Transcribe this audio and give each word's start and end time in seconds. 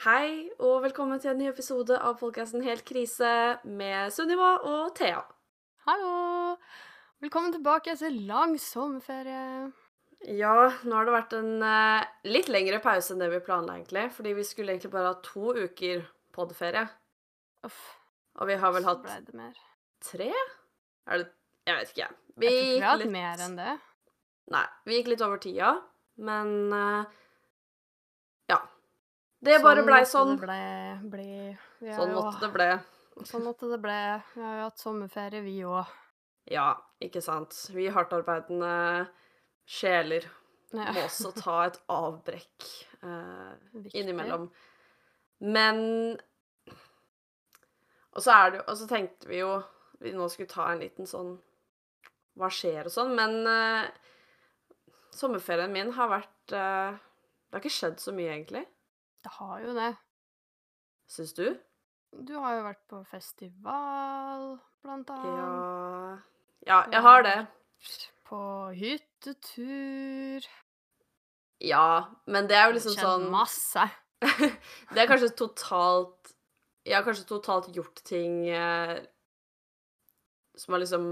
Hei, 0.00 0.48
og 0.64 0.78
velkommen 0.86 1.20
til 1.20 1.34
en 1.34 1.40
ny 1.42 1.50
episode 1.50 1.96
av 2.00 2.14
podkasten 2.20 2.62
Helt 2.64 2.86
krise 2.88 3.30
med 3.68 4.12
Sunniva 4.14 4.54
og 4.64 4.94
Thea. 4.96 5.20
Hallo! 5.84 6.54
Velkommen 7.20 7.52
tilbake 7.52 7.92
etter 7.92 8.14
lang 8.24 8.54
sommerferie. 8.60 9.68
Ja, 10.38 10.54
nå 10.88 10.96
har 10.96 11.08
det 11.08 11.14
vært 11.16 11.36
en 11.36 11.52
eh, 11.64 12.08
litt 12.28 12.48
lengre 12.52 12.80
pause 12.84 13.12
enn 13.12 13.20
det 13.20 13.28
vi 13.34 13.42
planla, 13.44 13.76
egentlig. 13.76 14.06
Fordi 14.16 14.32
vi 14.36 14.46
skulle 14.48 14.72
egentlig 14.72 14.92
bare 14.94 15.12
ha 15.12 15.20
to 15.24 15.52
uker 15.66 16.06
podferie. 16.36 16.86
Uff, 17.68 17.80
Og 18.40 18.48
vi 18.48 18.56
har 18.60 18.72
vel 18.72 18.88
så 18.88 18.96
ble 19.04 19.20
det 19.26 19.36
mer. 19.36 19.62
tre? 20.04 20.32
Er 21.08 21.24
det 21.24 21.30
Jeg 21.68 21.76
vet 21.76 21.92
ikke. 21.92 22.12
Jeg 22.40 22.50
tror 22.50 22.60
vi 22.72 22.80
har 22.80 22.96
hatt 22.96 23.16
mer 23.20 23.44
enn 23.46 23.56
det. 23.60 23.72
Nei, 24.50 24.66
vi 24.88 24.96
gikk 24.96 25.12
litt 25.12 25.24
over 25.28 25.40
tida, 25.44 25.74
men 26.24 26.72
eh. 26.72 27.18
Det 29.40 29.56
Sånn 29.56 29.64
bare 29.64 29.84
blei 29.86 30.00
sånn. 30.04 30.34
Ble, 30.40 30.60
ble, 31.12 31.26
ja, 31.80 31.96
Sånn 31.96 32.12
måtte 32.12 32.42
det 32.42 32.50
ble. 32.52 32.68
Sånn 33.24 33.44
måtte 33.46 33.70
det 33.70 33.78
ble. 33.80 33.96
Vi 34.34 34.42
har 34.44 34.58
jo 34.58 34.66
hatt 34.68 34.82
sommerferie, 34.82 35.40
vi 35.44 35.54
òg. 35.64 35.94
Ja, 36.50 36.74
ikke 37.00 37.22
sant. 37.24 37.56
Vi 37.72 37.88
hardtarbeidende 37.92 39.08
sjeler 39.68 40.26
Ja. 40.72 40.92
må 40.94 41.02
også 41.06 41.32
ta 41.44 41.56
et 41.66 41.78
avbrekk 41.90 42.66
eh, 43.02 43.52
innimellom. 43.96 44.50
Men 45.40 45.80
Og 48.12 48.20
så 48.20 48.34
er 48.34 48.50
det 48.50 48.58
jo 48.60 48.64
Og 48.68 48.76
så 48.76 48.86
tenkte 48.90 49.28
vi 49.30 49.38
jo 49.40 49.54
vi 50.00 50.12
nå 50.16 50.26
skulle 50.32 50.48
ta 50.48 50.70
en 50.72 50.80
liten 50.80 51.08
sånn 51.08 51.34
Hva 52.40 52.48
skjer 52.52 52.86
og 52.88 52.92
sånn, 52.92 53.14
men 53.16 53.40
eh, 53.48 53.88
sommerferien 55.16 55.72
min 55.72 55.92
har 55.96 56.08
vært 56.12 56.54
eh, 56.56 56.92
Det 56.96 57.56
har 57.56 57.64
ikke 57.64 57.74
skjedd 57.74 57.98
så 58.00 58.14
mye, 58.16 58.30
egentlig. 58.36 58.64
Det 59.24 59.32
har 59.36 59.60
jo 59.64 59.74
det. 59.76 59.90
Syns 61.10 61.34
du? 61.36 61.46
Du 62.10 62.34
har 62.42 62.56
jo 62.56 62.64
vært 62.66 62.82
på 62.90 63.00
festival, 63.10 64.56
blant 64.82 65.10
annet. 65.14 66.26
Ja, 66.66 66.82
jeg 66.90 67.02
har 67.06 67.24
det. 67.26 67.36
På 68.26 68.42
hyttetur. 68.76 70.46
Ja, 71.60 72.08
men 72.26 72.48
det 72.48 72.56
er 72.56 72.68
jo 72.68 72.76
liksom 72.78 72.96
sånn 72.96 73.28
masse. 73.32 73.86
Det 74.92 75.00
er 75.00 75.08
kanskje 75.08 75.30
totalt 75.32 76.34
Jeg 76.84 76.92
har 76.98 77.04
kanskje 77.06 77.24
totalt 77.24 77.70
gjort 77.72 78.02
ting 78.04 78.42
eh, 78.52 78.98
som 80.60 80.74
har 80.74 80.82
liksom 80.82 81.06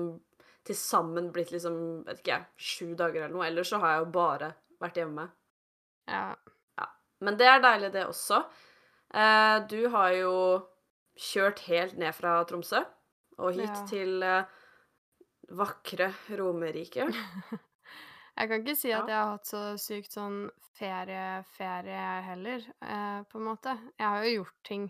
til 0.68 0.76
sammen 0.76 1.30
blitt 1.32 1.54
liksom, 1.54 2.02
vet 2.04 2.20
ikke 2.20 2.34
jeg, 2.34 2.46
sju 2.60 2.88
dager 2.98 3.22
eller 3.22 3.32
noe. 3.32 3.46
Ellers 3.48 3.70
så 3.72 3.80
har 3.80 3.94
jeg 3.94 4.02
jo 4.02 4.08
bare 4.12 4.50
vært 4.82 5.00
hjemme. 5.00 5.24
Ja. 6.10 6.26
Men 7.24 7.38
det 7.38 7.48
er 7.50 7.62
deilig, 7.64 7.92
det 7.94 8.04
også. 8.06 8.42
Eh, 9.14 9.56
du 9.70 9.88
har 9.94 10.12
jo 10.14 10.34
kjørt 11.18 11.64
helt 11.66 11.96
ned 11.98 12.14
fra 12.14 12.36
Tromsø 12.46 12.84
og 13.38 13.54
hit 13.56 13.70
Ja. 13.70 13.86
til 13.90 14.22
eh, 14.22 14.44
vakre 15.58 16.12
Romerike. 16.38 17.08
Jeg 18.38 18.48
kan 18.48 18.60
ikke 18.62 18.76
si 18.78 18.92
at 18.94 19.08
jeg 19.10 19.16
har 19.18 19.32
hatt 19.32 19.48
så 19.50 19.60
sykt 19.82 20.12
sånn 20.14 20.44
ferie-ferie 20.78 22.02
heller, 22.22 22.62
eh, 22.86 23.22
på 23.26 23.40
en 23.40 23.46
måte. 23.48 23.72
Jeg 23.98 24.06
har 24.06 24.22
jo 24.22 24.34
gjort 24.36 24.54
ting, 24.68 24.84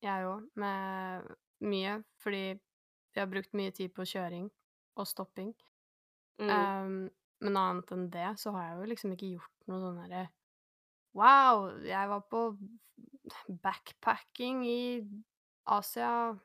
jeg 0.00 0.24
òg, 0.24 0.46
med 0.56 1.26
mye, 1.68 1.98
fordi 2.24 2.40
vi 2.56 3.20
har 3.20 3.28
brukt 3.28 3.52
mye 3.52 3.74
tid 3.76 3.92
på 3.92 4.06
kjøring 4.08 4.48
og 4.96 5.06
stopping. 5.10 5.52
Mm. 6.40 6.48
Um, 6.48 6.96
men 7.44 7.60
annet 7.60 7.92
enn 7.92 8.08
det 8.14 8.30
så 8.40 8.54
har 8.56 8.70
jeg 8.70 8.78
jo 8.78 8.88
liksom 8.94 9.12
ikke 9.18 9.32
gjort 9.34 9.68
noe 9.68 9.82
sånn 9.84 10.00
herre 10.06 10.24
Wow, 11.16 11.68
jeg 11.84 12.08
var 12.10 12.24
på 12.30 12.42
backpacking 13.62 14.64
i 14.68 14.80
Asia 15.68 16.38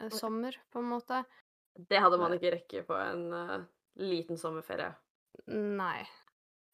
eh, 0.00 0.12
sommer, 0.12 0.56
på 0.72 0.78
en 0.78 0.90
måte. 0.90 1.24
Det 1.76 2.00
hadde 2.00 2.18
man 2.20 2.34
ikke 2.36 2.54
rekke 2.54 2.84
på 2.88 2.96
en 2.96 3.26
uh, 3.32 3.58
liten 4.00 4.38
sommerferie. 4.40 4.92
Nei. 5.52 6.06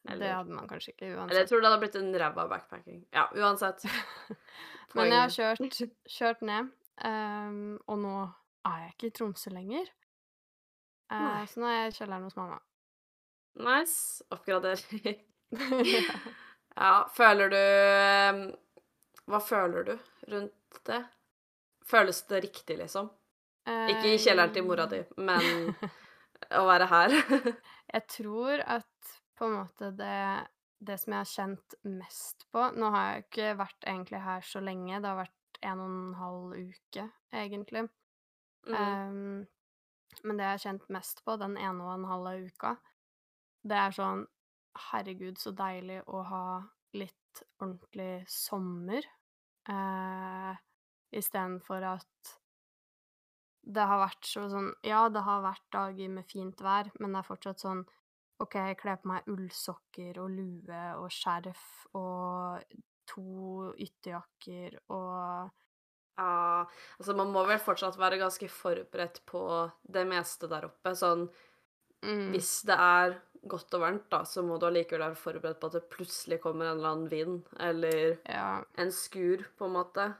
Det 0.03 0.27
hadde 0.27 0.51
man 0.51 0.67
kanskje 0.67 0.91
ikke 0.93 1.09
uansett. 1.13 1.31
Eller 1.31 1.43
jeg 1.43 1.49
tror 1.49 1.61
det 1.61 1.69
hadde 1.69 1.81
blitt 1.83 1.97
en 1.99 2.15
ræva 2.19 2.47
backpacking. 2.51 3.03
Ja, 3.15 3.27
uansett. 3.39 3.85
Men 4.95 5.11
jeg 5.11 5.19
har 5.19 5.33
kjørt, 5.33 5.81
kjørt 6.17 6.43
ned, 6.45 6.71
um, 7.07 7.77
og 7.87 7.99
nå 8.03 8.15
er 8.67 8.83
jeg 8.83 8.95
ikke 8.95 9.09
i 9.09 9.15
Tromsø 9.19 9.53
lenger. 9.55 9.87
Uh, 11.11 11.43
så 11.47 11.61
nå 11.61 11.69
er 11.69 11.77
jeg 11.77 11.93
i 11.93 11.97
kjelleren 11.99 12.27
hos 12.27 12.37
mamma. 12.39 12.59
Nice. 13.63 14.23
Oppgradering. 14.33 15.23
ja. 16.75 16.93
Føler 17.13 17.51
du 17.53 17.59
eh, 17.59 18.39
Hva 19.29 19.39
føler 19.43 19.89
du 19.89 19.93
rundt 20.31 20.79
det? 20.87 21.03
Føles 21.87 22.23
det 22.29 22.41
riktig, 22.47 22.77
liksom? 22.79 23.11
Ikke 23.63 24.11
i 24.11 24.19
kjelleren 24.19 24.51
til 24.55 24.65
mora 24.67 24.85
di, 24.91 24.99
men 25.23 25.71
å 26.59 26.63
være 26.67 26.87
her. 26.91 27.13
Jeg 27.93 28.03
tror 28.11 28.63
at 28.65 29.13
på 29.37 29.47
en 29.47 29.55
måte 29.55 29.91
det, 29.95 30.47
det 30.83 30.97
som 31.01 31.13
jeg 31.13 31.19
har 31.19 31.29
kjent 31.29 31.75
mest 31.89 32.45
på 32.53 32.67
Nå 32.77 32.89
har 32.93 33.07
jeg 33.07 33.23
ikke 33.23 33.47
vært 33.59 33.87
egentlig 33.89 34.21
her 34.23 34.45
så 34.45 34.61
lenge, 34.63 34.99
det 35.01 35.09
har 35.09 35.17
vært 35.19 35.59
en 35.63 35.81
og 35.81 35.89
en 35.89 36.13
halv 36.19 36.53
uke, 36.69 37.05
egentlig. 37.33 37.83
Mm. 38.67 38.75
Um, 38.77 40.23
men 40.23 40.39
det 40.39 40.45
jeg 40.45 40.55
har 40.55 40.63
kjent 40.67 40.89
mest 40.93 41.23
på 41.25 41.35
den 41.41 41.57
ene 41.57 41.85
og 41.85 41.93
en 41.95 42.07
halve 42.07 42.35
uka, 42.45 42.75
det 43.67 43.79
er 43.79 43.95
sånn 43.95 44.25
Herregud, 44.89 45.37
så 45.37 45.53
deilig 45.55 46.01
å 46.09 46.21
ha 46.27 46.45
litt 46.97 47.43
ordentlig 47.61 48.23
sommer. 48.29 49.05
Eh, 49.69 50.53
Istedenfor 51.13 51.85
at 51.85 52.33
det 53.63 53.83
har 53.87 54.01
vært 54.01 54.27
så 54.27 54.47
sånn 54.51 54.71
Ja, 54.83 55.05
det 55.13 55.23
har 55.23 55.43
vært 55.45 55.65
dager 55.71 56.09
med 56.11 56.27
fint 56.27 56.59
vær, 56.63 56.89
men 56.99 57.13
det 57.13 57.21
er 57.21 57.27
fortsatt 57.29 57.63
sånn 57.63 57.83
OK, 58.43 58.57
jeg 58.57 58.79
kler 58.81 58.97
på 58.99 59.11
meg 59.11 59.27
ullsokker 59.31 60.17
og 60.19 60.33
lue 60.33 60.81
og 60.99 61.07
skjerf 61.13 61.67
og 61.95 62.63
to 63.07 63.71
ytterjakker 63.77 64.79
og 64.91 65.51
Ja, 66.17 66.65
altså 66.99 67.15
man 67.17 67.31
må 67.33 67.45
vel 67.47 67.61
fortsatt 67.61 67.95
være 68.01 68.19
ganske 68.21 68.49
forberedt 68.51 69.21
på 69.29 69.43
det 69.95 70.03
meste 70.09 70.49
der 70.51 70.67
oppe. 70.67 70.93
Sånn 70.97 71.23
mm, 72.03 72.27
hvis 72.33 72.55
det 72.67 72.77
er 72.77 73.15
godt 73.49 73.73
og 73.77 73.81
varmt, 73.83 74.05
da, 74.11 74.23
så 74.27 74.43
må 74.45 74.57
du 74.59 74.67
allikevel 74.69 75.03
være 75.07 75.19
forberedt 75.19 75.59
på 75.61 75.69
at 75.69 75.77
det 75.77 75.87
plutselig 75.91 76.39
kommer 76.43 76.69
en 76.69 76.77
eller 76.77 76.91
annen 76.93 77.09
vind, 77.11 77.41
eller 77.59 78.17
Ja. 78.29 78.63
en 78.77 78.91
skur, 78.91 79.43
på 79.57 79.65
en 79.67 79.75
måte. 79.79 80.13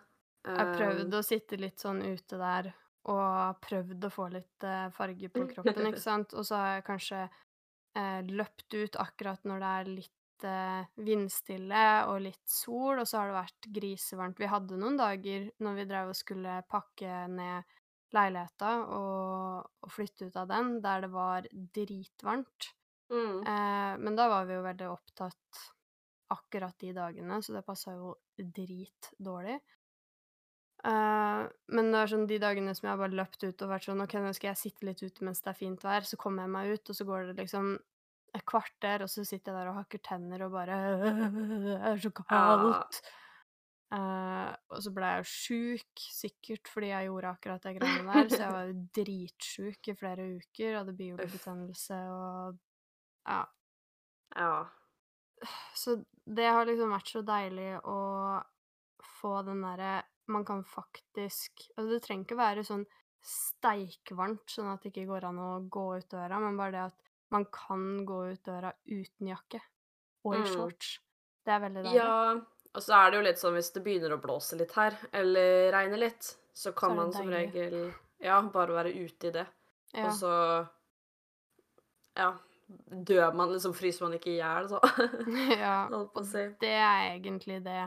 Jeg 0.44 0.68
Um, 0.68 0.74
prøvde 0.76 1.20
å 1.20 1.24
sitte 1.24 1.56
litt 1.56 1.80
sånn 1.80 2.02
ute 2.04 2.38
der 2.38 2.74
og 3.08 3.62
prøvd 3.64 4.06
å 4.08 4.12
få 4.12 4.26
litt 4.32 4.64
eh, 4.68 4.90
farge 4.96 5.30
på 5.32 5.46
kroppen, 5.54 5.88
ikke 5.88 6.04
sant. 6.10 6.34
Og 6.36 6.46
så 6.48 6.56
har 6.60 6.74
jeg 6.76 6.86
kanskje 6.88 7.22
eh, 7.96 8.20
løpt 8.28 8.74
ut 8.76 8.96
akkurat 9.00 9.44
når 9.48 9.64
det 9.64 9.72
er 9.80 9.90
litt 9.92 10.48
eh, 10.48 10.92
vindstille 11.04 11.86
og 12.12 12.22
litt 12.28 12.44
sol, 12.48 13.00
og 13.00 13.08
så 13.08 13.22
har 13.22 13.32
det 13.32 13.38
vært 13.40 13.70
grisevarmt. 13.80 14.40
Vi 14.40 14.52
hadde 14.52 14.80
noen 14.80 15.00
dager 15.00 15.50
når 15.64 15.80
vi 15.80 15.88
drev 15.92 16.12
og 16.12 16.20
skulle 16.20 16.60
pakke 16.72 17.24
ned 17.32 17.64
leiligheta 18.14 18.72
og, 18.94 19.72
og 19.84 19.92
flytte 19.92 20.28
ut 20.28 20.36
av 20.38 20.48
den, 20.52 20.76
der 20.84 21.02
det 21.08 21.12
var 21.16 21.48
dritvarmt. 21.52 22.74
Mm. 23.12 23.38
Eh, 23.44 23.94
men 24.00 24.20
da 24.20 24.28
var 24.32 24.50
vi 24.50 24.58
jo 24.58 24.66
veldig 24.66 24.90
opptatt 24.92 25.64
akkurat 26.34 26.76
de 26.80 26.94
dagene, 26.96 27.42
så 27.44 27.54
det 27.56 27.66
passa 27.68 27.96
jo 27.96 28.16
dritdårlig. 28.38 29.60
Uh, 30.84 31.48
men 31.72 31.94
det 31.94 32.00
er 32.02 32.10
sånn 32.12 32.26
de 32.28 32.38
dagene 32.44 32.74
som 32.76 32.90
jeg 32.90 32.92
har 32.92 33.00
bare 33.00 33.16
løpt 33.16 33.46
ut 33.46 33.62
og 33.64 33.70
vært 33.72 33.86
sånn 33.88 34.04
OK, 34.04 34.18
nå 34.20 34.34
skal 34.36 34.50
jeg 34.50 34.60
sitte 34.60 34.84
litt 34.84 35.00
ute 35.00 35.24
mens 35.24 35.40
det 35.40 35.54
er 35.54 35.56
fint 35.56 35.86
vær, 35.86 36.04
så 36.04 36.20
kommer 36.20 36.44
jeg 36.44 36.52
meg 36.58 36.74
ut, 36.74 36.92
og 36.92 36.98
så 36.98 37.06
går 37.08 37.30
det 37.30 37.36
liksom 37.40 37.70
et 38.34 38.46
kvarter, 38.50 39.06
og 39.06 39.12
så 39.14 39.24
sitter 39.24 39.54
jeg 39.54 39.62
der 39.62 39.70
og 39.72 39.78
hakker 39.78 40.02
tenner 40.04 40.44
og 40.44 40.56
bare 40.58 40.80
Det 40.98 41.78
er 41.92 42.02
så 42.04 42.12
kaldt. 42.18 43.00
Eh, 43.94 44.52
og 44.74 44.80
så 44.82 44.92
ble 44.96 45.10
jeg 45.12 45.22
jo 45.22 45.30
sjuk, 45.30 46.04
sikkert 46.18 46.70
fordi 46.74 46.90
jeg 46.90 47.10
gjorde 47.12 47.34
akkurat 47.38 47.66
det 47.68 47.76
greiene 47.78 48.18
der, 48.18 48.30
så 48.32 48.40
jeg 48.42 48.54
var 48.58 48.70
jo 48.70 48.78
dritsjuk 48.98 49.92
i 49.92 49.98
flere 50.00 50.30
uker, 50.40 50.78
hadde 50.80 50.98
biobetennelse 50.98 52.00
og 52.12 52.62
Ja. 53.26 53.42
Ja. 54.36 54.66
Så 55.76 55.98
det 56.26 56.48
har 56.48 56.66
liksom 56.66 56.92
vært 56.94 57.12
så 57.12 57.22
deilig 57.28 57.70
å 57.84 57.98
få 59.20 59.42
den 59.46 59.62
derre 59.66 60.04
Man 60.32 60.46
kan 60.48 60.62
faktisk 60.64 61.66
Altså, 61.76 61.90
det 61.92 62.02
trenger 62.06 62.24
ikke 62.24 62.38
være 62.40 62.64
sånn 62.64 62.86
steikvarmt, 63.24 64.46
sånn 64.52 64.70
at 64.74 64.84
det 64.84 64.92
ikke 64.92 65.08
går 65.08 65.26
an 65.30 65.38
å 65.40 65.50
gå 65.72 65.84
ut 65.98 66.10
døra, 66.12 66.40
men 66.44 66.58
bare 66.60 66.72
det 66.76 66.82
at 66.90 66.98
man 67.32 67.46
kan 67.56 67.84
gå 68.06 68.18
ut 68.34 68.42
døra 68.44 68.74
uten 68.88 69.30
jakke 69.32 69.62
og 70.26 70.36
i 70.36 70.42
Mm. 70.42 70.50
shorts. 70.54 71.00
Det 71.46 71.54
er 71.54 71.60
veldig 71.64 71.84
deilig. 71.84 71.94
Ja, 71.96 72.34
og 72.76 72.82
så 72.84 72.94
er 72.98 73.12
det 73.12 73.18
jo 73.18 73.24
litt 73.30 73.40
sånn 73.40 73.56
hvis 73.56 73.72
det 73.74 73.84
begynner 73.84 74.12
å 74.18 74.22
blåse 74.22 74.58
litt 74.60 74.72
her, 74.76 74.98
eller 75.14 75.72
regne 75.72 75.98
litt, 76.00 76.36
så 76.54 76.74
kan 76.76 76.92
Så 76.92 76.96
man 76.96 77.14
som 77.14 77.28
regel 77.30 77.94
ja, 78.20 78.42
bare 78.42 78.76
være 78.76 78.92
ute 78.94 79.28
i 79.28 79.32
det. 79.32 79.48
Ja. 79.94 80.06
Og 80.08 80.12
så 80.20 80.34
ja, 82.18 82.34
dør 83.08 83.34
man 83.36 83.52
liksom, 83.54 83.74
fryser 83.78 84.06
man 84.08 84.16
ikke 84.18 84.32
i 84.34 84.40
hjel, 84.40 84.70
så. 84.72 84.80
ja. 85.66 85.76
Det 86.64 86.72
er 86.78 87.14
egentlig 87.16 87.62
det 87.66 87.84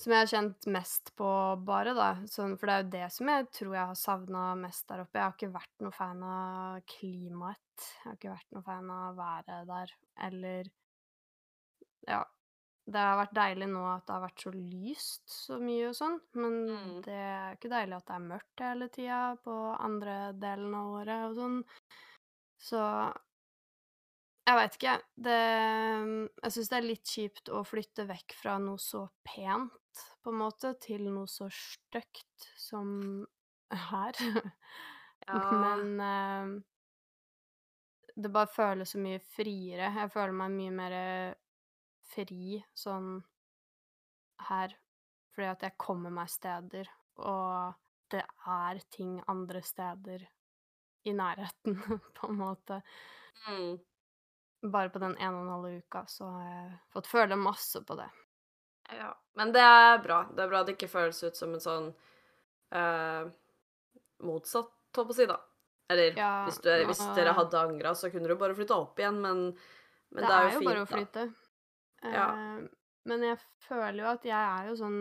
som 0.00 0.14
jeg 0.14 0.22
har 0.22 0.30
kjent 0.30 0.66
mest 0.72 1.10
på, 1.18 1.28
bare, 1.68 1.92
da. 1.92 2.06
Sånn, 2.32 2.54
for 2.56 2.70
det 2.70 2.74
er 2.74 2.82
jo 2.84 2.90
det 2.94 3.08
som 3.12 3.28
jeg 3.28 3.48
tror 3.52 3.74
jeg 3.76 3.88
har 3.90 3.98
savna 4.00 4.44
mest 4.56 4.86
der 4.88 5.02
oppe. 5.02 5.18
Jeg 5.20 5.26
har 5.26 5.34
ikke 5.36 5.50
vært 5.58 5.84
noe 5.84 5.92
fan 5.92 6.22
av 6.24 6.78
klimaet. 6.88 7.84
Jeg 7.98 8.06
har 8.06 8.16
ikke 8.16 8.32
vært 8.32 8.54
noe 8.56 8.64
fan 8.64 8.90
av 8.96 9.18
været 9.20 9.68
der, 9.68 9.96
eller 10.28 10.70
Ja. 12.08 12.22
Det 12.90 12.98
har 12.98 13.18
vært 13.20 13.34
deilig 13.36 13.66
nå 13.70 13.82
at 13.86 14.06
det 14.08 14.14
har 14.16 14.22
vært 14.24 14.42
så 14.42 14.50
lyst 14.56 15.28
så 15.30 15.58
mye 15.62 15.90
og 15.90 15.94
sånn, 15.94 16.16
men 16.34 16.54
Mm. 16.66 17.02
det 17.04 17.12
er 17.14 17.52
ikke 17.54 17.70
deilig 17.70 17.98
at 18.00 18.06
det 18.08 18.14
er 18.16 18.24
mørkt 18.24 18.62
hele 18.64 18.88
tida 18.88 19.18
på 19.44 19.58
andre 19.78 20.16
delen 20.32 20.74
av 20.74 20.88
året 20.96 21.26
og 21.28 21.36
sånn. 21.36 21.60
Så 22.58 22.80
jeg 24.48 24.58
veit 24.58 24.78
ikke. 24.78 24.94
Det 25.28 25.40
Jeg 25.40 26.54
syns 26.54 26.70
det 26.70 26.78
er 26.78 26.86
litt 26.88 27.12
kjipt 27.14 27.52
å 27.52 27.62
flytte 27.66 28.06
vekk 28.08 28.34
fra 28.38 28.56
noe 28.62 28.80
så 28.82 29.04
pent, 29.26 30.04
på 30.22 30.32
en 30.32 30.40
måte, 30.40 30.74
til 30.82 31.06
noe 31.10 31.28
så 31.30 31.50
stygt 31.54 32.50
som 32.58 33.26
her. 33.90 34.16
Ja. 35.28 35.36
Men 35.52 36.00
eh, 36.00 36.62
det 38.16 38.30
bare 38.32 38.48
føles 38.50 38.94
så 38.94 38.98
mye 38.98 39.20
friere. 39.36 39.90
Jeg 39.92 40.10
føler 40.14 40.32
meg 40.34 40.54
mye 40.54 40.72
mer 40.74 40.94
fri 42.10 42.56
sånn 42.72 43.18
her, 44.48 44.74
fordi 45.34 45.50
at 45.50 45.66
jeg 45.68 45.78
kommer 45.84 46.14
meg 46.14 46.32
steder, 46.32 46.88
og 47.20 47.76
det 48.10 48.24
er 48.48 48.80
ting 48.96 49.18
andre 49.30 49.62
steder 49.62 50.24
i 51.06 51.14
nærheten, 51.16 51.76
på 52.16 52.32
en 52.32 52.40
måte. 52.40 52.80
Mm. 53.46 53.76
Bare 54.60 54.92
på 54.92 55.00
den 55.00 55.16
ene 55.16 55.38
og 55.38 55.46
en 55.46 55.52
halve 55.54 55.76
uka 55.80 56.04
så 56.10 56.26
har 56.28 56.48
jeg 56.48 56.72
fått 56.92 57.08
føle 57.08 57.36
masse 57.40 57.80
på 57.86 57.96
det. 57.96 58.08
Ja. 58.98 59.12
Men 59.38 59.52
det 59.54 59.62
er 59.64 60.00
bra. 60.04 60.24
Det 60.36 60.42
er 60.44 60.50
bra 60.50 60.64
det 60.66 60.74
ikke 60.76 60.90
føles 60.90 61.22
ut 61.24 61.38
som 61.38 61.54
en 61.54 61.62
sånn 61.64 61.86
eh, 62.76 63.30
motsatt, 64.26 64.74
holdt 64.96 65.12
på 65.12 65.14
å 65.14 65.16
si, 65.16 65.28
da. 65.30 65.38
Eller 65.90 66.18
Ja, 66.18 66.32
hvis, 66.46 66.60
du, 66.62 66.70
hvis 66.86 67.00
dere 67.16 67.34
hadde 67.34 67.62
angra, 67.62 67.94
så 67.98 68.10
kunne 68.12 68.28
du 68.30 68.36
bare 68.38 68.54
flytta 68.54 68.76
opp 68.78 69.00
igjen, 69.00 69.16
men, 69.22 69.46
men 70.14 70.26
det, 70.26 70.34
er 70.34 70.44
jo 70.50 70.58
fint, 70.58 70.68
bare 70.68 70.82
å 70.82 70.84
da. 70.84 70.92
flytte. 70.92 71.24
Ja. 72.04 72.26
Eh, 72.28 72.68
men 73.10 73.24
jeg 73.26 73.40
føler 73.64 74.04
jo 74.04 74.12
at 74.12 74.28
jeg 74.28 74.38
er 74.58 74.70
jo 74.70 74.76
sånn 74.82 75.00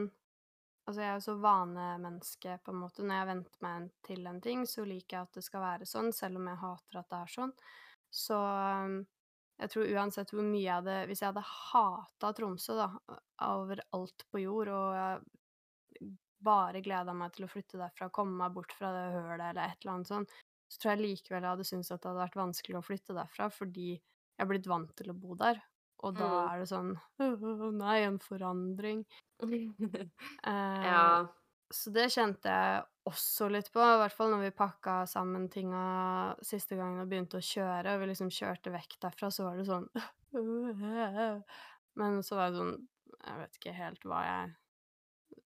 Altså, 0.89 1.03
jeg 1.03 1.09
er 1.11 1.17
jo 1.19 1.21
så 1.21 1.33
vanemenneske, 1.37 2.53
på 2.65 2.71
en 2.73 2.79
måte. 2.81 3.03
Når 3.05 3.19
jeg 3.19 3.27
venter 3.29 3.59
meg 3.61 3.83
til 4.07 4.23
en 4.25 4.39
ting, 4.41 4.63
så 4.65 4.81
liker 4.89 5.19
jeg 5.19 5.27
at 5.27 5.35
det 5.37 5.43
skal 5.45 5.61
være 5.61 5.85
sånn, 5.85 6.07
selv 6.17 6.39
om 6.39 6.47
jeg 6.49 6.57
hater 6.63 6.97
at 6.97 7.11
det 7.11 7.19
er 7.19 7.29
sånn. 7.29 7.51
Så 8.09 8.39
jeg 9.59 9.71
tror 9.73 9.89
uansett 9.95 10.31
hvor 10.33 10.45
mye 10.45 10.63
jeg 10.63 10.75
hadde 10.79 10.97
Hvis 11.09 11.21
jeg 11.23 11.31
hadde 11.33 11.43
hata 11.49 12.31
Tromsø, 12.37 12.75
da, 12.79 12.87
over 13.49 13.81
alt 13.97 14.25
på 14.31 14.41
jord, 14.43 14.71
og 14.71 14.95
jeg 14.95 15.21
bare 16.39 16.79
gleda 16.83 17.13
meg 17.15 17.33
til 17.35 17.45
å 17.45 17.49
flytte 17.51 17.79
derfra, 17.79 18.07
komme 18.15 18.37
meg 18.39 18.53
bort 18.55 18.71
fra 18.75 18.91
det 18.95 19.07
hølet 19.17 19.43
eller 19.49 19.63
et 19.65 19.81
eller 19.83 19.95
annet 19.97 20.11
sånt, 20.11 20.35
så 20.71 20.79
tror 20.81 20.93
jeg 20.93 21.01
likevel 21.03 21.43
jeg 21.43 21.51
hadde 21.55 21.67
syntes 21.67 21.91
at 21.91 22.01
det 22.03 22.11
hadde 22.11 22.21
vært 22.23 22.39
vanskelig 22.39 22.79
å 22.79 22.85
flytte 22.85 23.15
derfra, 23.17 23.49
fordi 23.51 23.89
jeg 23.95 24.45
er 24.45 24.49
blitt 24.51 24.69
vant 24.71 24.93
til 24.95 25.11
å 25.11 25.17
bo 25.19 25.35
der. 25.39 25.59
Og 26.07 26.15
da 26.15 26.29
Mm. 26.29 26.53
er 26.53 26.61
det 26.61 26.69
sånn 26.71 26.93
Å 27.19 27.71
nei, 27.75 27.97
en 28.07 28.19
forandring. 28.23 29.01
uh, 29.43 29.49
ja. 30.81 31.27
Så 31.71 31.91
det 31.93 32.07
kjente 32.15 32.49
jeg 32.49 32.83
også 33.09 33.49
litt 33.51 33.71
på, 33.73 33.81
i 33.81 33.99
hvert 34.01 34.15
fall 34.15 34.31
når 34.33 34.45
vi 34.45 34.55
pakka 34.55 35.01
sammen 35.09 35.47
tinga 35.51 35.83
siste 36.45 36.77
gangen 36.79 37.01
og 37.03 37.09
begynte 37.11 37.39
å 37.39 37.45
kjøre, 37.45 37.95
og 37.95 38.03
vi 38.03 38.09
liksom 38.11 38.31
kjørte 38.33 38.73
vekk 38.73 38.97
derfra, 39.05 39.31
så 39.33 39.47
var 39.47 39.59
det 39.59 39.67
sånn 39.67 39.87
Men 41.99 42.21
så 42.23 42.37
var 42.37 42.51
det 42.51 42.59
sånn 42.59 42.75
Jeg 43.17 43.39
vet 43.39 43.57
ikke 43.57 43.73
helt 43.75 44.05
hva 44.07 44.19
jeg 44.27 44.51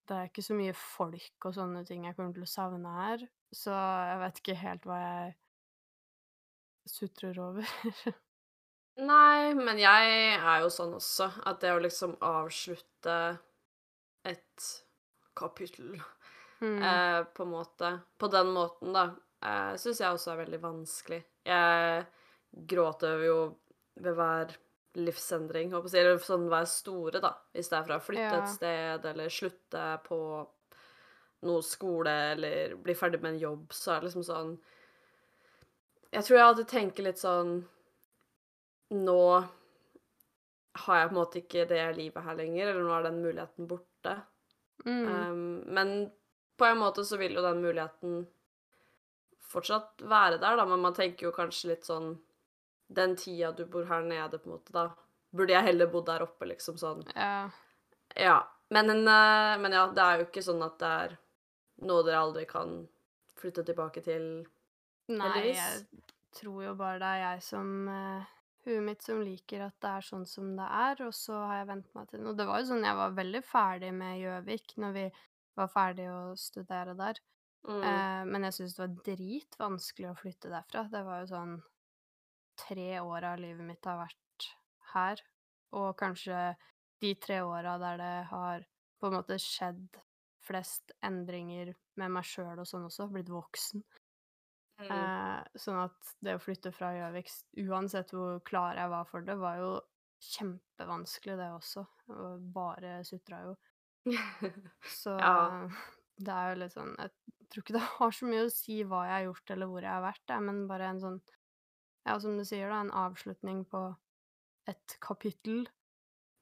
Det 0.04 0.18
er 0.18 0.28
ikke 0.28 0.44
så 0.46 0.58
mye 0.60 0.76
folk 0.76 1.48
og 1.48 1.56
sånne 1.56 1.86
ting 1.88 2.04
jeg 2.06 2.18
kommer 2.18 2.36
til 2.36 2.46
å 2.46 2.52
savne 2.52 2.98
her, 2.98 3.24
så 3.56 3.72
jeg 4.12 4.20
vet 4.26 4.44
ikke 4.44 4.60
helt 4.60 4.88
hva 4.90 5.00
jeg 5.00 5.34
sutrer 6.92 7.40
over. 7.40 7.70
Nei, 9.10 9.54
men 9.58 9.80
jeg 9.82 10.10
er 10.36 10.60
jo 10.62 10.70
sånn 10.74 10.98
også, 11.00 11.30
at 11.50 11.62
det 11.64 11.72
å 11.74 11.80
liksom 11.82 12.18
avslutte 12.22 13.16
et 14.28 14.68
kapittel 15.40 15.96
Mm. 16.64 16.80
eh, 16.88 17.22
på 17.36 17.46
måte 17.50 17.90
På 18.18 18.30
den 18.32 18.54
måten, 18.56 18.94
da, 18.96 19.10
eh, 19.44 19.74
syns 19.76 20.00
jeg 20.00 20.14
også 20.16 20.32
er 20.34 20.46
veldig 20.46 20.60
vanskelig. 20.64 21.24
Jeg 21.46 22.06
gråter 22.72 23.26
jo 23.26 23.38
ved 24.00 24.16
hver 24.16 24.54
livsendring, 24.96 25.72
håper 25.74 25.90
jeg, 25.90 26.06
eller 26.06 26.22
sånn 26.22 26.48
hver 26.52 26.68
store, 26.70 27.20
da. 27.20 27.34
Hvis 27.54 27.70
det 27.72 27.80
er 27.80 27.88
fra 27.88 27.98
å 28.00 28.06
flytte 28.06 28.32
Ja. 28.32 28.44
et 28.44 28.50
sted, 28.54 29.06
eller 29.10 29.28
slutte 29.34 29.86
på 30.06 30.20
noe 31.44 31.62
skole, 31.66 32.14
eller 32.34 32.76
bli 32.80 32.94
ferdig 32.96 33.22
med 33.22 33.34
en 33.34 33.40
jobb, 33.40 33.68
så 33.74 33.92
er 33.96 34.00
det 34.00 34.10
liksom 34.12 34.24
sånn 34.24 34.60
Jeg 36.14 36.24
tror 36.24 36.38
jeg 36.38 36.46
alltid 36.46 36.68
tenker 36.68 37.04
litt 37.04 37.18
sånn 37.18 37.66
Nå 38.94 39.50
har 40.76 41.00
jeg 41.00 41.10
på 41.10 41.14
en 41.14 41.18
måte 41.20 41.42
ikke 41.42 41.68
det 41.70 41.96
livet 41.98 42.24
her 42.24 42.36
lenger, 42.36 42.68
eller 42.68 42.84
nå 42.84 42.94
er 42.98 43.04
den 43.04 43.22
muligheten 43.24 43.68
borte. 43.70 44.14
Mm. 44.86 45.08
Um, 45.08 45.64
men 45.74 46.12
på 46.58 46.68
en 46.68 46.80
måte 46.82 47.06
så 47.06 47.18
vil 47.22 47.36
jo 47.38 47.44
den 47.46 47.62
muligheten 47.64 48.24
fortsatt 49.54 50.02
være 50.02 50.40
der, 50.42 50.58
da, 50.58 50.66
men 50.66 50.82
man 50.82 50.96
tenker 50.98 51.28
jo 51.28 51.36
kanskje 51.36 51.74
litt 51.74 51.86
sånn 51.86 52.16
Den 52.94 53.16
tida 53.18 53.52
du 53.56 53.64
bor 53.66 53.86
her 53.90 54.04
nede, 54.06 54.38
på 54.38 54.50
en 54.50 54.56
måte, 54.58 54.74
da 54.76 54.90
burde 55.34 55.56
jeg 55.56 55.66
heller 55.66 55.90
bodd 55.90 56.06
der 56.12 56.26
oppe, 56.26 56.46
liksom 56.46 56.78
sånn. 56.78 57.02
ja. 57.16 57.50
Ja. 58.16 58.40
Men, 58.74 58.90
eh, 58.90 59.54
men 59.62 59.74
ja, 59.74 59.88
det 59.94 60.02
er 60.04 60.20
jo 60.20 60.28
ikke 60.28 60.44
sånn 60.46 60.62
at 60.66 60.78
det 60.82 60.92
er 61.06 61.16
noe 61.86 62.06
dere 62.06 62.22
aldri 62.24 62.46
kan 62.50 62.84
flytte 63.38 63.66
tilbake 63.68 64.02
til. 64.06 64.28
Nei, 65.14 65.52
jeg 65.52 66.04
tror 66.38 66.64
jo 66.64 66.74
bare 66.80 67.02
det 67.02 67.10
er 67.10 67.22
jeg 67.24 67.44
som 67.46 67.74
uh, 67.92 68.32
Huet 68.64 68.80
mitt 68.86 69.04
som 69.04 69.20
liker 69.20 69.66
at 69.66 69.76
det 69.84 69.90
er 69.92 70.06
sånn 70.08 70.24
som 70.30 70.54
det 70.56 70.64
er, 70.64 71.02
og 71.04 71.12
så 71.18 71.36
har 71.36 71.58
jeg 71.60 71.70
vent 71.74 71.90
meg 71.98 72.08
til 72.08 72.22
det. 72.22 72.28
Og 72.32 72.38
det 72.40 72.46
var 72.48 72.62
jo 72.62 72.70
sånn 72.70 72.88
jeg 72.88 73.00
var 73.02 73.18
veldig 73.18 73.42
ferdig 73.44 73.90
med 73.98 74.22
Gjøvik 74.22 74.76
når 74.80 74.94
vi 74.96 75.04
var 75.58 75.70
ferdig 75.72 76.08
å 76.12 76.34
studere 76.40 76.96
der. 76.98 77.20
Mm. 77.68 77.84
Eh, 77.84 78.24
men 78.30 78.48
jeg 78.48 78.58
syns 78.58 78.76
det 78.76 78.84
var 78.84 78.96
dritvanskelig 79.08 80.10
å 80.10 80.18
flytte 80.20 80.52
derfra. 80.52 80.88
Det 80.92 81.04
var 81.06 81.24
jo 81.24 81.32
sånn 81.36 81.62
Tre 82.54 83.00
år 83.02 83.26
av 83.26 83.40
livet 83.42 83.66
mitt 83.66 83.88
har 83.90 83.96
vært 83.98 84.46
her, 84.92 85.22
og 85.74 85.96
kanskje 85.98 86.52
de 87.02 87.16
tre 87.18 87.40
åra 87.42 87.80
der 87.82 87.98
det 87.98 88.12
har 88.30 88.66
på 89.02 89.10
en 89.10 89.16
måte 89.18 89.40
skjedd 89.42 89.98
flest 90.46 90.94
endringer 91.02 91.74
med 92.00 92.14
meg 92.14 92.28
sjøl 92.28 92.62
og 92.62 92.68
sånn 92.70 92.86
også, 92.88 93.08
blitt 93.10 93.32
voksen. 93.34 93.82
Mm. 94.84 94.92
Eh, 94.92 95.60
sånn 95.66 95.82
at 95.82 96.14
det 96.24 96.38
å 96.38 96.44
flytte 96.44 96.74
fra 96.76 96.92
Gjøvik, 96.96 97.32
uansett 97.66 98.14
hvor 98.14 98.40
klar 98.48 98.80
jeg 98.80 98.94
var 98.94 99.10
for 99.10 99.26
det, 99.26 99.36
var 99.40 99.60
jo 99.62 99.74
kjempevanskelig, 100.24 101.38
det 101.40 101.50
også. 101.58 101.86
Og 102.14 102.48
bare 102.56 103.00
sutra 103.08 103.44
jo. 103.48 103.56
Så 104.90 105.18
Ja. 105.24 105.70
det 106.18 106.34
er 106.34 106.50
jo 106.52 106.60
litt 106.62 106.76
sånn 106.76 106.96
Jeg 107.00 107.12
tror 107.50 107.64
ikke 107.64 107.76
det 107.78 107.86
har 107.98 108.16
så 108.16 108.28
mye 108.30 108.48
å 108.48 108.52
si 108.54 108.80
hva 108.84 109.04
jeg 109.08 109.16
har 109.16 109.28
gjort, 109.30 109.54
eller 109.56 109.70
hvor 109.72 109.86
jeg 109.86 109.94
har 109.94 110.04
vært, 110.06 110.36
men 110.48 110.66
bare 110.68 110.90
en 110.92 111.04
sånn 111.04 111.20
Ja, 112.08 112.18
som 112.20 112.36
du 112.38 112.44
sier, 112.48 112.68
da, 112.70 112.82
en 112.84 112.92
avslutning 112.92 113.64
på 113.72 113.86
et 114.68 114.96
kapittel 115.04 115.66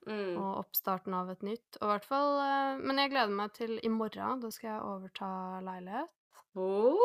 mm. 0.07 0.37
og 0.37 0.61
oppstarten 0.63 1.13
av 1.17 1.29
et 1.33 1.43
nytt. 1.45 1.77
Og 1.79 1.85
i 1.85 1.91
hvert 1.93 2.07
fall 2.09 2.37
eh, 2.41 2.81
Men 2.81 3.01
jeg 3.01 3.11
gleder 3.13 3.35
meg 3.37 3.53
til 3.57 3.75
i 3.81 3.91
morgen. 3.93 4.41
Da 4.43 4.51
skal 4.53 4.71
jeg 4.71 4.85
overta 4.85 5.29
leilighet. 5.65 6.09
Oh. 6.57 7.01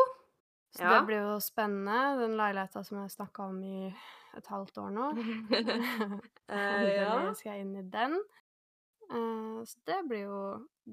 Så 0.77 0.83
Ja. 0.85 0.99
det 0.99 1.07
blir 1.09 1.23
jo 1.25 1.37
spennende. 1.41 2.19
Den 2.21 2.37
leiligheta 2.37 2.83
som 2.85 3.01
jeg 3.03 3.15
snakka 3.15 3.49
om 3.49 3.63
i 3.65 3.95
et 4.37 4.47
halvt 4.53 4.81
år 4.85 4.91
nå. 4.97 5.11
Ja. 6.47 6.57
Endelig 6.57 7.37
skal 7.41 7.53
jeg 7.57 7.65
inn 7.65 7.77
i 7.81 7.87
den. 7.91 8.21
Eh, 9.11 9.63
så 9.65 9.79
det 9.89 10.01
blir 10.09 10.27
jo 10.27 10.41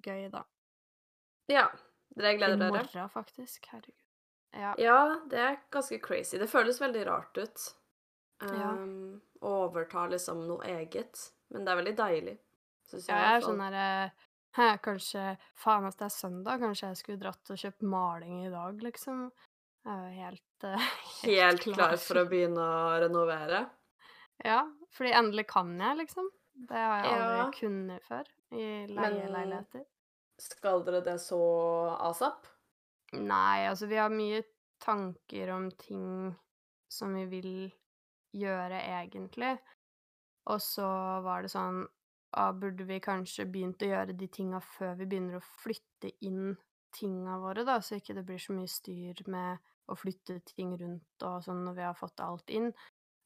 gøy, 0.03 0.29
da. 0.33 0.45
ja. 1.51 1.67
Dere 2.13 2.35
gleder 2.37 2.59
dere? 2.61 2.69
morgen, 2.69 3.09
faktisk. 3.09 3.65
Herregud. 3.71 4.03
Ja. 4.53 4.73
Ja, 4.77 4.97
det 5.29 5.39
er 5.41 5.55
ganske 5.73 5.97
crazy. 5.99 6.37
Det 6.37 6.47
føles 6.47 6.81
veldig 6.81 7.05
rart 7.07 7.37
ut. 7.41 7.63
Ja. 8.43 8.73
Um, 8.75 9.21
Å 9.41 9.53
overta 9.65 10.05
liksom 10.11 10.43
noe 10.47 10.67
eget. 10.69 11.31
Men 11.53 11.65
det 11.65 11.73
er 11.73 11.79
veldig 11.79 11.95
deilig, 11.97 12.35
syns 12.89 13.07
jeg. 13.07 13.15
Ja, 13.15 13.23
jeg 13.23 13.39
er 13.39 13.47
sånn 13.47 13.63
derre 13.63 13.87
Hæ, 14.53 14.67
kanskje 14.85 15.21
Faen 15.57 15.87
at 15.87 15.97
det 15.97 16.05
er 16.05 16.13
søndag, 16.13 16.61
kanskje 16.61 16.91
jeg 16.91 16.99
skulle 16.99 17.21
dratt 17.23 17.49
og 17.49 17.57
kjøpt 17.57 17.85
maling 17.89 18.43
i 18.45 18.51
dag, 18.53 18.77
liksom. 18.85 19.23
Jeg 19.83 19.93
er 19.93 20.03
jo 20.03 20.19
helt 20.21 20.67
uh, 20.69 20.91
Helt 21.25 21.65
klar 21.65 21.95
for 22.01 22.21
å 22.21 22.27
begynne 22.29 22.61
å 22.61 22.91
renovere. 23.07 23.65
Ja, 24.43 24.63
fordi 24.91 25.11
endelig 25.13 25.45
kan 25.51 25.69
jeg, 25.77 25.95
liksom. 26.01 26.25
Det 26.55 26.77
har 26.77 26.97
jeg 27.03 27.07
aldri 27.11 27.37
Ja. 27.39 27.51
kunnet 27.59 28.03
før 28.03 28.23
i 28.51 28.65
leieleiligheter. 28.87 29.85
Skal 30.39 30.83
dere 30.85 31.01
det 31.05 31.19
så 31.21 31.39
asap? 31.99 32.45
Nei, 33.13 33.65
altså 33.69 33.87
vi 33.87 33.95
har 33.95 34.09
mye 34.09 34.43
tanker 34.81 35.49
om 35.53 35.69
ting 35.71 36.35
som 36.89 37.13
vi 37.15 37.25
vil 37.25 37.73
gjøre 38.33 38.79
egentlig. 38.81 39.59
Og 40.49 40.59
så 40.61 40.87
var 41.23 41.41
det 41.45 41.51
sånn 41.53 41.83
ah, 42.33 42.51
burde 42.51 42.83
vi 42.89 42.99
kanskje 42.99 43.45
begynt 43.45 43.81
å 43.85 43.89
gjøre 43.91 44.17
de 44.17 44.27
tinga 44.27 44.59
før 44.59 44.95
vi 44.97 45.05
begynner 45.05 45.37
å 45.37 45.45
flytte 45.63 46.11
inn 46.25 46.55
tinga 46.93 47.37
våre, 47.41 47.63
da, 47.65 47.79
så 47.81 47.95
ikke 47.97 48.13
det 48.15 48.25
blir 48.25 48.37
så 48.41 48.53
mye 48.53 48.67
styr 48.69 49.21
med 49.27 49.57
å 49.89 49.95
flytte 49.97 50.39
ting 50.45 50.75
rundt 50.77 51.23
og 51.25 51.43
sånn 51.45 51.63
når 51.65 51.73
vi 51.75 51.81
har 51.87 51.93
fått 51.97 52.19
alt 52.25 52.49
inn. 52.49 52.73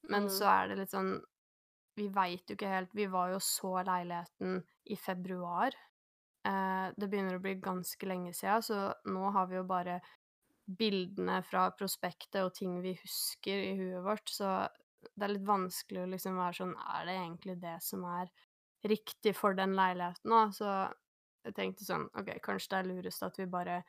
Men 0.09 0.23
Mm. 0.23 0.29
så 0.29 0.45
er 0.45 0.67
det 0.67 0.77
litt 0.77 0.91
sånn 0.91 1.21
Vi 1.97 2.07
veit 2.13 2.49
jo 2.49 2.57
ikke 2.57 2.69
helt 2.71 2.93
Vi 2.95 3.07
var 3.09 3.33
jo 3.33 3.39
så 3.43 3.73
leiligheten 3.85 4.61
i 4.85 4.97
februar. 4.99 5.75
Eh, 6.47 6.87
det 6.95 7.09
begynner 7.09 7.37
å 7.37 7.43
bli 7.43 7.57
ganske 7.59 8.07
lenge 8.07 8.33
sia, 8.37 8.59
så 8.61 8.91
nå 9.09 9.31
har 9.35 9.49
vi 9.49 9.57
jo 9.57 9.65
bare 9.67 9.99
bildene 10.67 11.41
fra 11.47 11.69
prospektet 11.75 12.41
og 12.43 12.53
ting 12.55 12.77
vi 12.83 12.93
husker 12.99 13.63
i 13.63 13.73
huet 13.79 14.03
vårt, 14.03 14.29
så 14.29 14.67
det 15.15 15.25
er 15.27 15.33
litt 15.33 15.47
vanskelig 15.47 16.03
å 16.03 16.09
liksom 16.11 16.39
være 16.39 16.57
sånn 16.57 16.73
Er 16.97 17.05
det 17.07 17.13
egentlig 17.15 17.55
det 17.61 17.75
som 17.85 18.03
er 18.09 18.31
riktig 18.87 19.33
for 19.37 19.55
den 19.57 19.75
leiligheten 19.77 20.31
nå? 20.31 20.41
Så 20.55 20.67
jeg 21.47 21.55
tenkte 21.55 21.87
sånn 21.87 22.07
OK, 22.19 22.33
kanskje 22.43 22.73
det 22.73 22.79
er 22.79 22.89
lurest 22.91 23.23
at 23.23 23.39
vi 23.39 23.47
bare 23.49 23.81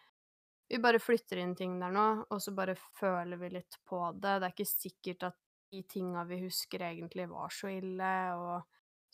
vi 0.69 0.79
bare 0.85 1.00
flytter 1.00 1.41
inn 1.41 1.55
ting 1.57 1.79
der 1.81 1.93
nå, 1.95 2.07
og 2.29 2.43
så 2.45 2.53
bare 2.53 2.75
føler 2.77 3.41
vi 3.41 3.49
litt 3.55 3.79
på 3.88 4.03
det. 4.12 4.35
Det 4.37 4.49
er 4.50 4.53
ikke 4.53 4.69
sikkert 4.69 5.23
at 5.31 5.38
de 5.72 5.82
tinga 5.84 6.25
vi 6.28 6.40
husker, 6.44 6.80
egentlig 6.82 7.28
var 7.30 7.48
så 7.52 7.70
ille, 7.78 8.12
og 8.37 8.62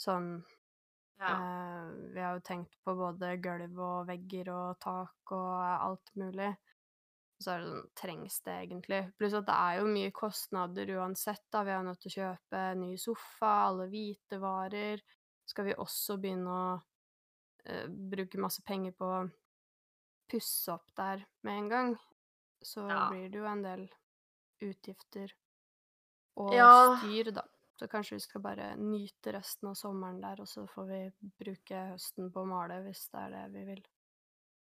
sånn 0.00 0.28
Ja. 1.18 1.34
eh, 1.34 1.88
Vi 2.14 2.20
har 2.20 2.34
jo 2.38 2.44
tenkt 2.46 2.76
på 2.84 2.94
både 2.98 3.36
gulv 3.42 3.78
og 3.80 4.06
vegger 4.10 4.50
og 4.54 4.78
tak 4.80 5.32
og 5.32 5.64
alt 5.64 6.10
mulig. 6.20 6.52
Så 7.42 7.52
er 7.56 7.60
det 7.64 7.68
sånn 7.72 7.90
Trengs 7.98 8.40
det 8.46 8.54
egentlig? 8.68 9.00
Pluss 9.18 9.34
at 9.36 9.46
det 9.48 9.54
er 9.58 9.80
jo 9.80 9.86
mye 9.90 10.12
kostnader 10.14 10.92
uansett, 10.98 11.42
da. 11.52 11.64
Vi 11.66 11.72
er 11.74 11.82
nødt 11.86 12.00
til 12.04 12.12
å 12.12 12.16
kjøpe 12.18 12.62
ny 12.80 12.92
sofa, 13.00 13.52
alle 13.68 13.88
hvitevarer. 13.92 15.02
Skal 15.46 15.66
vi 15.70 15.74
også 15.74 16.16
begynne 16.22 16.50
å 16.54 16.66
eh, 17.66 17.88
bruke 17.88 18.40
masse 18.40 18.62
penger 18.66 18.92
på 18.98 19.10
å 19.18 19.22
pusse 20.30 20.72
opp 20.72 20.94
der 20.96 21.24
med 21.44 21.58
en 21.58 21.68
gang, 21.68 21.96
så 22.64 22.84
Ja. 22.88 23.04
blir 23.08 23.28
det 23.30 23.38
jo 23.38 23.46
en 23.50 23.62
del 23.62 23.84
utgifter 24.64 25.32
og 26.36 26.52
Ja. 26.54 26.96
styr, 26.98 27.32
da. 27.32 27.42
Så 27.78 27.88
kanskje 27.90 28.16
vi 28.16 28.20
skal 28.20 28.40
bare 28.40 28.76
nyte 28.78 29.32
resten 29.34 29.68
av 29.68 29.74
sommeren 29.74 30.20
der, 30.20 30.40
og 30.40 30.46
så 30.46 30.66
får 30.70 30.86
vi 30.88 31.00
bruke 31.40 31.74
høsten 31.92 32.30
på 32.32 32.42
å 32.44 32.46
male 32.46 32.82
hvis 32.84 33.08
det 33.10 33.20
er 33.20 33.30
det 33.30 33.52
vi 33.52 33.64
vil. 33.64 33.82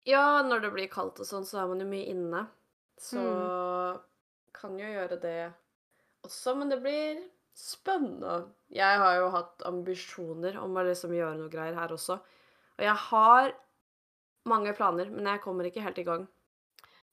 Ja, 0.06 0.42
når 0.42 0.62
det 0.62 0.72
blir 0.72 0.88
kaldt 0.90 1.20
og 1.20 1.26
sånn, 1.26 1.44
så 1.46 1.62
er 1.62 1.68
man 1.68 1.80
jo 1.80 1.86
mye 1.86 2.06
inne. 2.08 2.48
Så 2.98 3.18
Mm. 3.18 4.00
kan 4.54 4.78
jo 4.78 4.86
gjøre 4.86 5.20
det 5.20 5.54
også, 6.24 6.56
men 6.56 6.68
det 6.68 6.80
blir 6.82 7.28
spennende. 7.54 8.52
Jeg 8.70 8.98
har 8.98 9.16
jo 9.16 9.30
hatt 9.30 9.58
ambisjoner 9.66 10.56
om 10.62 10.74
å 10.74 10.84
liksom 10.86 11.10
gjøre 11.10 11.36
noe 11.38 11.48
greier 11.50 11.74
her 11.74 11.88
også. 11.88 12.18
Og 12.78 12.78
jeg 12.78 12.94
har 12.96 13.52
mange 14.46 14.74
planer, 14.76 15.10
men 15.10 15.24
jeg 15.24 15.40
kommer 15.42 15.64
ikke 15.64 15.82
helt 15.82 15.98
i 15.98 16.04
gang. 16.04 16.28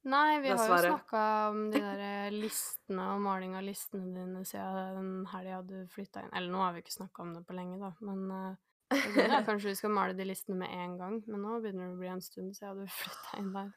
Nei, 0.09 0.39
vi 0.41 0.49
har 0.49 0.57
jo 0.57 0.61
Dessverre. 0.63 0.89
snakka 0.93 1.23
om 1.49 1.59
de 1.73 1.79
der 1.83 1.99
eh, 2.05 2.31
listene 2.33 3.03
og 3.13 3.19
maling 3.21 3.55
av 3.59 3.65
listene 3.67 4.09
dine 4.15 4.41
siden 4.47 4.95
den 4.97 5.11
helga 5.33 5.59
du 5.67 5.75
flytta 5.93 6.23
inn. 6.25 6.31
Eller 6.33 6.49
nå 6.53 6.61
har 6.63 6.73
vi 6.73 6.81
ikke 6.83 6.95
snakka 6.95 7.21
om 7.25 7.33
det 7.35 7.43
på 7.47 7.53
lenge, 7.57 7.77
da, 7.81 7.91
men 8.07 8.23
eh, 8.33 8.55
begynner, 8.95 9.43
kanskje 9.49 9.69
vi 9.73 9.75
skal 9.81 9.93
male 9.93 10.15
de 10.17 10.25
listene 10.25 10.57
med 10.63 10.73
en 10.73 10.95
gang. 10.97 11.19
Men 11.27 11.43
nå 11.45 11.59
begynner 11.61 11.91
det 11.91 11.97
å 11.97 11.99
bli 12.01 12.11
en 12.15 12.23
stund 12.25 12.55
siden 12.57 12.81
du 12.85 12.89
flytta 13.01 13.37
inn 13.43 13.51
der. 13.53 13.69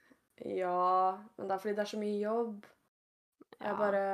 Ja, 0.48 1.18
men 1.36 1.48
det 1.50 1.54
er 1.58 1.62
fordi 1.62 1.76
det 1.76 1.84
er 1.84 1.92
så 1.92 2.00
mye 2.00 2.18
jobb. 2.22 2.66
Jeg 3.58 3.68
Ja. 3.68 3.76
bare 3.78 4.04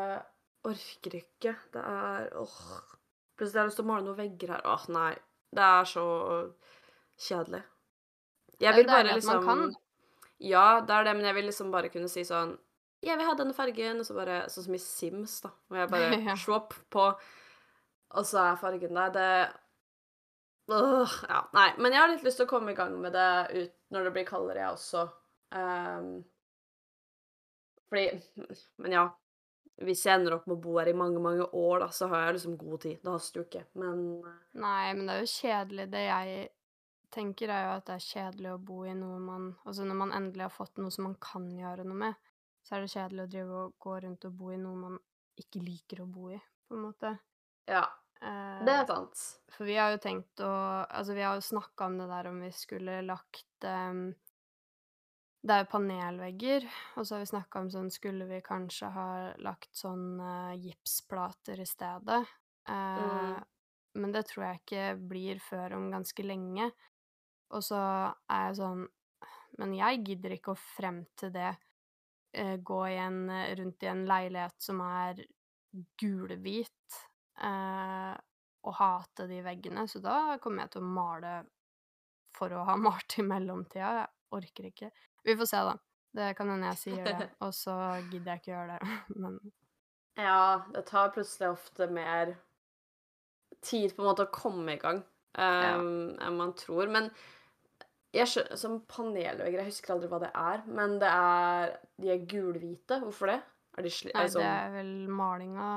orker 0.69 1.15
ikke. 1.23 1.55
Det 1.73 1.83
er 1.89 2.33
åh. 2.37 2.57
Plutselig 3.39 3.61
har 3.61 3.69
jeg 3.69 3.71
lyst 3.71 3.79
til 3.79 3.87
å 3.87 3.91
male 3.93 4.05
noen 4.09 4.19
vegger 4.19 4.51
her. 4.57 4.65
Åh, 4.67 4.89
nei. 4.93 5.13
Det 5.55 5.63
er 5.65 5.87
så 5.89 6.03
kjedelig. 7.29 7.63
Jeg 8.61 8.75
vil 8.75 8.89
bare 8.91 9.15
liksom 9.15 9.45
man 9.45 9.47
kan. 9.47 9.77
Ja, 10.38 10.80
det 10.87 10.95
er 10.95 11.04
det, 11.09 11.14
men 11.18 11.26
jeg 11.26 11.35
vil 11.35 11.49
liksom 11.50 11.71
bare 11.75 11.90
kunne 11.90 12.09
si 12.11 12.23
sånn 12.26 12.52
Jeg 13.02 13.18
vil 13.18 13.26
ha 13.26 13.35
denne 13.38 13.54
fargen, 13.54 13.99
og 14.02 14.07
så 14.07 14.14
bare 14.14 14.37
Sånn 14.50 14.64
som 14.68 14.75
i 14.76 14.78
Sims, 14.83 15.40
da. 15.42 15.50
Hvor 15.66 15.80
jeg 15.83 15.90
bare 15.90 16.18
Ja. 16.28 16.37
swap 16.38 16.75
på, 16.95 17.07
og 18.09 18.25
så 18.26 18.38
er 18.45 18.61
fargen 18.61 18.95
der. 18.97 19.11
Det 19.14 19.28
øh, 20.75 21.16
ja. 21.28 21.42
Nei. 21.57 21.68
Men 21.78 21.92
jeg 21.92 22.00
har 22.02 22.11
litt 22.12 22.25
lyst 22.26 22.38
til 22.40 22.47
å 22.49 22.50
komme 22.50 22.73
i 22.73 22.78
gang 22.78 22.95
med 23.02 23.12
det 23.16 23.28
ut 23.54 23.75
når 23.95 24.09
det 24.09 24.12
blir 24.16 24.28
kaldere, 24.28 24.62
jeg 24.62 24.76
også. 24.76 25.07
Um, 25.57 26.11
fordi 27.88 28.21
Men 28.85 28.92
ja. 28.92 29.07
Hvis 29.78 30.00
jeg 30.07 30.18
ender 30.18 30.35
opp 30.35 30.47
med 30.50 30.57
å 30.57 30.62
bo 30.64 30.73
her 30.80 30.88
i 30.90 30.92
mange, 30.99 31.21
mange 31.23 31.45
år, 31.54 31.85
da, 31.85 31.87
så 31.95 32.09
har 32.11 32.25
jeg 32.26 32.35
liksom 32.40 32.57
god 32.59 32.80
tid. 32.83 32.97
Det 32.99 33.12
haster 33.14 33.38
jo 33.38 33.45
ikke. 33.47 33.61
Men 33.78 34.00
eh, 34.26 34.40
Nei, 34.59 34.87
men 34.99 35.04
det 35.07 35.14
er 35.14 35.21
jo 35.23 35.28
kjedelig. 35.30 35.85
Det 35.92 36.00
jeg 36.02 36.49
tenker, 37.15 37.50
er 37.53 37.65
jo 37.67 37.71
at 37.79 37.87
det 37.88 37.95
er 37.97 38.05
kjedelig 38.07 38.50
å 38.55 38.61
bo 38.71 38.79
i 38.87 38.95
noe 38.99 39.19
man 39.23 39.47
Altså 39.65 39.87
når 39.88 39.99
man 40.03 40.15
endelig 40.19 40.47
har 40.47 40.55
fått 40.55 40.81
noe 40.83 40.95
som 40.95 41.07
man 41.09 41.17
kan 41.29 41.49
gjøre 41.55 41.87
noe 41.88 42.00
med, 42.05 42.15
så 42.62 42.77
er 42.77 42.85
det 42.85 42.93
kjedelig 42.95 43.25
å 43.25 43.33
drive 43.35 43.61
og 43.65 43.77
gå 43.87 43.97
rundt 44.07 44.29
og 44.29 44.37
bo 44.43 44.53
i 44.55 44.61
noe 44.62 44.83
man 44.87 44.99
ikke 45.43 45.62
liker 45.65 46.03
å 46.05 46.11
bo 46.19 46.31
i, 46.35 46.41
på 46.69 46.77
en 46.79 46.85
måte. 46.88 47.15
ja. 47.67 47.83
Eh, 48.23 48.29
Det 48.67 48.73
er 48.75 48.87
sant. 48.87 49.25
For 49.55 49.65
vi 49.69 49.77
har 49.81 49.93
jo 49.95 50.00
tenkt 50.03 50.43
å 50.45 50.50
Altså, 50.50 51.15
vi 51.19 51.25
har 51.27 51.38
jo 51.38 51.45
snakka 51.49 51.87
om 51.91 51.99
det 52.00 52.09
der 52.11 52.31
om 52.33 52.41
vi 52.45 52.50
skulle 52.55 53.00
lagt 53.07 53.69
um, 53.69 54.09
Det 55.49 55.55
er 55.55 55.62
jo 55.62 55.69
panelvegger, 55.71 56.65
og 56.99 57.07
så 57.07 57.15
har 57.17 57.23
vi 57.23 57.29
snakka 57.31 57.61
om 57.62 57.69
sånn 57.73 57.91
Skulle 57.95 58.27
vi 58.31 58.41
kanskje 58.45 58.91
ha 58.95 59.09
lagt 59.45 59.71
sånn 59.79 60.19
eh, 60.21 60.55
gipsplater 60.67 61.62
i 61.62 61.67
stedet? 61.69 62.23
Eh, 62.69 63.37
Mm. 63.37 63.45
Men 63.99 64.12
det 64.15 64.27
tror 64.29 64.45
jeg 64.45 64.61
ikke 64.61 64.83
blir 65.11 65.41
før 65.43 65.75
om 65.79 65.88
ganske 65.91 66.23
lenge. 66.27 66.69
Og 67.57 67.64
så 67.64 67.81
er 68.28 68.49
jeg 68.49 68.59
sånn 68.59 68.85
Men 69.59 69.73
jeg 69.75 70.02
gidder 70.07 70.35
ikke 70.37 70.52
å 70.52 70.61
frem 70.61 71.00
til 71.19 71.33
det 71.35 71.50
eh, 71.50 72.57
gå 72.62 72.81
i 72.87 72.99
en, 73.00 73.23
eh, 73.33 73.55
rundt 73.59 73.83
i 73.83 73.88
en 73.90 74.05
leilighet 74.07 74.55
som 74.62 74.83
er 74.85 75.25
gulhvit, 75.99 76.99
eh, 77.43 78.14
og 78.69 78.75
hate 78.78 79.26
de 79.26 79.40
veggene, 79.43 79.87
så 79.88 80.00
da 80.05 80.38
kommer 80.43 80.64
jeg 80.64 80.76
til 80.76 80.85
å 80.85 80.93
male 80.93 81.35
for 82.37 82.55
å 82.55 82.64
ha 82.69 82.76
malt 82.88 83.19
i 83.19 83.26
mellomtida. 83.26 83.93
Jeg 83.99 84.38
orker 84.38 84.71
ikke. 84.71 84.90
Vi 85.25 85.37
får 85.40 85.50
se, 85.50 85.62
da. 85.73 85.76
Det 86.19 86.33
kan 86.38 86.50
hende 86.52 86.73
jeg 86.73 86.83
sier 86.83 87.09
det, 87.09 87.31
og 87.45 87.55
så 87.57 87.75
gidder 88.09 88.35
jeg 88.35 88.43
ikke 88.43 88.55
gjøre 88.55 88.76
det. 88.76 88.99
Men 89.25 89.40
Ja, 90.19 90.67
det 90.75 90.87
tar 90.88 91.12
plutselig 91.14 91.52
ofte 91.55 91.90
mer 91.90 92.37
tid 93.64 93.95
på 93.95 94.02
en 94.02 94.09
måte 94.11 94.26
å 94.26 94.33
komme 94.35 94.75
i 94.75 94.81
gang 94.81 95.00
ehm, 95.38 96.14
enn 96.23 96.38
man 96.38 96.55
tror. 96.59 96.90
Men 96.90 97.11
jeg 98.19 98.59
som 98.59 98.81
panelvegger, 98.91 99.61
jeg 99.61 99.71
husker 99.71 99.95
aldri 99.95 100.11
hva 100.11 100.21
det 100.23 100.33
er, 100.35 100.65
men 100.67 100.99
det 101.03 101.13
er 101.13 101.77
De 101.99 102.13
er 102.15 102.27
gulhvite. 102.31 103.01
Hvorfor 103.05 103.33
det? 103.33 103.39
Er 103.79 103.87
de 103.87 103.93
sli... 103.95 104.11
nei, 104.13 104.25
er 104.25 104.29
det 104.29 104.35
sånn 104.35 104.49
er 104.49 104.75
vel 104.75 104.93
malinga 105.15 105.71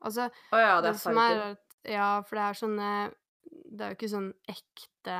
Altså, 0.00 0.28
oh, 0.52 0.60
ja, 0.60 0.76
det 0.80 0.94
det 0.94 1.02
som 1.02 1.18
er 1.20 1.42
at 1.50 1.76
Ja, 1.88 2.08
for 2.26 2.38
det 2.38 2.44
er 2.46 2.58
sånne 2.60 2.92
Det 3.50 3.84
er 3.84 3.92
jo 3.92 3.98
ikke 3.98 4.14
sånn 4.14 4.30
ekte 4.54 5.18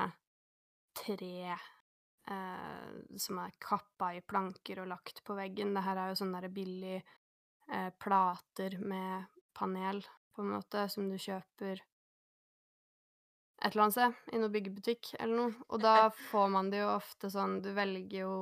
tre 1.01 1.35
eh, 1.51 2.89
som 3.25 3.39
er 3.43 3.55
kappa 3.63 4.13
i 4.17 4.23
planker 4.27 4.83
og 4.83 4.91
lagt 4.91 5.23
på 5.25 5.37
veggen. 5.39 5.71
Det 5.75 5.85
her 5.87 6.01
er 6.03 6.11
jo 6.11 6.19
sånne 6.19 6.43
der 6.43 6.53
billig 6.53 6.97
eh, 6.99 7.91
plater 8.03 8.77
med 8.83 9.31
panel, 9.57 10.03
på 10.35 10.43
en 10.43 10.53
måte, 10.57 10.85
som 10.91 11.09
du 11.09 11.17
kjøper 11.19 11.81
et 13.61 13.73
eller 13.73 13.83
annet 13.87 13.97
sted, 13.97 14.15
i 14.35 14.39
noen 14.41 14.53
byggebutikk 14.55 15.13
eller 15.21 15.37
noe. 15.37 15.55
Og 15.71 15.83
da 15.85 15.95
får 16.31 16.49
man 16.55 16.71
det 16.73 16.81
jo 16.83 16.91
ofte 16.97 17.31
sånn 17.33 17.61
Du 17.65 17.71
velger 17.77 18.25
jo 18.25 18.35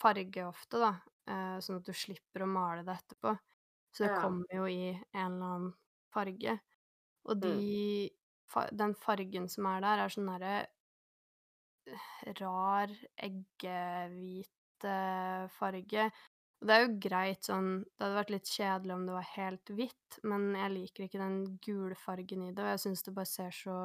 farge 0.00 0.44
ofte, 0.48 0.80
da, 0.80 0.90
eh, 1.28 1.58
sånn 1.64 1.80
at 1.80 1.88
du 1.88 1.92
slipper 1.96 2.44
å 2.44 2.50
male 2.50 2.84
det 2.86 2.96
etterpå. 2.98 3.36
Så 3.92 4.06
det 4.06 4.10
Ja. 4.10 4.16
kommer 4.16 4.46
jo 4.54 4.66
i 4.70 4.90
en 4.92 5.32
eller 5.34 5.46
annen 5.54 5.74
farge. 6.14 6.60
Og 7.26 7.40
de 7.42 8.10
Den 8.76 8.94
fargen 8.94 9.48
som 9.48 9.66
er 9.66 9.80
der, 9.80 9.98
er 10.04 10.08
sånn 10.10 10.26
derre 10.30 10.66
eh, 11.86 12.32
rar, 12.40 12.90
eggehvit 13.16 14.84
eh, 14.84 15.46
farge. 15.58 16.10
Og 16.60 16.68
det 16.68 16.74
er 16.76 16.82
jo 16.84 16.96
greit 17.00 17.46
sånn 17.48 17.70
Det 17.84 18.04
hadde 18.04 18.18
vært 18.18 18.32
litt 18.34 18.50
kjedelig 18.52 18.94
om 18.96 19.06
det 19.08 19.14
var 19.16 19.28
helt 19.34 19.72
hvitt, 19.76 20.18
men 20.28 20.50
jeg 20.58 20.74
liker 20.74 21.06
ikke 21.06 21.22
den 21.22 21.38
gule 21.64 21.96
fargen 21.96 22.44
i 22.48 22.52
det, 22.52 22.64
og 22.64 22.72
jeg 22.74 22.82
syns 22.86 23.04
det 23.06 23.14
bare 23.16 23.30
ser 23.30 23.54
så 23.56 23.76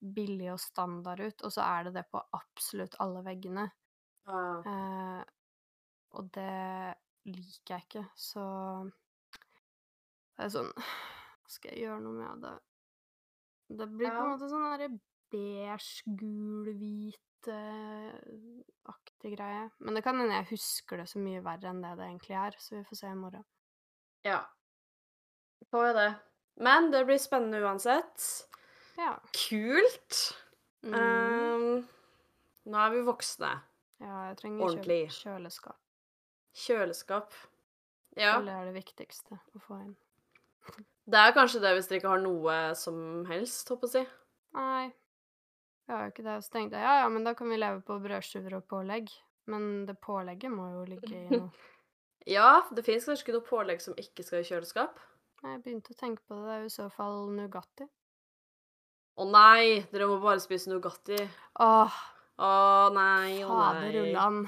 billig 0.00 0.52
og 0.52 0.60
standard 0.60 1.22
ut, 1.24 1.42
og 1.46 1.52
så 1.52 1.64
er 1.64 1.88
det 1.88 1.96
det 1.96 2.04
på 2.12 2.20
absolutt 2.36 2.96
alle 3.02 3.22
veggene. 3.26 3.66
Ja. 4.26 4.44
Eh, 4.66 5.24
og 6.16 6.30
det 6.34 6.94
liker 7.26 7.76
jeg 7.76 7.84
ikke, 7.86 8.04
så 8.18 8.44
det 10.36 10.46
er 10.46 10.52
sånn 10.52 10.72
Skal 11.50 11.72
jeg 11.72 11.86
gjøre 11.86 12.02
noe 12.02 12.16
med 12.16 12.42
det? 12.42 12.54
Det 13.78 13.86
blir 13.90 14.10
på 14.10 14.24
en 14.24 14.32
måte 14.32 14.48
sånn 14.50 14.64
derre 14.66 14.88
beige, 15.30 16.02
gul, 16.18 16.70
hvit 16.78 17.50
eh, 17.50 18.12
aktig 18.90 19.32
greie. 19.36 19.68
Men 19.78 19.98
det 19.98 20.02
kan 20.06 20.18
hende 20.20 20.38
jeg 20.40 20.50
husker 20.54 21.02
det 21.02 21.08
så 21.10 21.22
mye 21.22 21.42
verre 21.46 21.70
enn 21.70 21.82
det 21.82 21.94
det 21.98 22.08
egentlig 22.10 22.38
er, 22.38 22.58
så 22.62 22.76
vi 22.76 22.84
får 22.86 23.00
se 23.00 23.10
i 23.10 23.18
morgen. 23.18 23.46
ja. 24.26 24.42
Får 25.70 25.86
jo 25.88 25.94
det. 25.96 26.10
Men 26.62 26.90
det 26.92 27.04
blir 27.08 27.18
spennende 27.18 27.58
uansett. 27.64 28.22
Ja. 28.96 29.12
Kult! 29.36 30.20
Mm. 30.86 30.94
Um, 30.94 31.88
nå 32.70 32.80
er 32.82 32.92
vi 32.94 33.02
voksne. 33.06 33.52
ja, 34.02 34.16
jeg 34.28 34.36
trenger 34.40 34.64
ordentlig. 34.68 35.00
kjøleskap. 35.16 35.78
Kjøleskap. 36.56 37.34
Ja. 38.16 38.38
Føler 38.38 38.60
er 38.62 38.68
det 38.70 38.76
viktigste 38.78 39.36
å 39.36 39.60
få 39.60 39.80
inn. 39.82 39.96
Det 41.06 41.18
er 41.20 41.34
kanskje 41.36 41.60
det 41.62 41.74
hvis 41.76 41.88
dere 41.90 42.00
ikke 42.00 42.14
har 42.14 42.22
noe 42.24 42.54
som 42.78 43.26
helst, 43.28 43.68
håper 43.70 43.86
jeg 43.86 43.90
å 43.90 43.94
si. 43.94 44.22
Nei, 44.56 44.86
vi 45.86 45.94
har 45.94 46.06
jo 46.06 46.14
ikke 46.14 46.24
det. 46.26 46.36
Så 46.42 46.54
tenkte 46.56 46.80
jeg 46.80 46.88
ja, 46.88 46.94
ja, 47.04 47.10
men 47.12 47.26
da 47.26 47.34
kan 47.38 47.50
vi 47.52 47.58
leve 47.60 47.82
på 47.86 47.98
brødskiver 48.02 48.56
og 48.58 48.64
pålegg. 48.70 49.12
Men 49.46 49.84
det 49.86 49.94
pålegget 50.02 50.50
må 50.50 50.66
jo 50.72 50.84
ligge 50.90 51.12
i 51.14 51.26
noe. 51.30 51.50
Ja, 52.26 52.64
det 52.74 52.82
fins 52.82 53.04
kanskje 53.06 53.22
ikke 53.22 53.36
noe 53.36 53.46
pålegg 53.46 53.82
som 53.84 53.94
ikke 54.02 54.24
skal 54.26 54.40
i 54.42 54.46
kjøleskap. 54.48 54.96
Jeg 55.44 55.60
begynte 55.62 55.92
å 55.94 55.98
tenke 56.00 56.24
på 56.26 56.34
det. 56.34 56.42
Det 56.42 56.54
er 56.56 56.64
jo 56.64 56.70
i 56.72 56.74
så 56.74 56.86
fall 56.90 57.28
Nugatti. 57.30 57.86
Å 59.16 59.24
nei, 59.30 59.80
dere 59.92 60.06
må 60.10 60.18
bare 60.20 60.40
spise 60.44 60.68
Nugatti. 60.70 61.16
Åh, 61.64 61.94
Å 62.36 62.48
nei, 62.92 63.38
å 63.44 63.48
nei. 63.48 63.76
Faderullan. 63.80 64.42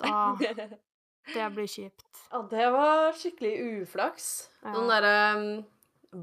Da 0.00 0.14
Det 1.34 1.44
blir 1.54 1.68
kjipt. 1.70 2.06
Ja, 2.32 2.40
det 2.50 2.64
var 2.74 3.12
skikkelig 3.14 3.52
uflaks. 3.84 4.26
Ja. 4.64 4.72
Noen 4.74 4.88
derre 4.90 5.12
um, 5.36 5.44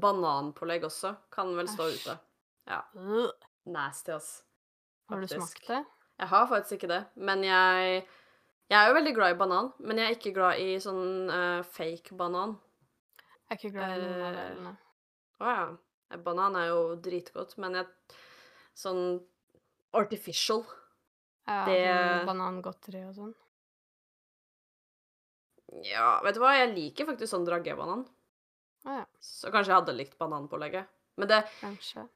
bananpålegg 0.02 0.84
også 0.84 1.14
kan 1.32 1.54
vel 1.56 1.70
stå 1.70 1.86
Æsj. 1.88 2.02
ute. 2.02 2.16
Ja. 2.68 2.82
Nasty, 3.72 4.12
ass. 4.12 4.28
Har 5.08 5.22
du 5.24 5.30
smakt 5.30 5.64
det? 5.70 5.80
Jeg 6.18 6.28
har 6.28 6.48
faktisk 6.50 6.76
ikke 6.80 6.90
det, 6.92 7.02
men 7.16 7.44
jeg 7.46 8.02
Jeg 8.68 8.76
er 8.82 8.88
jo 8.90 8.96
veldig 8.98 9.12
glad 9.16 9.32
i 9.32 9.38
banan, 9.40 9.70
men 9.80 9.96
jeg 9.96 10.04
er 10.10 10.16
ikke 10.18 10.34
glad 10.36 10.58
i 10.60 10.74
sånn 10.82 11.30
uh, 11.32 11.62
fake 11.64 12.12
banan. 12.20 12.58
Jeg 13.48 13.54
er 13.54 13.60
ikke 13.62 13.70
glad 13.78 13.94
i 13.94 14.02
noen 14.02 14.18
av 14.20 14.26
Eh, 14.28 14.34
delene. 14.42 14.72
Å 15.40 15.54
ja. 15.54 15.62
Eh, 16.10 16.16
Banan 16.24 16.56
er 16.56 16.68
jo 16.72 16.96
dritgodt, 16.96 17.56
men 17.58 17.74
jeg 17.74 17.86
Sånn 18.78 19.18
artificial. 19.92 20.62
Ja, 21.48 21.64
det- 21.66 21.78
sånn 21.88 22.26
banangodteri 22.28 23.00
og 23.08 23.14
sånn. 23.16 23.34
Ja, 25.84 26.20
vet 26.24 26.34
du 26.34 26.40
hva, 26.40 26.52
jeg 26.56 26.74
liker 26.76 27.08
faktisk 27.10 27.32
sånn 27.34 27.44
dragebanan. 27.46 28.06
Ah, 28.86 29.00
ja, 29.00 29.04
Så 29.20 29.50
kanskje 29.50 29.72
jeg 29.72 29.80
hadde 29.80 29.96
likt 29.96 30.16
bananpålegget. 30.20 30.86
Men 31.16 31.28
det 31.28 31.40
kanskje. 31.60 32.08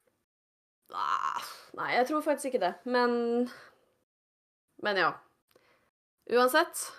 ah, 0.94 1.42
Nei, 1.74 1.90
jeg 1.96 2.06
tror 2.08 2.22
faktisk 2.22 2.52
ikke 2.52 2.60
det. 2.60 2.74
Men 2.86 3.50
Men 4.82 4.96
ja. 4.96 5.12
Uansett. 6.30 6.92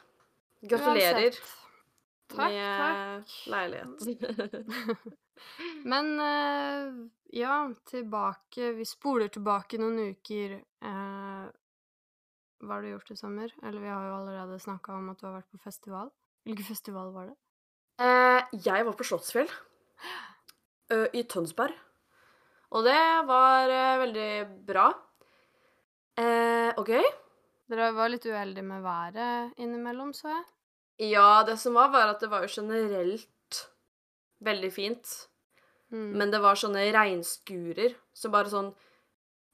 Gratulerer 0.64 1.24
Uansett. 1.32 1.42
Takk, 2.28 2.52
med 2.52 3.26
takk. 3.26 3.48
leilighet. 3.48 5.14
Men 5.84 6.20
eh, 6.20 6.94
ja, 7.40 7.58
tilbake 7.90 8.72
Vi 8.78 8.86
spoler 8.88 9.32
tilbake 9.34 9.80
noen 9.82 10.14
uker. 10.14 10.58
Eh, 10.62 11.46
hva 12.64 12.78
har 12.78 12.84
du 12.84 12.92
gjort 12.94 13.12
i 13.12 13.20
sommer? 13.20 13.54
Eller 13.64 13.84
vi 13.84 13.92
har 13.92 14.08
jo 14.08 14.18
allerede 14.22 14.60
snakka 14.62 14.96
om 14.96 15.10
at 15.12 15.20
du 15.20 15.28
har 15.28 15.38
vært 15.40 15.52
på 15.52 15.62
festival. 15.64 16.12
Hvilken 16.48 16.68
festival 16.68 17.12
var 17.16 17.32
det? 17.32 17.38
Eh, 18.04 18.60
jeg 18.66 18.86
var 18.88 18.98
på 18.98 19.08
Slottsfjell 19.08 19.52
i 20.94 21.24
Tønsberg. 21.26 21.74
Og 22.76 22.84
det 22.86 23.00
var 23.26 23.72
veldig 24.02 24.30
bra. 24.68 24.84
Og 26.78 26.90
gøy. 26.90 27.08
Dere 27.72 27.88
var 27.96 28.12
litt 28.12 28.28
uheldige 28.28 28.66
med 28.68 28.84
været 28.86 29.58
innimellom, 29.58 30.12
så 30.14 30.30
jeg. 30.30 30.44
Ja, 31.16 31.42
det 31.48 31.56
som 31.62 31.74
var, 31.78 31.90
var 31.94 32.12
at 32.12 32.22
det 32.22 32.30
var 32.30 32.46
jo 32.46 32.52
generelt 32.52 33.26
veldig 34.46 34.72
fint. 34.74 35.14
Mm. 35.94 36.10
Men 36.20 36.34
det 36.34 36.42
var 36.44 36.58
sånne 36.60 36.88
regnskurer 36.96 37.96
som 38.18 38.34
bare 38.34 38.52
sånn 38.52 38.72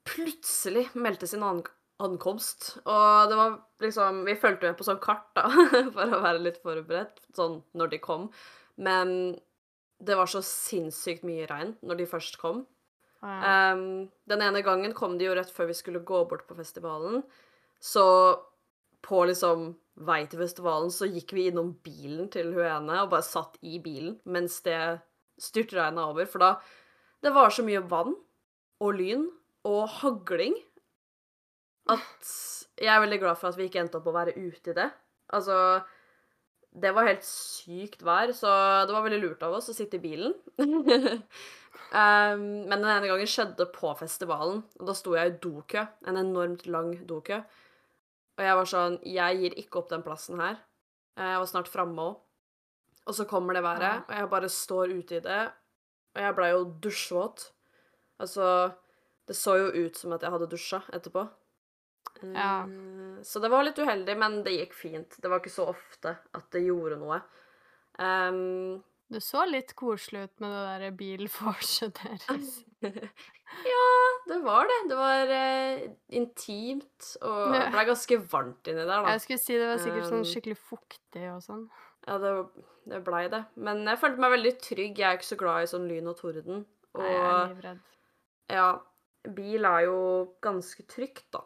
plutselig 0.10 0.88
meldte 0.98 1.27
sin 1.29 1.43
an 1.46 1.63
ankomst. 2.00 2.77
Og 2.88 3.29
det 3.29 3.36
var 3.36 3.58
liksom 3.84 4.24
Vi 4.27 4.38
fulgte 4.39 4.69
med 4.69 4.77
på 4.79 4.88
sånn 4.88 5.01
kart, 5.03 5.27
da, 5.36 5.50
for 5.96 6.15
å 6.15 6.24
være 6.24 6.43
litt 6.43 6.62
forberedt, 6.63 7.22
sånn 7.36 7.60
når 7.77 7.93
de 7.93 8.01
kom. 8.03 8.29
Men 8.79 9.40
det 10.00 10.16
var 10.16 10.29
så 10.31 10.42
sinnssykt 10.46 11.25
mye 11.27 11.48
regn 11.50 11.75
når 11.83 12.00
de 12.00 12.07
først 12.07 12.40
kom. 12.40 12.64
Ja. 13.20 13.74
Um, 13.75 14.07
den 14.31 14.44
ene 14.46 14.61
gangen 14.64 14.94
kom 14.96 15.18
de 15.20 15.27
jo 15.27 15.35
rett 15.35 15.51
før 15.51 15.68
vi 15.68 15.75
skulle 15.75 16.05
gå 16.07 16.22
bort 16.29 16.46
på 16.48 16.55
festivalen. 16.55 17.25
Så 17.83 18.05
på 19.03 19.25
liksom 19.27 19.74
vei 20.07 20.24
til 20.29 20.40
festivalen 20.42 20.92
så 20.94 21.09
gikk 21.09 21.33
vi 21.35 21.50
innom 21.50 21.74
bilen 21.83 22.29
til 22.31 22.53
hun 22.55 22.66
ene 22.66 23.01
og 23.03 23.12
bare 23.14 23.25
satt 23.25 23.57
i 23.66 23.79
bilen 23.83 24.18
mens 24.29 24.59
det 24.66 24.79
styrtregna 25.40 26.09
over. 26.12 26.27
For 26.29 26.44
da 26.44 26.55
Det 27.22 27.33
var 27.35 27.50
så 27.51 27.64
mye 27.68 27.83
vann 27.83 28.14
og 28.79 28.94
lyn 28.96 29.25
og 29.68 29.90
hagling 30.00 30.55
at 31.92 32.33
jeg 32.79 32.92
er 32.94 33.01
veldig 33.03 33.20
glad 33.20 33.40
for 33.40 33.50
at 33.50 33.57
vi 33.59 33.68
ikke 33.68 33.81
endte 33.83 34.00
opp 34.00 34.07
å 34.07 34.16
være 34.16 34.38
ute 34.38 34.72
i 34.72 34.77
det. 34.77 34.88
Altså 35.35 35.81
Det 36.70 36.94
var 36.96 37.09
helt 37.09 37.25
sykt 37.25 38.03
vær, 38.05 38.31
så 38.31 38.51
det 38.88 38.94
var 38.94 39.03
veldig 39.03 39.22
lurt 39.24 39.44
av 39.44 39.57
oss 39.57 39.72
å 39.72 39.75
sitte 39.75 39.98
i 39.98 40.03
bilen. 40.03 40.35
um, 40.62 42.44
men 42.70 42.77
den 42.77 42.92
ene 42.94 43.09
gangen 43.09 43.27
skjedde 43.27 43.66
på 43.74 43.92
festivalen, 44.00 44.62
og 44.79 44.85
da 44.88 44.96
sto 44.96 45.16
jeg 45.18 45.33
i 45.33 45.40
dokø. 45.42 45.83
En 46.07 46.22
enormt 46.22 46.68
lang 46.70 46.94
dokø. 47.09 47.42
Og 48.40 48.46
jeg 48.46 48.56
var 48.56 48.68
sånn 48.72 48.94
Jeg 49.04 49.40
gir 49.42 49.56
ikke 49.60 49.82
opp 49.82 49.90
den 49.92 50.04
plassen 50.06 50.40
her. 50.40 50.60
Eh, 51.20 51.25
Jeg 51.34 51.40
var 51.44 51.50
snart 51.52 51.68
framme 51.72 52.00
òg. 52.06 52.20
Og 53.10 53.16
så 53.18 53.25
kommer 53.28 53.54
det 53.58 53.64
været, 53.66 54.04
og 54.08 54.14
jeg 54.16 54.30
bare 54.30 54.50
står 54.54 54.92
ute 54.94 55.18
i 55.18 55.24
det. 55.25 55.40
Og 56.16 56.22
jeg 56.22 56.36
blei 56.38 56.50
jo 56.52 56.64
dusjvåt. 56.84 57.48
Altså 58.22 58.74
Det 59.28 59.36
så 59.38 59.56
jo 59.58 59.86
ut 59.86 59.96
som 59.98 60.14
at 60.14 60.22
jeg 60.25 60.32
hadde 60.32 60.50
dusja 60.50 60.80
etterpå. 60.94 61.28
Ja. 62.24 62.64
Eh, 62.64 63.22
Så 63.24 63.42
det 63.42 63.50
var 63.52 63.64
litt 63.64 63.78
uheldig, 63.78 64.16
men 64.18 64.44
det 64.44 64.54
gikk 64.56 64.74
fint. 64.74 65.18
Det 65.22 65.30
var 65.30 65.40
ikke 65.42 65.52
så 65.54 65.68
ofte 65.74 66.16
at 66.34 66.50
det 66.52 66.64
gjorde 66.64 66.98
noe. 67.02 67.22
Um, 68.00 68.82
Du 69.09 69.17
så 69.24 69.41
litt 69.50 69.74
koselig 69.77 70.27
ut 70.27 70.41
med 70.43 70.51
det 70.53 70.63
der 70.83 70.91
bilforset 70.98 71.98
deres. 72.03 72.59
ja, 73.65 73.85
det 74.29 74.37
var 74.45 74.69
det. 74.69 74.77
Det 74.91 74.98
var 75.00 75.31
uh, 75.33 75.85
intimt, 76.19 77.07
og 77.25 77.55
det 77.55 77.63
ble 77.74 77.85
ganske 77.89 78.19
varmt 78.31 78.69
inni 78.69 78.83
der, 78.83 78.91
da. 79.01 79.15
Jeg 79.15 79.24
skulle 79.25 79.41
si 79.41 79.57
det 79.57 79.69
var 79.72 79.81
sikkert 79.81 80.09
sånn 80.11 80.22
Um, 80.22 80.29
skikkelig 80.29 80.59
fuktig 80.61 81.25
og 81.33 81.41
sånn. 81.45 81.65
Ja, 82.05 82.19
det, 82.22 82.35
det 82.89 83.01
blei 83.07 83.24
det. 83.33 83.41
Men 83.57 83.81
jeg 83.89 84.00
følte 84.01 84.22
meg 84.24 84.35
veldig 84.37 84.53
trygg. 84.61 85.01
Jeg 85.01 85.09
er 85.09 85.17
ikke 85.17 85.31
så 85.31 85.39
glad 85.41 85.65
i 85.65 85.72
sånn 85.74 85.89
lyn 85.89 86.09
og 86.13 86.17
torden. 86.22 86.63
Og 86.98 87.01
Nei, 87.03 87.09
jeg 87.15 87.25
er 87.33 87.50
livredd. 87.53 87.81
ja, 88.53 88.69
bil 89.35 89.67
er 89.69 89.83
jo 89.89 89.98
ganske 90.45 90.85
trygt, 90.89 91.25
da. 91.35 91.43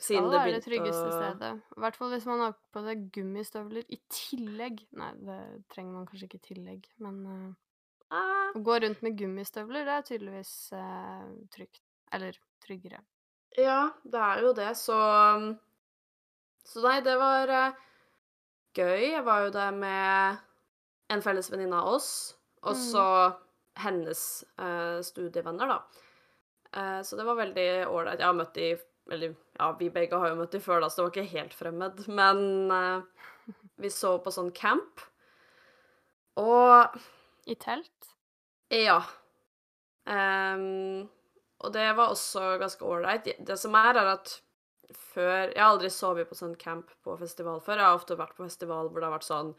Skal 0.00 0.30
det 0.32 0.38
er 0.40 0.52
det 0.56 0.64
tryggeste 0.64 1.06
å- 1.06 1.16
stedet. 1.16 1.50
I 1.76 1.80
hvert 1.84 1.96
fall 1.96 2.10
hvis 2.14 2.26
man 2.26 2.40
har 2.40 2.54
på 2.72 2.82
seg 2.86 3.02
gummistøvler 3.12 3.84
i 3.88 3.98
tillegg. 4.08 4.80
Nei, 4.96 5.10
det 5.20 5.38
trenger 5.74 5.92
man 5.92 6.06
kanskje 6.08 6.28
ikke 6.28 6.40
i 6.40 6.46
tillegg, 6.54 6.86
men 6.98 7.18
uh, 7.26 7.50
Ah, 8.12 8.50
å 8.56 8.62
gå 8.66 8.80
rundt 8.82 9.02
med 9.06 9.14
gummistøvler, 9.20 9.84
det 9.86 9.92
er 9.94 10.06
tydeligvis 10.08 10.72
uh, 10.74 11.28
trygt. 11.54 11.78
Eller 12.12 12.34
tryggere. 12.64 12.98
Ja, 13.56 13.90
det 14.02 14.18
er 14.18 14.40
jo 14.42 14.52
det, 14.56 14.72
så 14.76 14.96
Så 16.66 16.82
nei, 16.84 17.00
det 17.06 17.14
var 17.18 17.48
uh, 17.48 17.72
gøy. 18.76 19.12
Jeg 19.14 19.24
var 19.24 19.44
jo 19.46 19.52
der 19.54 19.70
med 19.72 20.38
en 21.10 21.22
felles 21.22 21.50
venninne 21.50 21.78
av 21.80 21.94
oss, 21.96 22.10
og 22.62 22.74
Mm. 22.76 22.82
så 22.92 23.04
hennes 23.80 24.44
eh, 24.58 25.00
studievenner, 25.02 25.66
da. 25.66 27.02
Så 27.02 27.16
det 27.16 27.24
var 27.26 27.34
veldig 27.38 27.86
ålreit. 27.88 28.18
Jeg 28.20 28.26
har 28.28 28.34
møtt 28.36 28.52
de 28.54 28.66
Eller 29.10 29.34
ja, 29.58 29.70
vi 29.78 29.88
begge 29.90 30.18
har 30.20 30.32
jo 30.32 30.38
møtt 30.38 30.52
dem 30.54 30.62
før, 30.64 30.82
da, 30.82 30.90
så 30.90 31.00
det 31.00 31.06
var 31.06 31.14
ikke 31.14 31.38
helt 31.38 31.56
fremmed. 31.56 32.02
Men 32.10 32.42
uh, 32.70 33.30
vi 33.80 33.90
så 33.92 34.16
på 34.22 34.32
sånn 34.34 34.52
camp. 34.56 35.02
Og 36.40 37.00
I 37.50 37.56
telt? 37.60 38.12
ja. 38.70 39.00
Um, 40.10 41.08
og 41.60 41.72
det 41.74 41.90
var 41.96 42.12
også 42.12 42.56
ganske 42.60 42.86
ålreit. 42.86 43.28
Det 43.46 43.56
som 43.60 43.74
er, 43.78 43.98
er 44.00 44.14
at 44.16 44.38
før 44.90 45.52
Jeg 45.52 45.60
har 45.60 45.68
aldri 45.70 45.90
sovet 45.92 46.26
på 46.26 46.34
sånn 46.34 46.56
camp 46.58 46.90
på 47.04 47.16
festival 47.20 47.60
før. 47.62 47.78
Jeg 47.78 47.86
har 47.86 47.98
ofte 47.98 48.18
vært 48.18 48.36
på 48.38 48.46
festival 48.46 48.88
hvor 48.88 49.02
det 49.02 49.10
har 49.10 49.16
vært 49.18 49.28
sånn 49.28 49.52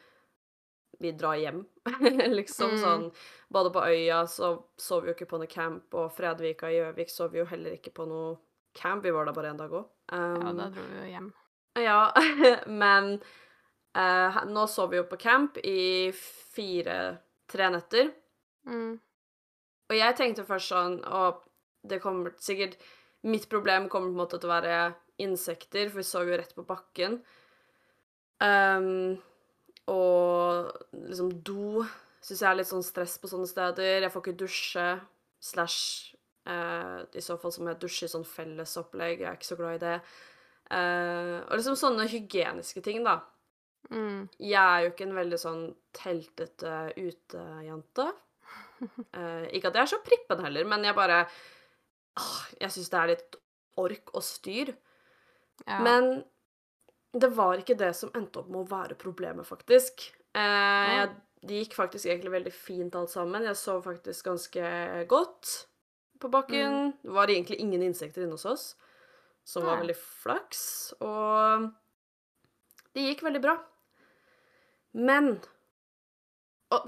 Vi 1.02 1.14
drar 1.16 1.38
hjem, 1.40 1.62
liksom. 2.40 2.74
Mm. 2.76 2.82
Sånn 2.82 3.06
Både 3.54 3.72
på 3.74 3.86
Øya 3.86 4.26
så 4.28 4.54
sov 4.80 5.06
vi 5.06 5.12
jo 5.12 5.16
ikke 5.16 5.30
på 5.30 5.40
noe 5.42 5.52
camp, 5.52 5.88
og 5.94 6.12
Fredvika 6.16 6.72
i 6.72 6.80
Gjøvik 6.80 7.14
sov 7.14 7.32
vi 7.36 7.44
jo 7.44 7.48
heller 7.48 7.78
ikke 7.78 7.94
på 7.96 8.08
noe 8.10 8.36
camp. 8.78 9.06
Vi 9.06 9.14
var 9.14 9.28
der 9.28 9.38
bare 9.38 9.54
en 9.54 9.62
dag 9.62 9.74
òg. 9.74 9.88
Ja, 10.12 10.52
da 10.58 10.68
dro 10.74 10.88
vi 10.88 10.98
jo 11.00 11.12
hjem. 11.12 11.30
Ja, 11.80 12.00
men 12.84 13.14
uh, 13.98 14.42
nå 14.48 14.66
sov 14.68 14.92
vi 14.92 15.00
jo 15.00 15.08
på 15.10 15.20
camp 15.22 15.60
i 15.64 16.12
fire-tre 16.56 17.70
netter. 17.76 18.12
Mm. 18.68 19.00
Og 19.90 19.98
jeg 19.98 20.16
tenkte 20.16 20.46
først 20.46 20.70
sånn 20.70 21.00
Og 21.10 21.40
det 21.90 21.98
kommer 22.04 22.36
sikkert 22.38 22.76
Mitt 23.26 23.48
problem 23.50 23.88
kommer 23.90 24.12
på 24.12 24.14
en 24.14 24.20
måte 24.20 24.38
til 24.38 24.50
å 24.50 24.54
være 24.54 24.76
insekter, 25.22 25.90
for 25.90 26.02
vi 26.02 26.06
sov 26.06 26.30
jo 26.30 26.38
rett 26.40 26.54
på 26.58 26.66
bakken. 26.66 27.20
Um, 28.42 29.20
og 29.92 30.72
liksom 30.96 31.30
do 31.46 31.84
syns 32.22 32.42
jeg 32.42 32.48
er 32.50 32.58
litt 32.58 32.70
sånn 32.70 32.86
stress 32.86 33.20
på 33.22 33.30
sånne 33.30 33.50
steder. 33.50 34.02
Jeg 34.02 34.14
får 34.14 34.24
ikke 34.24 34.40
dusje 34.40 34.88
slash 35.42 36.16
Eh, 36.50 37.00
I 37.14 37.22
så 37.22 37.38
fall 37.38 37.54
så 37.54 37.64
må 37.64 37.74
jeg 37.74 37.82
dusje 37.84 38.08
i 38.08 38.12
sånn 38.12 38.28
fellesopplegg. 38.28 39.22
Jeg 39.22 39.30
er 39.30 39.40
ikke 39.40 39.52
så 39.52 39.60
glad 39.60 39.78
i 39.78 39.84
det. 39.86 39.98
Uh, 40.72 41.44
og 41.50 41.58
liksom 41.60 41.76
sånne 41.76 42.06
hygieniske 42.08 42.80
ting, 42.86 43.02
da. 43.04 43.18
Mm. 43.92 44.30
Jeg 44.40 44.62
er 44.62 44.86
jo 44.86 44.92
ikke 44.94 45.08
en 45.10 45.18
veldig 45.18 45.40
sånn 45.42 45.64
teltete 45.98 46.76
utejente. 46.96 48.06
Uh, 48.82 49.46
ikke 49.52 49.70
at 49.70 49.76
jeg 49.78 49.84
er 49.84 49.92
så 49.92 50.00
prippen 50.06 50.44
heller, 50.46 50.68
men 50.70 50.88
jeg 50.88 50.98
bare 50.98 51.26
uh, 51.28 52.38
Jeg 52.58 52.74
syns 52.74 52.90
det 52.90 53.02
er 53.02 53.12
litt 53.12 53.36
ork 53.82 54.14
og 54.16 54.24
styr. 54.26 54.72
Ja. 55.66 55.82
Men 55.84 56.24
det 57.12 57.34
var 57.36 57.60
ikke 57.60 57.76
det 57.78 57.92
som 57.98 58.14
endte 58.16 58.40
opp 58.40 58.48
med 58.52 58.64
å 58.64 58.72
være 58.72 58.96
problemet, 59.00 59.48
faktisk. 59.48 60.08
Uh, 60.32 60.88
jeg, 60.96 61.12
det 61.44 61.60
gikk 61.66 61.76
faktisk 61.82 62.08
egentlig 62.08 62.32
veldig 62.38 62.56
fint 62.56 62.96
alt 62.96 63.12
sammen. 63.12 63.44
Jeg 63.50 63.60
sov 63.60 63.84
faktisk 63.90 64.32
ganske 64.32 64.72
godt 65.12 65.52
på 66.22 66.32
bakken. 66.32 66.94
Det 67.02 67.14
var 67.16 67.32
egentlig 67.32 67.60
ingen 67.64 67.84
insekter 67.86 68.26
inne 68.26 68.38
hos 68.38 68.48
oss, 68.50 68.66
som 69.48 69.66
var 69.68 69.82
veldig 69.82 69.98
flaks. 69.98 70.64
Og 71.02 71.70
det 72.96 73.08
gikk 73.08 73.26
veldig 73.28 73.42
bra. 73.44 73.56
Men 74.98 75.34
og, 76.72 76.88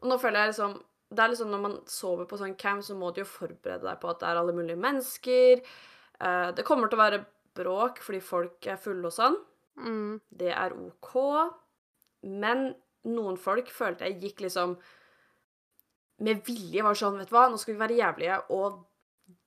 og 0.00 0.08
nå 0.10 0.18
føler 0.22 0.42
jeg 0.42 0.52
liksom 0.52 0.72
Det 1.14 1.22
er 1.22 1.30
liksom 1.30 1.50
når 1.52 1.60
man 1.62 1.76
sover 1.90 2.26
på 2.26 2.38
sånn 2.40 2.56
camp, 2.58 2.82
så 2.82 2.96
må 2.98 3.12
du 3.14 3.20
jo 3.22 3.28
forberede 3.28 3.86
deg 3.86 4.00
på 4.02 4.10
at 4.10 4.22
det 4.22 4.30
er 4.30 4.40
alle 4.40 4.54
mulige 4.56 4.80
mennesker. 4.80 5.62
Eh, 6.18 6.48
det 6.56 6.64
kommer 6.66 6.90
til 6.90 6.98
å 6.98 7.04
være 7.04 7.20
bråk 7.54 8.00
fordi 8.02 8.20
folk 8.24 8.66
er 8.66 8.80
fulle 8.82 9.06
og 9.10 9.14
sånn. 9.14 9.36
Mm. 9.78 10.18
Det 10.34 10.50
er 10.50 10.74
OK. 10.74 11.12
Men 12.26 12.72
noen 13.06 13.38
folk 13.38 13.70
følte 13.70 14.08
jeg 14.08 14.20
gikk 14.24 14.44
liksom 14.46 14.74
med 16.22 16.44
vilje 16.46 16.82
var 16.86 16.94
sånn, 16.94 17.18
vet 17.18 17.28
du 17.30 17.34
hva, 17.34 17.48
nå 17.50 17.58
skal 17.58 17.74
vi 17.74 17.80
være 17.80 17.98
jævlige 17.98 18.38
og 18.54 18.84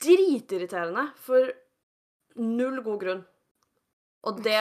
dritirriterende 0.04 1.06
for 1.24 1.52
null 2.44 2.82
god 2.86 3.00
grunn. 3.02 3.22
Og 4.28 4.42
det 4.44 4.60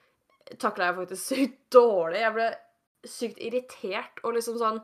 takla 0.62 0.90
jeg 0.90 0.96
faktisk 1.00 1.22
sykt 1.22 1.60
dårlig. 1.76 2.22
Jeg 2.24 2.34
ble 2.34 2.48
sykt 3.06 3.38
irritert 3.46 4.22
og 4.24 4.34
liksom 4.38 4.58
sånn 4.60 4.80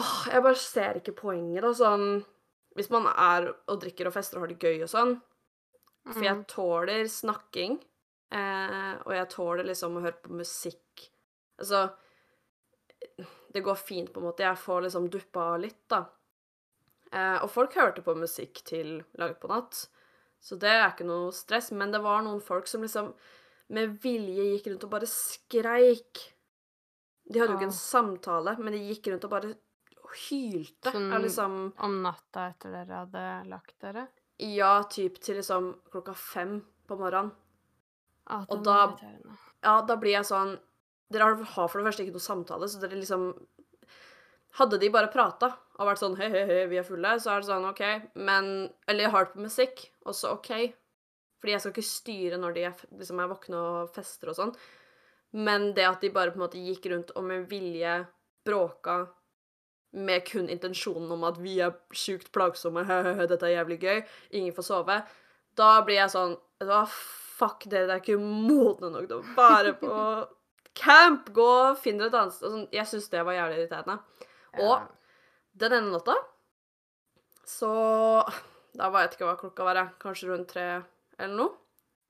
Åh, 0.00 0.12
jeg 0.32 0.40
bare 0.44 0.56
ser 0.56 0.96
ikke 0.96 1.12
poenget, 1.18 1.60
da. 1.64 1.72
Sånn 1.76 2.22
Hvis 2.76 2.88
man 2.88 3.04
er 3.12 3.50
og 3.68 3.80
drikker 3.82 4.08
og 4.08 4.14
fester 4.14 4.38
og 4.38 4.46
har 4.46 4.52
det 4.54 4.62
gøy 4.64 4.78
og 4.86 4.88
sånn, 4.88 5.18
for 6.08 6.24
jeg 6.24 6.38
Mm. 6.38 6.46
tåler 6.48 7.04
snakking, 7.04 7.74
eh, 8.32 8.94
og 9.04 9.12
jeg 9.12 9.28
tåler 9.28 9.64
liksom 9.68 9.98
å 9.98 10.00
høre 10.02 10.16
på 10.24 10.32
musikk. 10.32 11.10
Altså 11.60 11.92
Det 13.52 13.60
går 13.60 13.74
fint, 13.76 14.12
på 14.12 14.20
en 14.20 14.26
måte. 14.30 14.44
Jeg 14.46 14.56
får 14.58 14.82
liksom 14.86 15.08
duppa 15.12 15.40
av 15.54 15.60
litt, 15.60 15.82
da. 15.92 16.04
Eh, 17.12 17.42
og 17.44 17.50
folk 17.52 17.74
hørte 17.76 18.02
på 18.02 18.14
musikk 18.16 18.62
til 18.64 19.02
Laget 19.20 19.40
på 19.42 19.48
natt, 19.50 19.86
så 20.40 20.56
det 20.58 20.70
er 20.72 20.86
ikke 20.90 21.04
noe 21.06 21.32
stress. 21.36 21.70
Men 21.76 21.92
det 21.92 22.00
var 22.02 22.22
noen 22.24 22.40
folk 22.42 22.66
som 22.66 22.80
liksom 22.82 23.12
med 23.72 23.98
vilje 24.02 24.46
gikk 24.54 24.70
rundt 24.72 24.84
og 24.88 24.90
bare 24.94 25.08
skreik. 25.08 26.22
De 27.28 27.38
hadde 27.38 27.52
jo 27.52 27.58
ikke 27.60 27.68
en 27.68 27.76
Ah. 27.76 27.84
samtale, 27.84 28.56
men 28.58 28.72
de 28.72 28.80
gikk 28.88 29.12
rundt 29.12 29.24
og 29.24 29.30
bare 29.30 29.54
hylte. 30.28 30.90
Sånn- 30.92 31.22
liksom 31.22 31.72
Om 31.78 32.02
natta 32.02 32.48
etter 32.50 32.72
dere 32.72 33.04
hadde 33.04 33.48
lagt 33.48 33.78
dere? 33.80 34.08
Ja, 34.38 34.82
typ 34.82 35.18
til 35.20 35.36
liksom 35.36 35.74
klokka 35.90 36.14
fem 36.14 36.64
på 36.88 36.96
morgenen. 36.98 37.32
Ah, 38.26 38.44
Og 38.48 38.62
da-. 38.64 38.96
Ja, 39.62 39.80
da 39.82 39.96
blir 39.96 40.12
jeg 40.12 40.24
sånn 40.24 40.58
Dere 41.12 41.34
har- 41.36 41.68
for 41.68 41.78
det 41.80 41.86
første 41.88 42.04
ikke 42.06 42.16
noe 42.16 42.24
samtale, 42.24 42.68
så 42.68 42.80
dere 42.82 42.98
liksom 43.00 43.32
Hadde 44.58 44.76
de 44.78 44.90
bare 44.92 45.08
prata 45.08 45.48
og 45.80 45.86
vært 45.88 46.00
sånn 46.02 46.16
hei, 46.18 46.26
hei, 46.28 46.42
hei, 46.44 46.66
vi 46.68 46.76
er 46.76 46.84
fulle, 46.84 47.14
så 47.22 47.30
er 47.32 47.40
det 47.40 47.48
sånn 47.48 47.64
OK, 47.70 47.80
men 48.20 48.70
Eller 48.86 49.06
jeg 49.06 49.12
har 49.14 49.24
det 49.24 49.32
på 49.32 49.44
musikk, 49.46 49.86
også 50.04 50.34
OK. 50.34 50.50
Fordi 51.40 51.54
jeg 51.54 51.60
skal 51.64 51.72
ikke 51.72 51.88
styre 51.88 52.38
når 52.38 52.54
de 52.54 52.64
er, 52.68 52.74
liksom 53.00 53.18
er 53.22 53.30
våkne 53.32 53.56
og 53.56 53.94
fester 53.94 54.28
og 54.28 54.36
sånn. 54.36 54.52
Men 55.32 55.72
det 55.74 55.86
at 55.88 56.04
de 56.04 56.10
bare 56.12 56.30
på 56.30 56.36
en 56.38 56.44
måte 56.44 56.60
gikk 56.60 56.90
rundt 56.92 57.10
og 57.16 57.24
med 57.24 57.48
vilje 57.48 57.94
bråka 58.44 59.08
med 59.94 60.24
kun 60.28 60.48
intensjonen 60.52 61.10
om 61.16 61.24
at 61.24 61.40
vi 61.40 61.56
er 61.64 61.72
sjukt 61.96 62.30
plagsomme, 62.32 62.84
dette 63.28 63.42
er 63.48 63.56
jævlig 63.56 63.80
gøy, 63.80 64.04
ingen 64.38 64.54
får 64.56 64.68
sove, 64.68 65.00
da 65.56 65.72
blir 65.84 65.98
jeg 66.02 66.12
sånn 66.14 66.36
fuck 66.92 67.64
det, 67.64 67.88
dere 67.88 67.96
er 67.98 68.04
ikke 68.04 68.20
modne 68.20 68.92
nok 68.92 69.08
til 69.08 69.18
å 69.18 69.34
være 69.36 69.74
på 69.80 69.96
camp! 70.78 71.30
Gå 71.34 71.46
og 71.70 71.78
finn 71.80 71.98
dere 72.00 72.08
et 72.12 72.18
annet 72.20 72.36
sted. 72.36 72.50
Sånn, 72.52 72.68
jeg 72.74 72.88
syns 72.90 73.08
det 73.12 73.24
var 73.26 73.36
jævlig 73.36 73.58
irriterende. 73.60 73.98
Og 74.60 74.76
Ja. 74.76 74.86
den 75.58 75.72
ene 75.78 75.92
natta 75.92 76.16
så 77.46 78.24
Da 78.76 78.88
vet 78.88 79.10
jeg 79.12 79.18
ikke 79.18 79.26
hva 79.28 79.36
klokka 79.40 79.64
var, 79.66 79.80
kanskje 80.00 80.30
rundt 80.30 80.48
tre 80.48 80.84
eller 81.18 81.36
noe. 81.36 81.50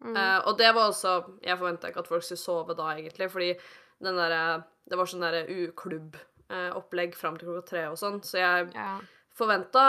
Mm. 0.02 0.16
Eh, 0.16 0.38
og 0.46 0.58
det 0.58 0.74
var 0.74 0.90
også 0.90 1.40
Jeg 1.42 1.58
forventa 1.58 1.88
ikke 1.90 2.02
at 2.04 2.08
folk 2.10 2.22
skulle 2.22 2.38
sove 2.42 2.76
da, 2.76 2.90
egentlig, 2.94 3.30
fordi 3.30 3.52
den 4.02 4.16
der, 4.18 4.62
Det 4.88 4.98
var 4.98 5.06
sånn 5.06 5.22
derre 5.22 5.46
uklubb-opplegg 5.46 7.14
fram 7.14 7.36
til 7.38 7.48
klokka 7.48 7.66
tre 7.68 7.82
og 7.90 7.98
sånn, 7.98 8.20
så 8.22 8.38
jeg 8.40 8.72
ja. 8.74 8.98
forventa 9.34 9.84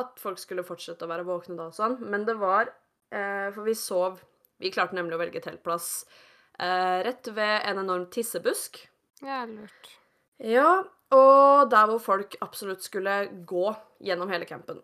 at 0.00 0.20
folk 0.20 0.38
skulle 0.38 0.64
fortsette 0.66 1.04
å 1.06 1.08
være 1.08 1.24
våkne 1.24 1.56
da 1.56 1.70
og 1.70 1.76
sånn, 1.76 1.96
men 2.00 2.26
det 2.28 2.36
var 2.38 2.68
eh, 3.10 3.50
For 3.54 3.64
vi 3.64 3.74
sov 3.74 4.20
Vi 4.60 4.70
klarte 4.70 4.94
nemlig 4.94 5.16
å 5.16 5.22
velge 5.24 5.42
teltplass 5.42 6.04
eh, 6.58 6.98
rett 7.06 7.28
ved 7.28 7.68
en 7.70 7.82
enorm 7.84 8.08
tissebusk. 8.10 8.80
ja, 9.22 9.44
lurt. 9.46 9.92
Ja, 10.42 10.82
og 11.14 11.70
der 11.70 11.86
hvor 11.86 12.00
folk 12.02 12.34
absolutt 12.42 12.82
skulle 12.82 13.28
gå 13.46 13.68
gjennom 14.04 14.32
hele 14.32 14.48
campen. 14.48 14.82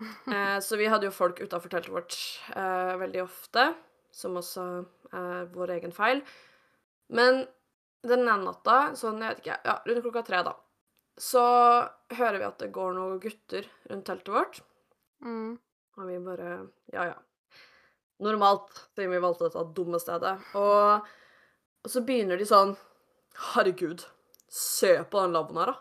Eh, 0.32 0.58
så 0.64 0.78
vi 0.80 0.86
hadde 0.88 1.04
jo 1.04 1.12
folk 1.12 1.42
utafor 1.44 1.68
teltet 1.68 1.92
vårt 1.92 2.14
eh, 2.56 2.92
veldig 2.96 3.20
ofte, 3.20 3.66
som 4.16 4.38
også 4.40 4.62
er 5.12 5.50
vår 5.52 5.74
egen 5.74 5.92
feil. 5.92 6.22
Men 7.12 7.42
den 8.06 8.22
ene 8.24 8.38
natta, 8.46 8.94
sånn 8.96 9.20
jeg 9.20 9.34
vet 9.34 9.42
ikke, 9.42 9.58
ja, 9.66 9.74
rundt 9.84 10.04
klokka 10.06 10.22
tre, 10.24 10.40
da, 10.46 10.54
så 11.20 11.44
hører 12.16 12.38
vi 12.40 12.46
at 12.48 12.62
det 12.62 12.70
går 12.72 12.96
noen 12.96 13.20
gutter 13.20 13.68
rundt 13.90 14.06
teltet 14.08 14.32
vårt. 14.32 14.62
Mm. 15.20 15.58
Og 16.00 16.08
vi 16.08 16.16
bare 16.24 16.48
Ja, 16.94 17.10
ja. 17.10 17.18
Normalt, 18.20 18.72
siden 18.94 19.12
vi 19.14 19.20
valgte 19.22 19.48
dette 19.48 19.64
dumme 19.76 20.00
stedet. 20.02 20.34
Og, 20.60 21.06
og 21.84 21.92
så 21.92 22.02
begynner 22.04 22.40
de 22.40 22.46
sånn 22.48 22.74
Herregud, 23.54 24.02
se 24.52 24.96
på 25.08 25.22
den 25.22 25.36
laben 25.36 25.60
her, 25.60 25.72
da. 25.72 25.78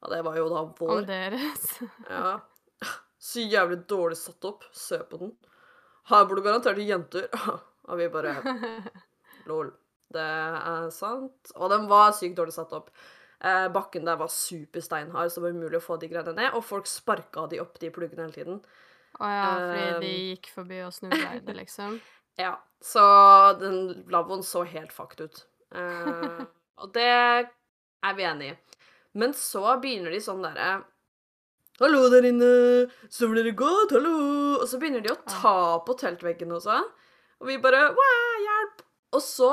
Ja, 0.00 0.10
det 0.14 0.22
var 0.26 0.36
jo 0.40 0.48
da 0.52 0.64
vår. 0.78 1.02
deres. 1.08 1.66
Ja. 2.10 2.38
Så 3.20 3.42
jævlig 3.44 3.82
dårlig 3.88 4.16
satt 4.16 4.44
opp. 4.48 4.64
Se 4.72 4.98
på 5.04 5.18
den. 5.20 5.34
Her 6.08 6.24
bor 6.24 6.38
det 6.38 6.44
garantert 6.46 6.80
jenter. 6.80 7.26
Og 7.90 7.98
vi 8.00 8.08
bare 8.12 8.32
Lol. 9.48 9.72
Det 10.10 10.24
er 10.24 10.88
sant. 10.94 11.52
Og 11.56 11.68
den 11.70 11.84
var 11.90 12.14
sykt 12.16 12.38
dårlig 12.38 12.54
satt 12.56 12.72
opp. 12.76 12.88
Eh, 13.40 13.68
bakken 13.72 14.08
der 14.08 14.18
var 14.20 14.32
supersteinhard, 14.32 15.30
så 15.30 15.40
det 15.40 15.46
var 15.46 15.56
umulig 15.56 15.78
å 15.78 15.84
få 15.84 15.96
de 16.00 16.08
greiene 16.10 16.34
ned. 16.36 16.56
Og 16.56 16.64
folk 16.66 16.88
sparka 16.90 17.46
de 17.52 17.60
opp, 17.62 17.76
de 17.80 17.92
pluggene, 17.94 18.26
hele 18.26 18.36
tiden. 18.36 18.58
Å 19.18 19.28
ja, 19.28 19.46
fordi 19.58 19.86
de 20.00 20.10
Um. 20.10 20.28
gikk 20.30 20.50
forbi 20.54 20.82
og 20.86 20.92
snubleide, 20.94 21.54
liksom. 21.60 21.98
Ja. 22.40 22.54
Så 22.80 23.02
den 23.60 24.06
lavvoen 24.08 24.42
så 24.46 24.62
helt 24.64 24.92
fucked 24.94 25.20
ut. 25.20 25.42
Uh, 25.74 26.46
og 26.80 26.94
det 26.94 27.10
er 27.10 28.14
vi 28.16 28.24
enig 28.24 28.54
i. 28.54 28.56
Men 29.20 29.34
så 29.36 29.76
begynner 29.82 30.14
de 30.14 30.22
sånn 30.22 30.42
derre 30.46 30.80
Hallo 31.80 32.02
der 32.12 32.26
inne, 32.28 32.48
sover 33.08 33.38
dere 33.38 33.54
godt, 33.56 33.94
hallo? 33.96 34.10
Og 34.60 34.66
så 34.68 34.76
begynner 34.76 35.00
de 35.00 35.14
å 35.14 35.20
ta 35.24 35.80
på 35.86 35.94
teltveggen 35.96 36.52
også. 36.52 36.74
sånn. 36.76 36.90
Og 37.40 37.48
vi 37.48 37.56
bare 37.62 37.86
hjelp! 38.44 38.82
Og 39.16 39.22
så 39.24 39.50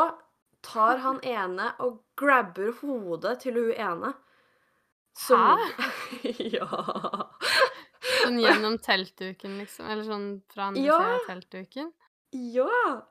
tar 0.66 1.00
han 1.06 1.22
ene 1.38 1.72
og 1.84 2.02
grabber 2.20 2.74
hodet 2.82 3.38
til 3.46 3.60
hun 3.62 3.72
ene. 3.72 4.14
Hæ? 5.28 5.56
ja. 6.58 6.68
Sånn 8.28 8.40
gjennom 8.46 8.78
teltduken, 8.84 9.58
liksom. 9.62 9.88
Eller 9.90 10.04
sånn 10.08 10.28
fra 10.54 10.68
andre 10.72 10.84
Ja. 10.84 10.98
siden 11.00 11.16
av 11.16 11.28
teltduken. 11.32 11.92
Ja. 12.32 13.02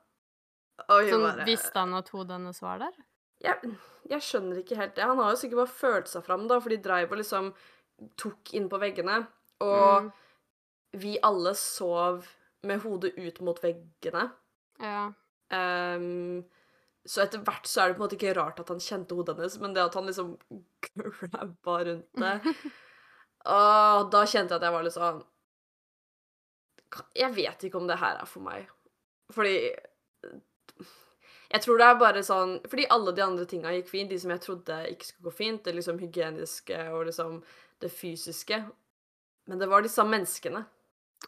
Oi, 0.93 1.09
Sånn 1.09 1.23
bare 1.25 1.45
visste 1.47 1.73
han 1.81 1.93
at 1.97 2.09
hodet 2.13 2.37
hennes 2.37 2.61
var 2.61 2.79
der? 2.85 2.93
jeg, 3.41 3.71
jeg 4.09 4.21
skjønner 4.25 4.59
ikke 4.63 4.77
helt 4.79 4.95
det. 4.97 5.03
Han 5.05 5.17
har 5.21 5.31
jo 5.33 5.37
sikkert 5.41 5.59
bare 5.63 5.75
følt 5.77 6.07
seg 6.09 6.23
fram, 6.25 6.47
da, 6.49 6.59
for 6.59 6.69
de 6.73 6.77
dreiv 6.81 7.11
og 7.11 7.19
liksom 7.19 7.51
tok 8.17 8.53
inn 8.57 8.69
på 8.69 8.79
veggene. 8.81 9.27
Og 9.61 10.03
Mm. 10.07 10.11
vi 11.01 11.17
alle 11.21 11.53
sov 11.55 12.25
med 12.63 12.81
hodet 12.81 13.13
ut 13.17 13.41
mot 13.41 13.59
veggene. 13.61 14.31
Ja. 14.81 15.11
Um, 15.51 16.43
så 17.07 17.21
etter 17.23 17.39
hvert 17.45 17.65
så 17.69 17.81
er 17.83 17.87
det 17.89 17.97
på 17.97 18.03
en 18.03 18.05
måte 18.09 18.17
ikke 18.17 18.35
rart 18.35 18.59
at 18.59 18.67
han 18.73 18.81
kjente 18.83 19.15
hodet 19.15 19.37
hennes, 19.37 19.59
men 19.61 19.73
det 19.73 19.83
at 19.85 19.93
han 19.95 20.05
liksom 20.09 20.37
grabba 20.81 21.77
rundt 21.85 22.09
det 22.13 22.41
Og 23.47 24.09
da 24.11 24.23
kjente 24.27 24.53
jeg 24.55 24.59
at 24.59 24.65
jeg 24.67 24.75
var 24.75 24.83
litt 24.85 24.95
sånn 24.97 25.21
Jeg 27.15 27.33
vet 27.35 27.63
ikke 27.67 27.79
om 27.81 27.87
det 27.89 27.99
her 28.01 28.19
er 28.21 28.29
for 28.29 28.43
meg. 28.45 28.67
Fordi 29.35 29.55
Jeg 31.51 31.63
tror 31.63 31.79
det 31.79 31.87
er 31.87 31.99
bare 31.99 32.23
sånn 32.27 32.57
Fordi 32.67 32.87
alle 32.91 33.13
de 33.15 33.23
andre 33.23 33.45
tinga 33.49 33.71
gikk 33.75 33.91
fint, 33.91 34.09
de 34.11 34.19
som 34.19 34.33
jeg 34.35 34.43
trodde 34.43 34.79
ikke 34.91 35.09
skulle 35.09 35.29
gå 35.29 35.35
fint, 35.37 35.63
det 35.63 35.75
liksom 35.77 35.99
hygieniske 36.01 36.79
og 36.91 37.05
liksom 37.09 37.41
det 37.83 37.91
fysiske. 37.93 38.57
Men 39.47 39.59
det 39.61 39.67
var 39.69 39.81
de 39.85 39.89
samme 39.91 40.17
menneskene 40.17 40.65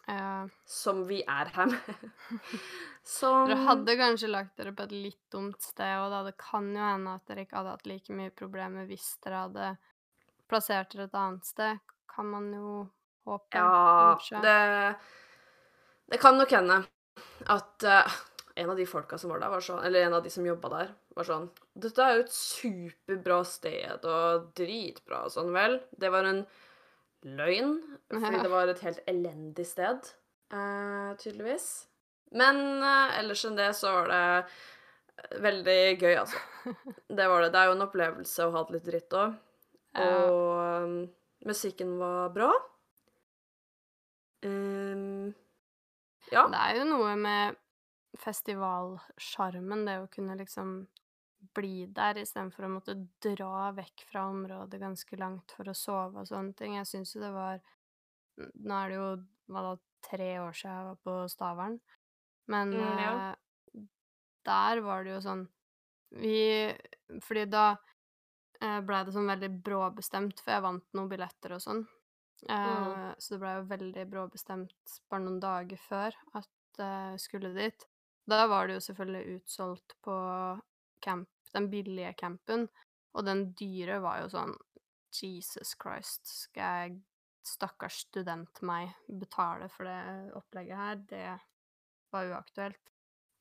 Ja. 0.08 0.48
som 0.66 1.04
vi 1.08 1.22
er 1.22 1.50
her 1.54 1.66
med. 1.66 2.10
Som 3.10 3.48
Dere 3.48 3.64
hadde 3.64 3.94
kanskje 3.96 4.28
lagt 4.28 4.58
dere 4.58 4.74
på 4.76 4.84
et 4.84 4.92
litt 4.92 5.22
dumt 5.32 5.62
sted, 5.64 5.94
og 6.02 6.10
da 6.12 6.18
det 6.26 6.34
kan 6.38 6.66
jo 6.76 6.82
hende 6.84 7.14
at 7.16 7.24
dere 7.26 7.46
ikke 7.46 7.56
hadde 7.56 7.72
hatt 7.72 7.86
like 7.88 8.12
mye 8.12 8.30
problemer 8.36 8.84
hvis 8.86 9.06
dere 9.24 9.40
hadde 9.46 9.70
plassert 10.52 10.92
dere 10.92 11.06
et 11.08 11.16
annet 11.16 11.48
sted. 11.48 11.80
Kan 12.14 12.30
man 12.32 12.48
jo 12.54 12.86
håpe. 13.28 13.56
Ja, 13.56 14.16
kanskje. 14.18 14.40
det, 14.44 14.94
det 16.12 16.20
kan 16.22 16.38
nok 16.38 16.52
hende 16.52 16.80
at 17.50 17.86
uh, 17.86 18.16
en 18.54 18.70
av 18.70 18.76
de 18.76 18.86
folka 18.86 19.18
som 19.18 19.30
var 19.30 19.42
der, 19.42 19.52
var 19.52 19.64
sånn, 19.64 19.82
eller 19.84 20.06
en 20.06 20.16
av 20.18 20.24
de 20.24 20.32
som 20.32 20.46
jobba 20.46 20.72
der, 20.72 20.94
var 21.16 21.26
sånn 21.26 21.46
Dette 21.80 22.04
er 22.04 22.16
jo 22.18 22.24
et 22.24 22.34
superbra 22.34 23.38
sted 23.48 24.08
og 24.08 24.50
dritbra 24.58 25.24
og 25.26 25.34
sånn. 25.34 25.52
Vel, 25.54 25.78
det 25.96 26.10
var 26.12 26.28
en 26.28 26.42
løgn, 27.26 27.76
fordi 28.10 28.42
det 28.42 28.50
var 28.52 28.72
et 28.72 28.82
helt 28.84 29.00
elendig 29.10 29.66
sted, 29.68 30.10
uh, 30.54 31.12
tydeligvis. 31.20 31.70
Men 32.36 32.60
uh, 32.82 33.16
ellers 33.18 33.44
enn 33.46 33.58
det 33.58 33.70
så 33.78 33.92
var 33.94 34.12
det 34.12 35.38
veldig 35.42 35.80
gøy, 36.00 36.14
altså. 36.22 36.40
Det 37.18 37.26
var 37.28 37.42
det. 37.42 37.50
Det 37.52 37.60
er 37.60 37.70
jo 37.70 37.76
en 37.76 37.86
opplevelse 37.86 38.46
å 38.46 38.52
ha 38.54 38.62
det 38.66 38.76
litt 38.76 38.86
dritt 38.88 39.16
òg. 39.16 39.34
Og 40.00 40.84
um, 40.84 40.94
musikken 41.46 41.96
var 42.00 42.30
bra. 42.34 42.50
Um, 44.44 45.32
ja. 46.32 46.46
Det 46.48 46.60
er 46.60 46.78
jo 46.80 46.86
noe 46.88 47.12
med 47.20 47.58
festivalsjarmen, 48.20 49.84
det 49.86 49.98
å 50.02 50.08
kunne 50.12 50.36
liksom 50.40 50.80
bli 51.56 51.86
der 51.88 52.18
istedenfor 52.20 52.66
å 52.66 52.72
måtte 52.74 52.94
dra 53.24 53.70
vekk 53.76 54.02
fra 54.10 54.26
området 54.28 54.80
ganske 54.82 55.16
langt 55.20 55.54
for 55.56 55.70
å 55.70 55.76
sove 55.76 56.20
og 56.22 56.28
sånne 56.28 56.52
ting. 56.58 56.76
Jeg 56.76 56.88
syns 56.90 57.14
jo 57.16 57.22
det 57.24 57.32
var 57.34 57.60
Nå 58.40 58.72
er 58.72 58.88
det 58.88 58.96
jo 58.96 59.06
hva 59.52 59.62
da, 59.66 59.72
tre 60.06 60.28
år 60.40 60.54
siden 60.56 60.76
jeg 60.78 60.84
var 60.86 60.98
på 61.04 61.14
Stavern, 61.28 61.74
men 62.48 62.70
Mm, 62.72 63.00
ja. 63.02 63.10
eh, 63.30 63.82
der 64.48 64.80
var 64.80 65.04
det 65.04 65.12
jo 65.12 65.18
sånn 65.20 65.42
Vi 66.22 66.72
Fordi 67.20 67.44
da 67.52 67.64
eh, 68.60 68.80
blei 68.86 69.04
det 69.04 69.12
sånn 69.14 69.30
veldig 69.30 69.50
bråbestemt, 69.64 70.40
for 70.40 70.54
jeg 70.54 70.62
vant 70.66 70.86
noen 70.96 71.08
billetter 71.10 71.56
og 71.56 71.62
sånn. 71.64 71.86
Mm. 72.48 73.14
Så 73.20 73.34
det 73.34 73.40
blei 73.42 73.54
jo 73.58 73.66
veldig 73.68 74.06
bråbestemt 74.08 74.94
bare 75.10 75.24
noen 75.26 75.40
dager 75.42 75.76
før 75.88 76.14
at 76.38 76.48
jeg 76.80 77.20
skulle 77.20 77.52
dit. 77.54 77.84
Da 78.30 78.46
var 78.48 78.66
det 78.66 78.78
jo 78.78 78.84
selvfølgelig 78.86 79.36
utsolgt 79.40 79.96
på 80.04 80.14
camp, 81.04 81.28
den 81.52 81.68
billige 81.72 82.14
campen, 82.16 82.68
og 83.14 83.26
den 83.26 83.50
dyre 83.58 83.98
var 84.00 84.22
jo 84.22 84.30
sånn 84.32 84.54
Jesus 85.12 85.74
Christ, 85.82 86.26
skal 86.46 86.62
jeg, 86.84 87.00
stakkars 87.50 88.04
student 88.06 88.60
meg, 88.62 88.92
betale 89.08 89.68
for 89.72 89.88
det 89.88 90.32
opplegget 90.38 90.76
her? 90.78 91.00
Det 91.10 91.24
var 92.12 92.28
uaktuelt. 92.30 92.80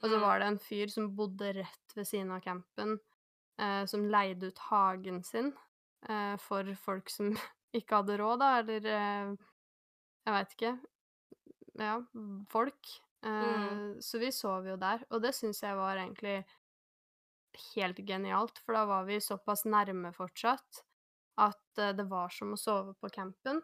Og 0.01 0.09
så 0.09 0.15
Mm. 0.17 0.21
var 0.21 0.39
det 0.39 0.47
en 0.47 0.59
fyr 0.59 0.87
som 0.89 1.15
bodde 1.15 1.53
rett 1.53 1.95
ved 1.95 2.07
siden 2.07 2.31
av 2.31 2.41
campen, 2.41 2.99
eh, 3.59 3.83
som 3.89 4.07
leide 4.11 4.49
ut 4.51 4.61
hagen 4.69 5.21
sin 5.23 5.51
eh, 6.07 6.35
for 6.41 6.71
folk 6.79 7.11
som 7.13 7.33
ikke 7.77 8.01
hadde 8.01 8.17
råd, 8.21 8.39
da, 8.41 8.53
eller 8.63 8.89
eh, 8.95 9.35
Jeg 10.27 10.35
veit 10.35 10.57
ikke. 10.57 10.73
Ja, 11.79 11.99
folk. 12.51 12.95
Eh, 13.25 13.45
Mm. 13.69 14.01
Så 14.01 14.19
vi 14.21 14.29
sov 14.31 14.67
jo 14.67 14.77
der, 14.79 15.01
og 15.11 15.21
det 15.21 15.33
syns 15.35 15.59
jeg 15.63 15.75
var 15.75 15.97
egentlig 15.99 16.37
helt 17.75 17.99
genialt, 18.07 18.59
for 18.63 18.77
da 18.77 18.85
var 18.87 19.07
vi 19.09 19.17
såpass 19.19 19.65
nærme 19.67 20.13
fortsatt 20.15 20.83
at 21.39 21.81
eh, 21.81 21.91
det 21.97 22.05
var 22.07 22.31
som 22.31 22.53
å 22.55 22.59
sove 22.59 22.93
på 22.99 23.09
campen. 23.11 23.61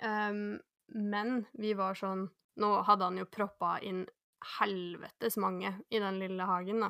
Um, 0.00 0.56
men 0.88 1.44
vi 1.54 1.70
var 1.78 1.94
sånn 1.94 2.26
Nå 2.56 2.68
hadde 2.88 3.04
han 3.04 3.18
jo 3.20 3.26
proppa 3.28 3.74
inn 3.84 4.00
helvetes 4.56 5.36
mange 5.36 5.74
i 5.92 5.98
den 6.00 6.16
lille 6.22 6.46
hagen, 6.48 6.80
da. 6.86 6.88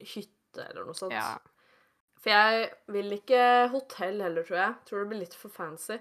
hytte 0.00 0.64
eller 0.64 0.84
noe 0.88 0.94
sånt. 0.98 1.12
Ja. 1.14 1.38
For 2.20 2.30
jeg 2.34 2.70
vil 2.92 3.14
ikke 3.16 3.42
hotell 3.72 4.20
heller, 4.20 4.44
tror 4.44 4.58
jeg. 4.60 4.74
Tror 4.88 4.98
det 5.02 5.08
blir 5.12 5.22
litt 5.22 5.36
for 5.40 5.52
fancy. 5.54 5.96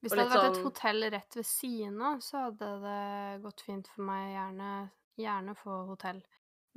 Hvis 0.00 0.12
det 0.12 0.18
hadde 0.20 0.32
vært 0.32 0.50
et 0.50 0.58
sånn- 0.58 0.66
hotell 0.66 1.06
rett 1.12 1.36
ved 1.36 1.46
siden 1.48 2.02
av, 2.02 2.20
så 2.24 2.44
hadde 2.46 2.68
det 2.84 3.42
gått 3.44 3.60
fint 3.64 3.88
for 3.94 4.04
meg. 4.08 4.34
Gjerne, 4.34 4.68
gjerne 5.20 5.56
få 5.56 5.78
hotell. 5.88 6.20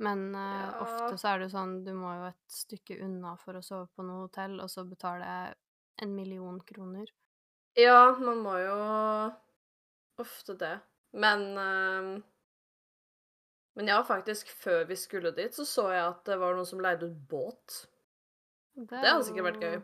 Men 0.04 0.34
uh, 0.34 0.40
Ja. 0.40 0.70
ofte 0.80 1.18
så 1.20 1.28
er 1.30 1.38
det 1.38 1.46
jo 1.50 1.56
sånn, 1.58 1.74
du 1.84 1.92
må 1.94 2.14
jo 2.16 2.24
et 2.32 2.50
stykke 2.50 2.98
unna 3.04 3.36
for 3.40 3.54
å 3.54 3.62
sove 3.62 3.86
på 3.94 4.02
noe 4.04 4.24
hotell, 4.26 4.58
og 4.60 4.68
så 4.72 4.84
betale 4.88 5.28
jeg 5.28 5.54
en 6.02 6.14
million 6.16 6.58
kroner. 6.60 7.12
Ja, 7.78 8.12
man 8.18 8.42
må 8.42 8.56
jo 8.58 8.76
ofte 10.24 10.56
det. 10.58 10.80
Men 11.12 11.58
uh... 11.58 12.22
Men 13.76 13.88
ja, 13.90 14.02
faktisk, 14.06 14.48
før 14.54 14.84
vi 14.86 14.94
skulle 14.96 15.32
dit, 15.34 15.54
så 15.54 15.64
så 15.66 15.88
jeg 15.90 16.04
at 16.06 16.20
det 16.28 16.36
var 16.38 16.54
noen 16.54 16.66
som 16.68 16.82
leide 16.82 17.08
ut 17.10 17.16
båt. 17.28 17.80
Det, 18.74 18.90
Det 18.90 19.08
hadde 19.08 19.24
sikkert 19.26 19.48
vært 19.52 19.62
gøy. 19.62 19.76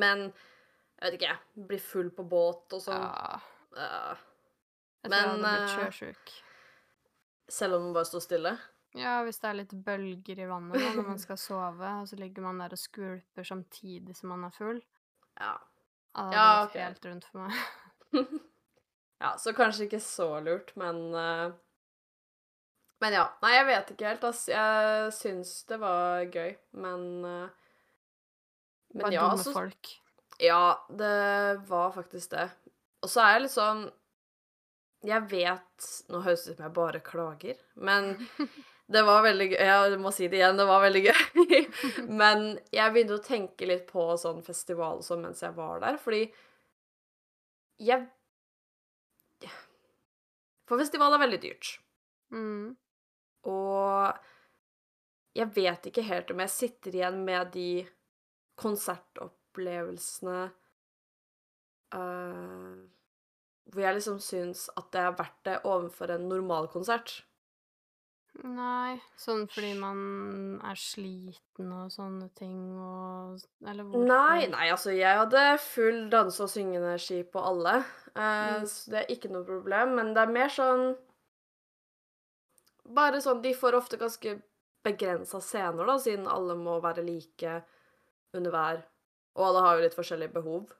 Men 0.00 0.26
jeg 0.28 1.06
vet 1.06 1.16
ikke, 1.16 1.30
jeg. 1.32 1.66
Bli 1.70 1.78
full 1.82 2.10
på 2.14 2.26
båt 2.28 2.76
og 2.76 2.82
sånn. 2.84 3.00
Ja, 3.00 3.38
jeg 5.00 5.08
tror 5.08 5.16
jeg 5.16 5.30
hadde 5.30 5.38
blitt 5.40 5.62
eh, 5.62 5.78
sjøsjuk. 5.78 6.34
selv 7.48 7.78
om 7.78 7.88
man 7.88 7.96
bare 7.96 8.08
står 8.10 8.24
stille. 8.26 8.52
Ja, 8.98 9.20
hvis 9.22 9.38
det 9.38 9.48
er 9.48 9.58
litt 9.60 9.72
bølger 9.86 10.42
i 10.42 10.48
vannet 10.50 10.76
da, 10.76 10.90
når 10.96 11.08
man 11.12 11.20
skal 11.22 11.38
sove, 11.38 11.92
og 12.02 12.08
så 12.10 12.18
ligger 12.18 12.44
man 12.44 12.58
der 12.60 12.74
og 12.74 12.80
skvulper 12.80 13.46
samtidig 13.46 14.16
som 14.18 14.32
man 14.34 14.48
er 14.48 14.54
full. 14.54 14.80
Ja. 15.38 15.54
Ja, 16.10 16.24
det 16.26 16.36
Ja, 16.36 16.46
okay. 16.64 16.82
helt 16.82 17.06
rundt 17.06 17.26
for 17.30 17.46
meg. 17.46 17.54
ja, 19.22 19.36
så 19.38 19.54
kanskje 19.54 19.86
ikke 19.86 20.02
så 20.02 20.32
lurt, 20.42 20.74
men 20.76 21.14
uh... 21.14 21.52
Men 23.00 23.14
ja. 23.16 23.28
Nei, 23.40 23.54
jeg 23.54 23.66
vet 23.70 23.90
ikke 23.94 24.08
helt, 24.10 24.24
ass. 24.28 24.42
Jeg 24.50 25.12
syns 25.16 25.54
det 25.70 25.78
var 25.80 26.26
gøy, 26.28 26.56
men 26.82 27.06
uh... 27.24 27.46
Men 27.46 27.56
Bare 28.94 29.14
ja, 29.14 29.22
dumme 29.22 29.38
altså 29.38 29.52
folk. 29.54 29.92
Ja, 30.40 30.86
det 30.88 31.60
var 31.68 31.92
faktisk 31.94 32.30
det. 32.30 32.48
Og 33.04 33.10
så 33.10 33.22
er 33.24 33.34
jeg 33.34 33.42
litt 33.44 33.54
sånn 33.54 33.82
Jeg 35.06 35.24
vet 35.30 35.86
Nå 36.12 36.20
høres 36.24 36.44
det 36.44 36.52
ut 36.52 36.58
som 36.58 36.66
jeg 36.66 36.76
bare 36.76 37.00
klager, 37.04 37.60
men 37.74 38.12
det 38.92 39.02
var 39.06 39.24
veldig 39.24 39.48
gøy. 39.52 39.58
Jeg 39.70 40.00
må 40.02 40.12
si 40.14 40.28
det 40.28 40.40
igjen, 40.40 40.58
det 40.60 40.68
var 40.68 40.84
veldig 40.84 41.04
gøy. 41.06 41.60
men 42.22 42.46
jeg 42.74 42.94
begynte 42.94 43.18
å 43.20 43.24
tenke 43.24 43.68
litt 43.68 43.86
på 43.90 44.06
sånn 44.20 44.42
festival 44.46 45.00
og 45.00 45.06
sånn 45.06 45.22
mens 45.24 45.44
jeg 45.44 45.56
var 45.56 45.84
der, 45.84 46.00
fordi 46.00 46.24
jeg 47.80 48.08
For 50.70 50.78
festival 50.78 51.16
er 51.16 51.18
veldig 51.18 51.38
dyrt. 51.42 51.68
Mm. 52.30 52.76
Og 53.50 54.28
jeg 55.34 55.48
vet 55.56 55.88
ikke 55.90 56.04
helt 56.06 56.30
om 56.30 56.42
jeg 56.44 56.52
sitter 56.52 56.94
igjen 56.94 57.24
med 57.26 57.50
de 57.56 57.70
konsertopplevelsene 58.60 60.38
uh, 61.94 62.76
hvor 63.70 63.82
jeg 63.84 63.94
liksom 63.96 64.20
syns 64.22 64.68
at 64.78 64.88
det 64.94 65.00
er 65.04 65.18
verdt 65.18 65.42
det 65.46 65.58
overfor 65.68 66.10
en 66.14 66.28
normal 66.30 66.66
konsert. 66.72 67.20
Nei, 68.46 68.94
sånn 69.18 69.48
fordi 69.50 69.72
man 69.78 69.98
er 70.64 70.78
sliten 70.78 71.72
og 71.74 71.88
sånne 71.90 72.28
ting 72.38 72.60
og 72.78 73.40
Eller 73.66 73.82
hvorfor? 73.84 74.06
Nei, 74.06 74.46
nei, 74.52 74.68
altså 74.70 74.94
jeg 74.94 75.18
hadde 75.18 75.42
full 75.64 76.04
danse- 76.12 76.44
og 76.46 76.50
syngende-ski 76.52 77.24
på 77.32 77.42
alle, 77.42 77.80
uh, 78.14 78.60
Mm. 78.60 78.66
så 78.70 78.90
det 78.94 78.98
er 79.02 79.10
ikke 79.16 79.30
noe 79.34 79.44
problem, 79.44 79.96
men 79.98 80.14
det 80.14 80.22
er 80.22 80.32
mer 80.38 80.48
sånn 80.48 80.96
Bare 82.90 83.20
sånn 83.22 83.42
De 83.42 83.52
får 83.54 83.76
ofte 83.78 83.98
ganske 84.00 84.36
begrensa 84.86 85.38
scener, 85.44 85.84
da, 85.86 85.98
siden 86.00 86.26
alle 86.26 86.54
må 86.56 86.78
være 86.82 87.04
like 87.04 87.58
under 88.34 88.50
hver 88.54 88.82
Og 89.36 89.44
alle 89.46 89.60
har 89.64 89.76
jo 89.78 89.82
litt 89.84 89.94
forskjellige 89.96 90.32
behov 90.34 90.70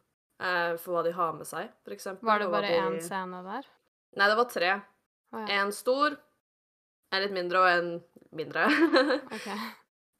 eh, 0.42 0.76
for 0.76 0.94
hva 0.96 1.02
de 1.06 1.12
har 1.14 1.32
med 1.36 1.46
seg, 1.46 1.68
for 1.84 1.94
eksempel. 1.94 2.26
Var 2.26 2.38
det 2.42 2.48
bare 2.50 2.70
én 2.80 2.96
de- 2.98 3.04
scene 3.06 3.42
der? 3.46 3.66
Nei, 4.18 4.26
det 4.28 4.36
var 4.40 4.48
tre. 4.50 4.70
Oh, 5.32 5.38
ja. 5.46 5.60
En 5.60 5.70
stor, 5.72 6.16
en 7.12 7.22
litt 7.22 7.32
mindre 7.36 7.60
og 7.62 7.68
en 7.70 7.90
mindre. 8.34 8.64
OK. 9.36 9.46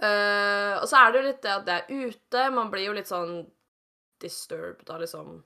Eh, 0.01 0.75
og 0.81 0.87
så 0.89 0.97
er 1.01 1.11
det 1.13 1.19
jo 1.21 1.27
litt 1.27 1.43
det 1.43 1.51
at 1.57 1.67
det 1.67 1.75
er 1.81 2.07
ute. 2.07 2.45
Man 2.55 2.71
blir 2.73 2.87
jo 2.87 2.95
litt 2.97 3.11
sånn 3.11 3.35
disturbed 4.23 4.89
av 4.95 5.01
liksom 5.03 5.43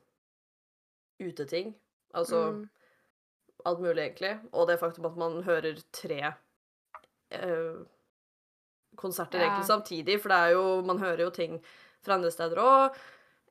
uteting. 1.25 1.73
Altså 2.14 2.42
Mm. 2.53 2.68
alt 3.64 3.81
mulig, 3.81 4.05
egentlig. 4.05 4.35
Og 4.53 4.68
det 4.68 4.79
faktum 4.79 5.07
at 5.09 5.16
man 5.16 5.42
hører 5.42 5.81
tre 5.92 6.20
eh, 7.31 7.75
konserter 8.96 9.40
Ja. 9.40 9.46
egentlig 9.48 9.66
samtidig, 9.68 10.20
for 10.22 10.28
det 10.28 10.38
er 10.38 10.50
jo 10.52 10.83
Man 10.83 10.98
hører 10.98 11.24
jo 11.26 11.30
ting 11.30 11.61
fra 12.02 12.14
andre 12.14 12.30
steder 12.30 12.57
òg. 12.57 12.94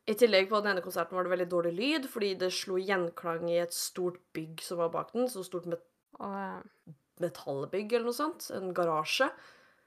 I 0.08 0.14
tillegg 0.20 0.50
på 0.50 0.62
den 0.62 0.74
ene 0.76 0.82
konserten 0.84 1.16
var 1.16 1.24
det 1.24 1.32
veldig 1.32 1.50
dårlig 1.50 1.74
lyd, 1.78 2.10
fordi 2.12 2.34
det 2.38 2.52
slo 2.52 2.76
gjenklang 2.76 3.48
i 3.50 3.58
et 3.64 3.72
stort 3.74 4.18
bygg 4.34 4.60
som 4.62 4.78
var 4.78 4.90
bak 4.90 5.14
den. 5.14 5.28
Så 5.28 5.44
stort 5.46 5.66
met 5.66 5.80
metallbygg 7.22 7.94
eller 7.94 8.10
noe 8.10 8.18
sånt. 8.18 8.50
En 8.56 8.74
garasje. 8.74 9.30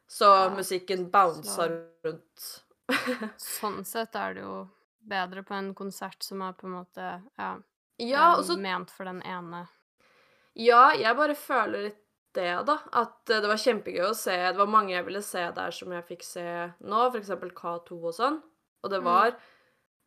Så 0.09 0.25
Ja, 0.25 0.49
musikken 0.55 1.11
bounsa 1.11 1.69
rundt. 2.05 2.63
sånn 3.43 3.85
sett 3.85 4.15
er 4.15 4.35
det 4.35 4.43
jo 4.45 4.69
bedre 5.07 5.43
på 5.43 5.55
en 5.57 5.73
konsert 5.75 6.23
som 6.23 6.43
er 6.47 6.53
på 6.55 6.69
en 6.69 6.77
måte 6.79 7.07
ja, 7.39 7.57
Ja, 7.99 8.37
også, 8.37 8.57
ment 8.61 8.91
for 8.91 9.05
den 9.09 9.23
ene. 9.23 9.65
Ja, 10.55 10.93
jeg 10.95 11.17
bare 11.19 11.35
føler 11.35 11.89
litt 11.89 12.03
det, 12.37 12.47
da. 12.69 12.77
At 13.03 13.31
eh, 13.33 13.41
det 13.43 13.49
var 13.51 13.61
kjempegøy 13.63 14.05
å 14.11 14.15
se. 14.17 14.37
Det 14.37 14.61
var 14.61 14.71
mange 14.71 14.93
jeg 14.95 15.05
ville 15.09 15.23
se 15.25 15.43
der 15.57 15.75
som 15.75 15.93
jeg 15.97 16.07
fikk 16.13 16.23
se 16.27 16.45
nå, 16.85 17.03
f.eks. 17.11 17.33
K2 17.57 17.99
og 17.99 18.15
sånn. 18.17 18.41
Og 18.85 18.93
det 18.93 19.01
Mm. 19.03 19.11
var 19.11 19.37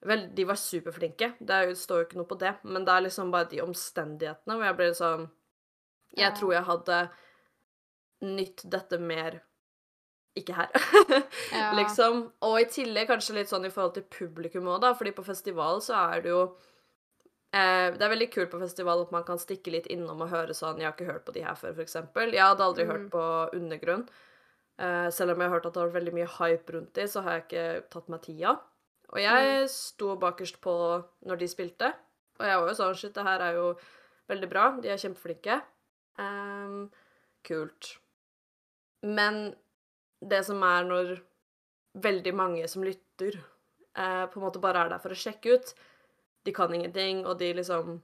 Vel, 0.07 0.21
de 0.31 0.45
var 0.47 0.55
superflinke. 0.55 1.33
Det 1.43 1.55
jo- 1.67 1.73
står 1.75 1.97
jo 1.99 2.05
ikke 2.05 2.15
noe 2.21 2.27
på 2.29 2.37
det, 2.39 2.53
men 2.63 2.85
det 2.87 2.93
er 2.93 3.01
liksom 3.03 3.31
bare 3.33 3.49
de 3.51 3.57
omstendighetene 3.59 4.55
hvor 4.55 4.63
jeg 4.63 4.77
blir 4.77 4.93
sånn 4.95 5.25
Jeg 6.15 6.35
tror 6.37 6.53
jeg 6.53 6.63
hadde 6.63 6.99
nytt 8.21 8.63
dette 8.69 8.97
mer 8.99 9.41
ikke 10.39 10.55
her. 10.55 10.71
Liksom. 11.79 12.21
Og 12.47 12.55
i 12.61 12.65
tillegg 12.71 13.09
kanskje 13.11 13.35
litt 13.35 13.51
sånn 13.51 13.65
i 13.67 13.71
forhold 13.73 13.95
til 13.97 14.05
publikum 14.13 14.69
òg, 14.71 14.79
da, 14.85 14.93
fordi 14.95 15.11
på 15.17 15.25
festival 15.27 15.81
så 15.83 15.97
er 16.15 16.21
det 16.23 16.31
jo 16.31 16.45
eh, 17.53 17.91
Det 17.91 18.01
er 18.01 18.09
veldig 18.15 18.31
kult 18.33 18.51
på 18.51 18.59
festival 18.61 19.01
at 19.01 19.11
man 19.11 19.23
kan 19.23 19.37
stikke 19.41 19.71
litt 19.71 19.87
innom 19.87 20.21
og 20.21 20.29
høre 20.29 20.53
sånn 20.53 20.77
'Jeg 20.77 20.85
har 20.85 20.93
ikke 20.93 21.11
hørt 21.11 21.25
på 21.25 21.33
de 21.33 21.41
her 21.43 21.55
før', 21.55 21.79
eksempel. 21.79 22.31
Jeg 22.33 22.41
hadde 22.41 22.63
aldri 22.63 22.85
hørt 22.85 23.05
Mm. 23.07 23.09
på 23.09 23.53
Undergrunn. 23.53 24.07
Eh, 24.79 25.09
selv 25.09 25.31
om 25.31 25.39
jeg 25.39 25.49
har 25.49 25.59
hørt 25.59 25.65
at 25.65 25.73
det 25.73 25.81
har 25.81 25.89
vært 25.89 26.03
veldig 26.03 26.13
mye 26.13 26.27
hype 26.37 26.71
rundt 26.73 26.93
de, 26.93 27.03
så 27.07 27.21
har 27.23 27.31
jeg 27.31 27.47
ikke 27.47 27.89
tatt 27.89 28.07
meg 28.09 28.21
tida. 28.21 28.59
Og 29.11 29.17
jeg 29.19 29.69
sto 29.69 30.15
bakerst 30.15 30.61
på 30.61 31.03
når 31.25 31.37
de 31.39 31.47
spilte, 31.47 31.93
og 32.39 32.45
jeg 32.45 32.59
var 32.59 32.67
jo 32.67 32.75
sånn 32.75 32.95
Shit, 32.95 33.13
det 33.13 33.23
her 33.23 33.39
er 33.41 33.53
jo 33.53 33.75
veldig 34.29 34.49
bra. 34.49 34.79
De 34.81 34.87
er 34.89 34.97
kjempeflinke. 34.97 35.61
Um, 36.19 36.91
kult. 37.43 37.97
Men 39.03 39.55
det 40.25 40.45
som 40.45 40.61
er 40.63 40.83
når 40.83 41.21
veldig 41.97 42.33
mange 42.35 42.67
som 42.69 42.83
lytter, 42.83 43.39
eh, 43.95 44.25
på 44.27 44.37
en 44.37 44.43
måte 44.43 44.61
bare 44.61 44.85
er 44.85 44.89
der 44.89 44.99
for 44.99 45.09
å 45.09 45.15
sjekke 45.15 45.55
ut 45.55 45.73
De 46.45 46.53
kan 46.55 46.73
ingenting, 46.73 47.25
og 47.27 47.39
de 47.39 47.53
liksom 47.53 48.01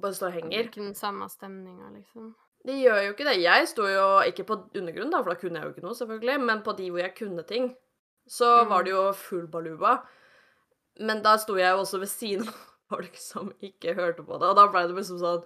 bare 0.00 0.14
står 0.14 0.26
og 0.26 0.32
er 0.32 0.40
henger. 0.40 0.64
ikke 0.68 0.80
den 0.84 0.94
samme 0.94 1.28
stemninga, 1.28 1.90
liksom. 1.96 2.34
De 2.66 2.72
gjør 2.82 2.98
jo 3.06 3.12
ikke 3.14 3.24
det. 3.24 3.40
Jeg 3.42 3.68
sto 3.68 3.86
jo 3.88 4.20
ikke 4.28 4.44
på 4.44 4.56
undergrunn, 4.76 5.10
da, 5.10 5.22
for 5.22 5.32
da 5.32 5.40
kunne 5.40 5.56
jeg 5.60 5.64
jo 5.64 5.70
ikke 5.74 5.84
noe, 5.86 5.94
selvfølgelig, 5.96 6.40
men 6.44 6.62
på 6.62 6.74
de 6.76 6.90
hvor 6.90 7.00
jeg 7.00 7.14
kunne 7.16 7.42
ting, 7.48 7.70
så 8.28 8.64
Mm. 8.64 8.68
var 8.70 8.82
det 8.84 8.90
jo 8.92 9.12
full 9.12 9.46
baluba. 9.46 9.94
Men 11.00 11.22
da 11.22 11.36
sto 11.38 11.56
jeg 11.56 11.72
jo 11.72 11.78
også 11.80 11.98
ved 11.98 12.08
siden 12.12 12.48
av 12.48 12.54
folk 12.90 13.16
som 13.16 13.52
ikke 13.62 13.94
hørte 13.96 14.22
på 14.22 14.38
det, 14.38 14.48
og 14.48 14.56
da 14.56 14.66
ble 14.68 14.86
det 14.88 14.96
liksom 14.96 15.18
sånn 15.18 15.44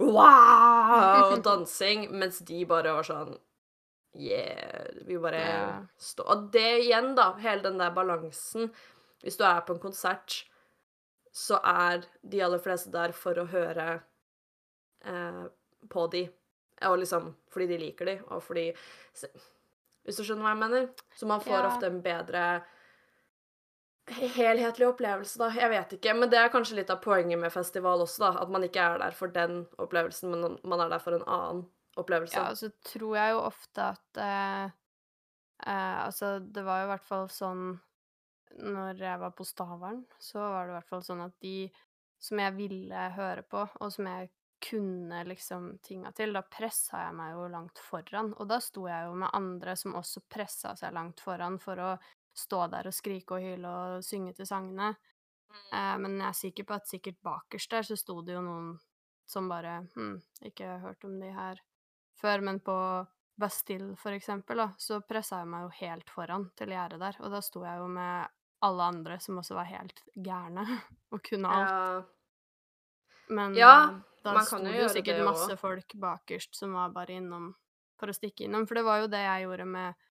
wow! 0.00 1.32
Og 1.32 1.42
dansing, 1.44 2.10
mens 2.12 2.38
de 2.40 2.64
bare 2.68 2.92
var 2.96 3.02
sånn 3.06 3.38
Yeah. 4.18 4.88
Vi 5.06 5.14
bare 5.22 5.38
yeah. 5.38 5.82
stå 5.96 6.24
Og 6.26 6.48
det 6.50 6.80
igjen, 6.82 7.12
da, 7.14 7.28
hele 7.38 7.62
den 7.62 7.76
der 7.78 7.92
balansen 7.94 8.72
Hvis 9.22 9.36
du 9.38 9.44
er 9.46 9.60
på 9.62 9.76
en 9.76 9.78
konsert, 9.78 10.40
så 11.32 11.60
er 11.62 12.04
de 12.26 12.40
aller 12.42 12.58
fleste 12.62 12.90
der 12.94 13.12
for 13.16 13.38
å 13.38 13.46
høre 13.52 14.00
eh, 15.06 15.44
på 15.88 16.06
de. 16.12 16.24
Og 16.88 16.98
liksom 17.02 17.34
fordi 17.52 17.66
de 17.70 17.78
liker 17.82 18.08
de, 18.08 18.18
og 18.32 18.42
fordi 18.42 18.70
Hvis 20.00 20.16
du 20.16 20.22
skjønner 20.24 20.46
hva 20.46 20.54
jeg 20.54 20.60
mener? 20.62 20.86
Så 21.14 21.26
man 21.28 21.42
får 21.44 21.58
Ja. 21.60 21.66
ofte 21.68 21.86
en 21.90 22.00
bedre 22.02 22.44
helhetlig 24.10 24.86
opplevelse, 24.88 25.38
da. 25.38 25.50
Jeg 25.54 25.70
vet 25.70 25.92
ikke. 25.98 26.14
Men 26.18 26.30
det 26.32 26.38
er 26.40 26.48
kanskje 26.50 26.78
litt 26.80 26.90
av 26.90 27.02
poenget 27.04 27.38
med 27.38 27.52
festival 27.52 28.00
også, 28.02 28.18
da. 28.24 28.30
At 28.42 28.50
man 28.50 28.64
ikke 28.66 28.80
er 28.82 28.98
der 28.98 29.14
for 29.14 29.28
den 29.28 29.66
opplevelsen, 29.78 30.32
men 30.32 30.56
man 30.64 30.80
er 30.80 30.88
der 30.90 30.98
for 31.04 31.14
en 31.18 31.26
annen 31.28 31.62
opplevelse. 32.00 32.34
Ja, 32.38 32.48
og 32.50 32.56
så 32.58 32.70
tror 32.86 33.16
jeg 33.18 33.34
jo 33.36 33.42
ofte 33.44 33.86
at 33.92 34.20
eh, 34.24 34.64
eh, 35.66 36.06
Altså, 36.06 36.38
det 36.40 36.64
var 36.64 36.80
jo 36.80 36.88
i 36.88 36.92
hvert 36.94 37.06
fall 37.06 37.28
sånn 37.28 37.64
når 38.62 39.00
jeg 39.00 39.20
var 39.22 39.32
på 39.36 39.46
Stavern, 39.46 40.04
så 40.18 40.42
var 40.42 40.66
det 40.66 40.74
i 40.74 40.76
hvert 40.78 40.92
fall 40.92 41.06
sånn 41.06 41.24
at 41.24 41.36
de 41.42 41.70
som 42.20 42.40
jeg 42.42 42.56
ville 42.58 43.04
høre 43.16 43.42
på, 43.48 43.64
og 43.80 43.92
som 43.92 44.08
jeg 44.10 44.28
kunne 44.60 45.22
liksom 45.24 45.78
tinga 45.82 46.12
til, 46.12 46.34
da 46.36 46.42
pressa 46.44 47.06
jeg 47.06 47.16
meg 47.16 47.32
jo 47.32 47.46
langt 47.48 47.80
foran. 47.80 48.34
Og 48.36 48.48
da 48.50 48.58
sto 48.60 48.84
jeg 48.90 49.06
jo 49.08 49.14
med 49.22 49.32
andre 49.36 49.76
som 49.78 49.96
også 49.96 50.22
pressa 50.28 50.74
seg 50.76 50.92
langt 50.92 51.22
foran 51.24 51.56
for 51.62 51.80
å 51.80 51.94
stå 52.36 52.66
der 52.72 52.90
og 52.90 52.94
skrike 52.94 53.38
og 53.38 53.46
hyle 53.46 53.70
og 53.70 54.04
synge 54.04 54.34
til 54.36 54.48
sangene. 54.48 54.92
Eh, 55.72 55.96
men 56.02 56.18
jeg 56.20 56.28
er 56.28 56.38
sikker 56.42 56.68
på 56.68 56.76
at 56.76 56.90
sikkert 56.90 57.22
bakerst 57.24 57.72
der 57.72 57.88
så 57.88 57.96
sto 57.98 58.20
det 58.26 58.36
jo 58.36 58.44
noen 58.44 58.74
som 59.30 59.48
bare 59.50 59.80
Hm, 59.94 60.18
ikke 60.44 60.76
hørt 60.84 61.04
om 61.06 61.16
de 61.22 61.30
her 61.32 61.62
før, 62.20 62.42
men 62.44 62.60
på 62.60 62.76
Bastille, 63.40 63.94
for 63.96 64.12
eksempel, 64.12 64.60
da, 64.60 64.68
så 64.78 65.00
pressa 65.00 65.40
jeg 65.40 65.48
meg 65.48 65.64
jo 65.64 65.70
helt 65.78 66.10
foran 66.12 66.50
til 66.58 66.74
gjerdet 66.74 67.00
der, 67.00 67.16
og 67.24 67.32
da 67.32 67.40
sto 67.40 67.62
jeg 67.64 67.80
jo 67.80 67.86
med 67.88 68.39
alle 68.66 68.82
andre 68.92 69.18
som 69.20 69.38
også 69.40 69.56
var 69.56 69.68
helt 69.70 70.02
gærne 70.14 70.64
og 71.12 71.22
kunne 71.26 71.54
alt. 71.56 71.70
Ja. 71.70 72.02
Men 73.30 73.54
Ja, 73.54 73.74
eh, 73.88 73.98
da 74.26 74.40
sto 74.44 74.60
jo 74.64 74.84
det 74.84 74.92
sikkert 74.92 75.22
det 75.22 75.26
masse 75.28 75.56
folk 75.56 75.94
bakerst 75.94 76.56
som 76.58 76.74
var 76.76 76.92
bare 76.94 77.16
innom 77.20 77.52
for 78.00 78.10
å 78.10 78.16
stikke 78.16 78.46
innom, 78.46 78.66
for 78.68 78.80
det 78.80 78.86
var 78.86 79.02
jo 79.02 79.10
det 79.12 79.20
jeg 79.20 79.44
gjorde 79.44 79.66
med 79.68 80.06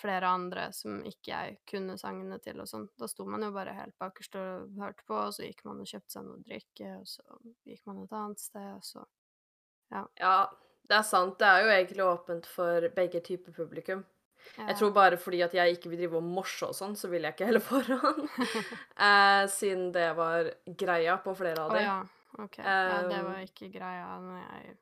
flere 0.00 0.28
andre 0.32 0.70
som 0.72 1.02
ikke 1.04 1.30
jeg 1.30 1.56
kunne 1.68 1.98
sangene 2.00 2.38
til 2.42 2.62
og 2.62 2.68
sånn. 2.68 2.86
Da 2.98 3.06
sto 3.10 3.26
man 3.28 3.44
jo 3.44 3.50
bare 3.54 3.74
helt 3.76 3.94
bakerst 4.00 4.38
og 4.40 4.72
hørte 4.80 5.04
på, 5.06 5.18
og 5.18 5.34
så 5.36 5.44
gikk 5.44 5.60
man 5.68 5.82
og 5.82 5.90
kjøpte 5.90 6.16
seg 6.16 6.24
noe 6.26 6.38
å 6.38 6.46
drikke, 6.46 6.94
og 6.96 7.08
så 7.08 7.40
gikk 7.68 7.82
man 7.90 8.00
et 8.02 8.16
annet 8.16 8.40
sted, 8.40 8.70
og 8.72 8.86
så 8.88 9.04
ja, 9.92 10.36
det 10.88 10.96
er 10.96 11.04
sant. 11.04 11.38
Det 11.40 11.48
er 11.48 11.66
jo 11.66 11.72
egentlig 11.74 12.04
åpent 12.06 12.48
for 12.48 12.88
begge 12.96 13.20
typer 13.24 13.52
publikum. 13.52 14.04
Ja. 14.58 14.66
Jeg 14.68 14.76
tror 14.78 14.90
bare 14.92 15.16
fordi 15.16 15.42
at 15.42 15.54
jeg 15.56 15.76
ikke 15.76 15.88
vil 15.92 15.98
drive 16.04 16.16
og 16.20 16.22
morse 16.28 16.66
og 16.68 16.74
sånn, 16.76 16.96
så 16.98 17.08
vil 17.12 17.22
jeg 17.26 17.34
ikke 17.34 17.46
heller 17.48 17.64
foran. 17.70 18.28
eh, 18.96 19.46
siden 19.48 19.90
det 19.94 20.08
var 20.18 20.50
greia 20.66 21.16
på 21.24 21.34
flere 21.38 21.64
av 21.64 21.70
Å 21.72 21.74
dem. 21.78 21.84
ja, 21.88 21.98
ok. 22.44 22.58
ja, 22.58 23.02
det 23.08 23.18
Um, 23.20 23.26
var 23.32 23.42
ikke 23.46 23.70
greia 23.74 24.06
når 24.20 24.38
jeg 24.42 24.76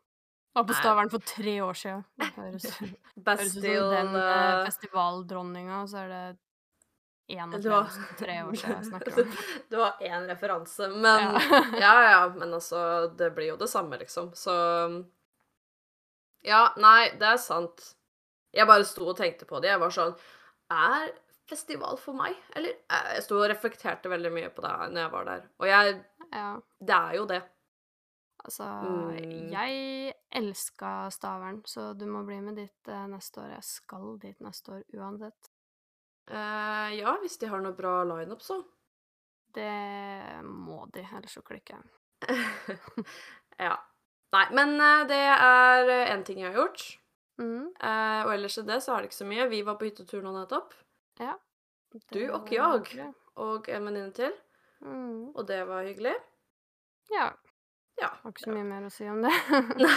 var 0.54 0.64
på. 0.66 0.74
Stavern 0.80 1.10
for 1.10 1.22
tre 1.24 1.56
år 1.62 1.74
siden. 1.78 2.04
Det 2.18 2.30
høres, 2.36 2.64
ut 2.66 2.78
som 3.54 3.90
den 3.94 4.16
eh, 4.18 4.64
festivaldronninga, 4.66 5.82
og 5.84 5.88
så 5.92 6.04
er 6.04 6.08
det 6.14 6.24
én 7.30 7.52
eller 7.54 7.70
var- 7.70 8.00
tre 8.18 8.40
år 8.42 8.56
siden 8.58 8.74
jeg 8.80 8.88
snakker 8.90 9.20
om. 9.22 9.36
Det 9.70 9.78
var 9.78 10.00
én 10.02 10.26
referanse, 10.26 10.88
men 10.90 11.22
Ja. 11.38 11.62
Ja, 11.78 11.94
ja, 12.10 12.22
men 12.34 12.50
altså 12.58 12.80
Det 13.14 13.28
blir 13.36 13.52
jo 13.52 13.56
det 13.60 13.68
samme, 13.70 13.98
liksom. 14.02 14.32
Så 14.34 14.50
Ja, 16.42 16.72
nei, 16.80 17.10
det 17.20 17.28
er 17.28 17.36
sant. 17.38 17.94
Jeg 18.54 18.66
bare 18.66 18.84
sto 18.84 19.06
og 19.12 19.16
tenkte 19.18 19.46
på 19.46 19.60
det. 19.62 19.70
Jeg 19.70 19.80
var 19.80 19.90
sånn 19.94 20.14
Er 20.70 21.12
festival 21.50 21.96
for 21.98 22.14
meg, 22.14 22.36
eller? 22.54 22.76
Eh, 22.90 23.14
Jeg 23.16 23.22
sto 23.26 23.38
og 23.40 23.48
reflekterte 23.50 24.10
veldig 24.10 24.30
mye 24.32 24.50
på 24.54 24.62
det 24.62 24.74
når 24.92 25.00
jeg 25.04 25.12
var 25.14 25.24
der. 25.24 25.48
Og 25.58 25.66
jeg 25.66 26.04
Ja, 26.32 26.60
Det 26.80 26.94
er 26.96 27.14
jo 27.16 27.24
det. 27.26 27.42
altså 28.44 28.64
Mm. 28.64 29.50
Jeg 29.50 30.14
elska 30.32 31.10
Stavern, 31.10 31.62
så 31.66 31.92
du 31.98 32.06
må 32.06 32.24
bli 32.24 32.40
med 32.40 32.56
dit 32.56 32.88
eh, 32.88 33.06
neste 33.06 33.40
år. 33.40 33.50
Jeg 33.54 33.64
skal 33.64 34.18
dit 34.18 34.38
neste 34.40 34.72
år 34.72 34.84
uansett. 34.94 35.50
Uh, 36.30 36.88
ja, 36.94 37.16
hvis 37.20 37.36
de 37.38 37.48
har 37.50 37.60
noe 37.60 37.72
bra 37.74 38.04
lineup, 38.04 38.40
så. 38.40 38.62
Det 39.52 40.42
må 40.44 40.86
de, 40.94 41.00
ellers 41.02 41.32
så 41.34 41.42
klikker 41.42 41.74
jeg. 41.74 42.38
ja. 43.58 43.74
Nei, 44.32 44.44
men 44.54 44.76
det 45.08 45.18
er 45.18 45.90
én 46.14 46.22
ting 46.24 46.38
jeg 46.38 46.52
har 46.52 46.60
gjort. 46.62 46.99
Mhm, 47.40 47.70
Eh, 47.80 48.22
og 48.26 48.34
ellers 48.34 48.54
til 48.58 48.66
det 48.68 48.82
så 48.84 48.92
er 48.94 49.02
det 49.02 49.10
ikke 49.10 49.22
så 49.22 49.26
mye. 49.28 49.48
Vi 49.48 49.62
var 49.64 49.78
på 49.80 49.88
hyttetur 49.88 50.22
nå 50.24 50.32
nettopp, 50.36 50.74
ja. 51.20 51.34
Du 52.12 52.20
og 52.30 52.50
jeg. 52.52 53.12
og 53.36 53.68
en 53.68 53.86
venninne 53.88 54.12
til. 54.14 54.32
Mm. 54.80 55.32
Og 55.34 55.46
det 55.48 55.60
var 55.68 55.82
hyggelig. 55.82 56.14
Ja. 57.10 57.30
Ja. 58.00 58.08
Har 58.22 58.30
ikke 58.30 58.44
så 58.46 58.52
mye 58.54 58.64
mer 58.64 58.86
å 58.86 58.90
si 58.92 59.08
om 59.10 59.18
det. 59.24 59.32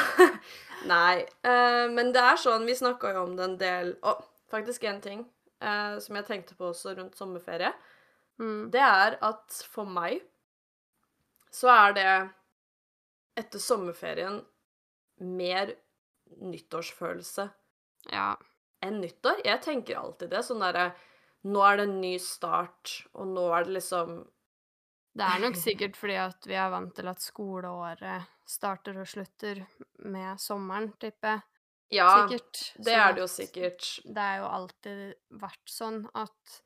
Nei. 0.92 1.24
eh, 1.46 1.86
men 1.94 2.12
det 2.16 2.24
er 2.24 2.40
sånn, 2.42 2.66
vi 2.68 2.76
snakka 2.76 3.14
jo 3.14 3.24
om 3.28 3.36
det 3.38 3.46
en 3.46 3.58
del 3.62 3.94
Og 4.04 4.24
faktisk 4.52 4.84
en 4.90 5.00
ting 5.04 5.22
eh, 5.62 6.00
som 6.04 6.18
jeg 6.18 6.28
tenkte 6.28 6.58
på 6.58 6.72
også 6.72 6.96
rundt 6.98 7.16
sommerferie. 7.20 7.72
Mm. 8.42 8.72
Det 8.74 8.82
er 8.82 9.20
at 9.22 9.60
for 9.72 9.86
meg 9.88 10.24
så 11.54 11.70
er 11.70 11.94
det 12.00 12.10
etter 13.38 13.62
sommerferien 13.62 14.42
mer 15.22 15.76
nyttårsfølelse 16.42 17.50
Ja. 18.12 18.36
enn 18.84 19.00
nyttår. 19.02 19.42
Jeg 19.46 19.62
tenker 19.62 19.98
alltid 20.00 20.30
det. 20.30 20.44
Sånn 20.44 20.60
derre 20.64 20.94
Nå 21.46 21.60
er 21.68 21.76
det 21.76 21.84
en 21.90 21.98
ny 22.00 22.14
start, 22.24 23.06
og 23.20 23.28
nå 23.28 23.42
er 23.52 23.66
det 23.66 23.74
liksom 23.76 24.14
Det 25.14 25.26
er 25.28 25.42
nok 25.44 25.58
sikkert 25.60 25.98
fordi 26.00 26.16
at 26.16 26.46
vi 26.48 26.54
er 26.56 26.70
vant 26.72 26.94
til 26.96 27.08
at 27.12 27.20
skoleåret 27.20 28.30
starter 28.48 28.98
og 29.02 29.08
slutter 29.08 29.60
med 30.00 30.40
sommeren, 30.40 30.94
tipper 31.00 31.28
jeg. 31.36 31.42
Ja, 32.00 32.08
sikkert. 32.28 32.62
det 32.80 32.94
Sånn 32.94 33.02
er 33.04 33.14
det 33.14 33.22
jo 33.22 33.28
sikkert. 33.28 33.90
Det 34.08 34.24
er 34.24 34.38
jo 34.40 34.48
alltid 34.48 35.16
vært 35.44 35.70
sånn 35.70 36.06
at 36.16 36.62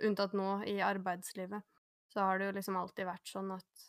Unntatt 0.00 0.32
nå 0.32 0.62
i 0.64 0.78
arbeidslivet, 0.80 1.60
så 2.08 2.20
har 2.24 2.38
det 2.38 2.46
jo 2.46 2.52
liksom 2.56 2.76
alltid 2.80 3.04
vært 3.04 3.28
sånn 3.28 3.50
at 3.52 3.82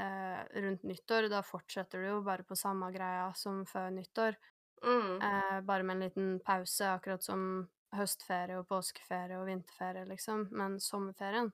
eh, 0.00 0.60
rundt 0.62 0.82
nyttår, 0.88 1.28
da 1.28 1.42
fortsetter 1.44 2.00
du 2.00 2.06
jo 2.08 2.22
bare 2.24 2.42
på 2.48 2.56
samme 2.56 2.88
greia 2.94 3.26
som 3.36 3.66
før 3.68 3.90
nyttår. 3.92 4.38
Mm. 4.82 5.22
Eh, 5.22 5.60
bare 5.60 5.82
med 5.82 5.96
en 5.96 6.04
liten 6.06 6.40
pause, 6.44 6.92
akkurat 6.92 7.24
som 7.24 7.68
høstferie 7.96 8.58
og 8.58 8.68
påskeferie 8.68 9.38
og 9.38 9.48
vinterferie, 9.48 10.04
liksom. 10.08 10.46
Men 10.50 10.78
sommerferien, 10.82 11.50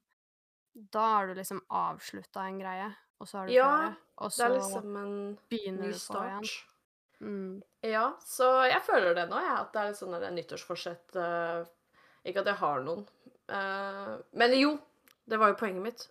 da 0.72 1.04
har 1.16 1.28
du 1.30 1.38
liksom 1.38 1.62
avslutta 1.70 2.46
en 2.48 2.60
greie, 2.62 2.88
og 3.20 3.28
så 3.30 3.38
har 3.38 3.46
du 3.46 3.54
Ja, 3.54 3.70
ferie. 3.70 3.98
Og 4.24 4.32
så 4.32 4.48
liksom 4.48 4.96
begynner 5.50 5.92
du 5.92 5.98
på 5.98 6.24
igjen. 6.24 6.48
Mm. 7.20 7.62
Ja, 7.86 8.06
så 8.20 8.48
jeg 8.68 8.82
føler 8.84 9.14
det 9.16 9.28
nå, 9.30 9.38
jeg, 9.40 9.54
at 9.60 9.70
det 9.72 9.80
er 9.80 9.90
litt 9.90 10.00
sånn 10.00 10.16
et 10.18 10.26
nyttårsforsett 10.34 11.14
uh, 11.16 11.62
Ikke 12.26 12.42
at 12.42 12.50
jeg 12.50 12.60
har 12.60 12.82
noen. 12.84 13.06
Uh, 13.48 14.18
men 14.36 14.56
jo, 14.58 14.74
det 15.30 15.38
var 15.40 15.52
jo 15.52 15.60
poenget 15.60 15.84
mitt. 15.84 16.08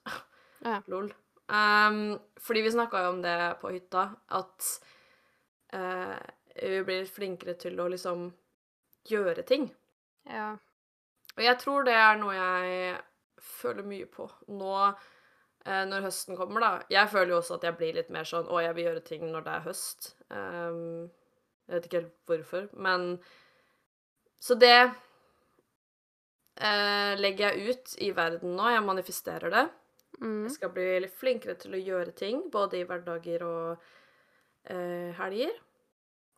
Ja. 0.64 0.80
Lol. 0.91 1.11
Um, 1.51 2.16
fordi 2.41 2.64
vi 2.66 2.72
snakka 2.74 3.03
jo 3.03 3.14
om 3.18 3.22
det 3.22 3.38
på 3.61 3.74
hytta, 3.76 4.07
at 4.32 4.70
eh, 5.76 6.18
vi 6.56 6.84
blir 6.86 7.10
flinkere 7.10 7.56
til 7.60 7.80
å 7.80 7.89
liksom 7.91 8.30
gjøre 9.10 9.43
ting. 9.47 9.72
ja. 10.30 10.54
Og 11.34 11.41
jeg 11.41 11.58
tror 11.64 11.86
det 11.88 11.95
er 11.97 12.20
noe 12.22 12.34
jeg 12.36 12.97
føler 13.41 13.88
mye 13.88 14.06
på 14.12 14.28
nå 14.54 14.74
eh, 14.86 15.84
når 15.89 16.06
høsten 16.08 16.38
kommer, 16.38 16.62
da. 16.62 16.72
Jeg 16.93 17.10
føler 17.12 17.34
jo 17.34 17.39
også 17.41 17.58
at 17.58 17.66
jeg 17.68 17.78
blir 17.80 17.97
litt 17.97 18.12
mer 18.14 18.28
sånn 18.30 18.45
Å, 18.45 18.62
jeg 18.62 18.76
vil 18.78 18.88
gjøre 18.89 19.06
ting 19.08 19.26
når 19.32 19.47
det 19.47 19.56
er 19.56 19.66
høst. 19.68 20.12
Um, 20.30 21.10
jeg 21.66 21.76
vet 21.76 21.88
ikke 21.88 22.01
helt 22.01 22.16
hvorfor, 22.30 22.70
men 22.86 22.99
Så 24.43 24.54
det 24.60 24.76
eh, 26.60 27.14
legger 27.18 27.54
jeg 27.54 27.64
ut 27.72 27.95
i 28.04 28.12
verden 28.16 28.58
nå. 28.58 28.70
Jeg 28.76 28.84
manifesterer 28.84 29.49
det. 29.54 29.66
Mm. 30.20 30.43
Jeg 30.45 30.56
skal 30.58 30.74
bli 30.76 30.88
litt 31.06 31.16
flinkere 31.18 31.56
til 31.60 31.74
å 31.74 31.82
gjøre 31.82 32.12
ting, 32.18 32.43
både 32.51 32.82
i 32.82 32.88
hverdager 32.88 33.45
og 33.47 33.86
eh, 34.68 35.16
helger. 35.18 35.56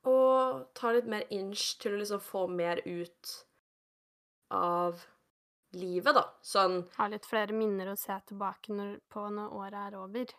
Og 0.05 0.65
ta 0.77 0.93
litt 0.93 1.09
mer 1.09 1.25
inch 1.33 1.75
til 1.81 1.95
å 1.95 1.99
liksom 2.01 2.21
få 2.21 2.45
mer 2.51 2.81
ut 2.85 3.35
av 4.53 5.01
livet, 5.75 6.13
da. 6.15 6.25
Sånn 6.45 6.83
Ha 6.97 7.07
litt 7.11 7.25
flere 7.27 7.55
minner 7.57 7.91
å 7.91 7.99
se 7.99 8.15
tilbake 8.29 8.73
når, 8.73 8.97
på 9.11 9.25
når 9.33 9.55
året 9.57 9.79
er 9.81 9.97
over. 9.99 10.33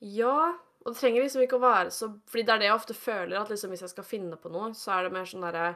Ja, 0.00 0.52
og 0.80 0.92
det 0.92 1.00
trenger 1.00 1.24
liksom 1.24 1.44
ikke 1.44 1.58
å 1.58 1.64
være 1.64 1.90
så 1.92 2.06
Fordi 2.30 2.44
det 2.46 2.54
er 2.54 2.62
det 2.62 2.68
jeg 2.70 2.78
ofte 2.78 2.96
føler, 2.96 3.36
at 3.36 3.50
liksom 3.52 3.72
hvis 3.74 3.84
jeg 3.84 3.92
skal 3.92 4.06
finne 4.06 4.38
på 4.40 4.52
noe, 4.52 4.72
så 4.76 4.94
er 4.96 5.06
det 5.06 5.14
mer 5.16 5.28
sånn 5.28 5.44
derre 5.44 5.74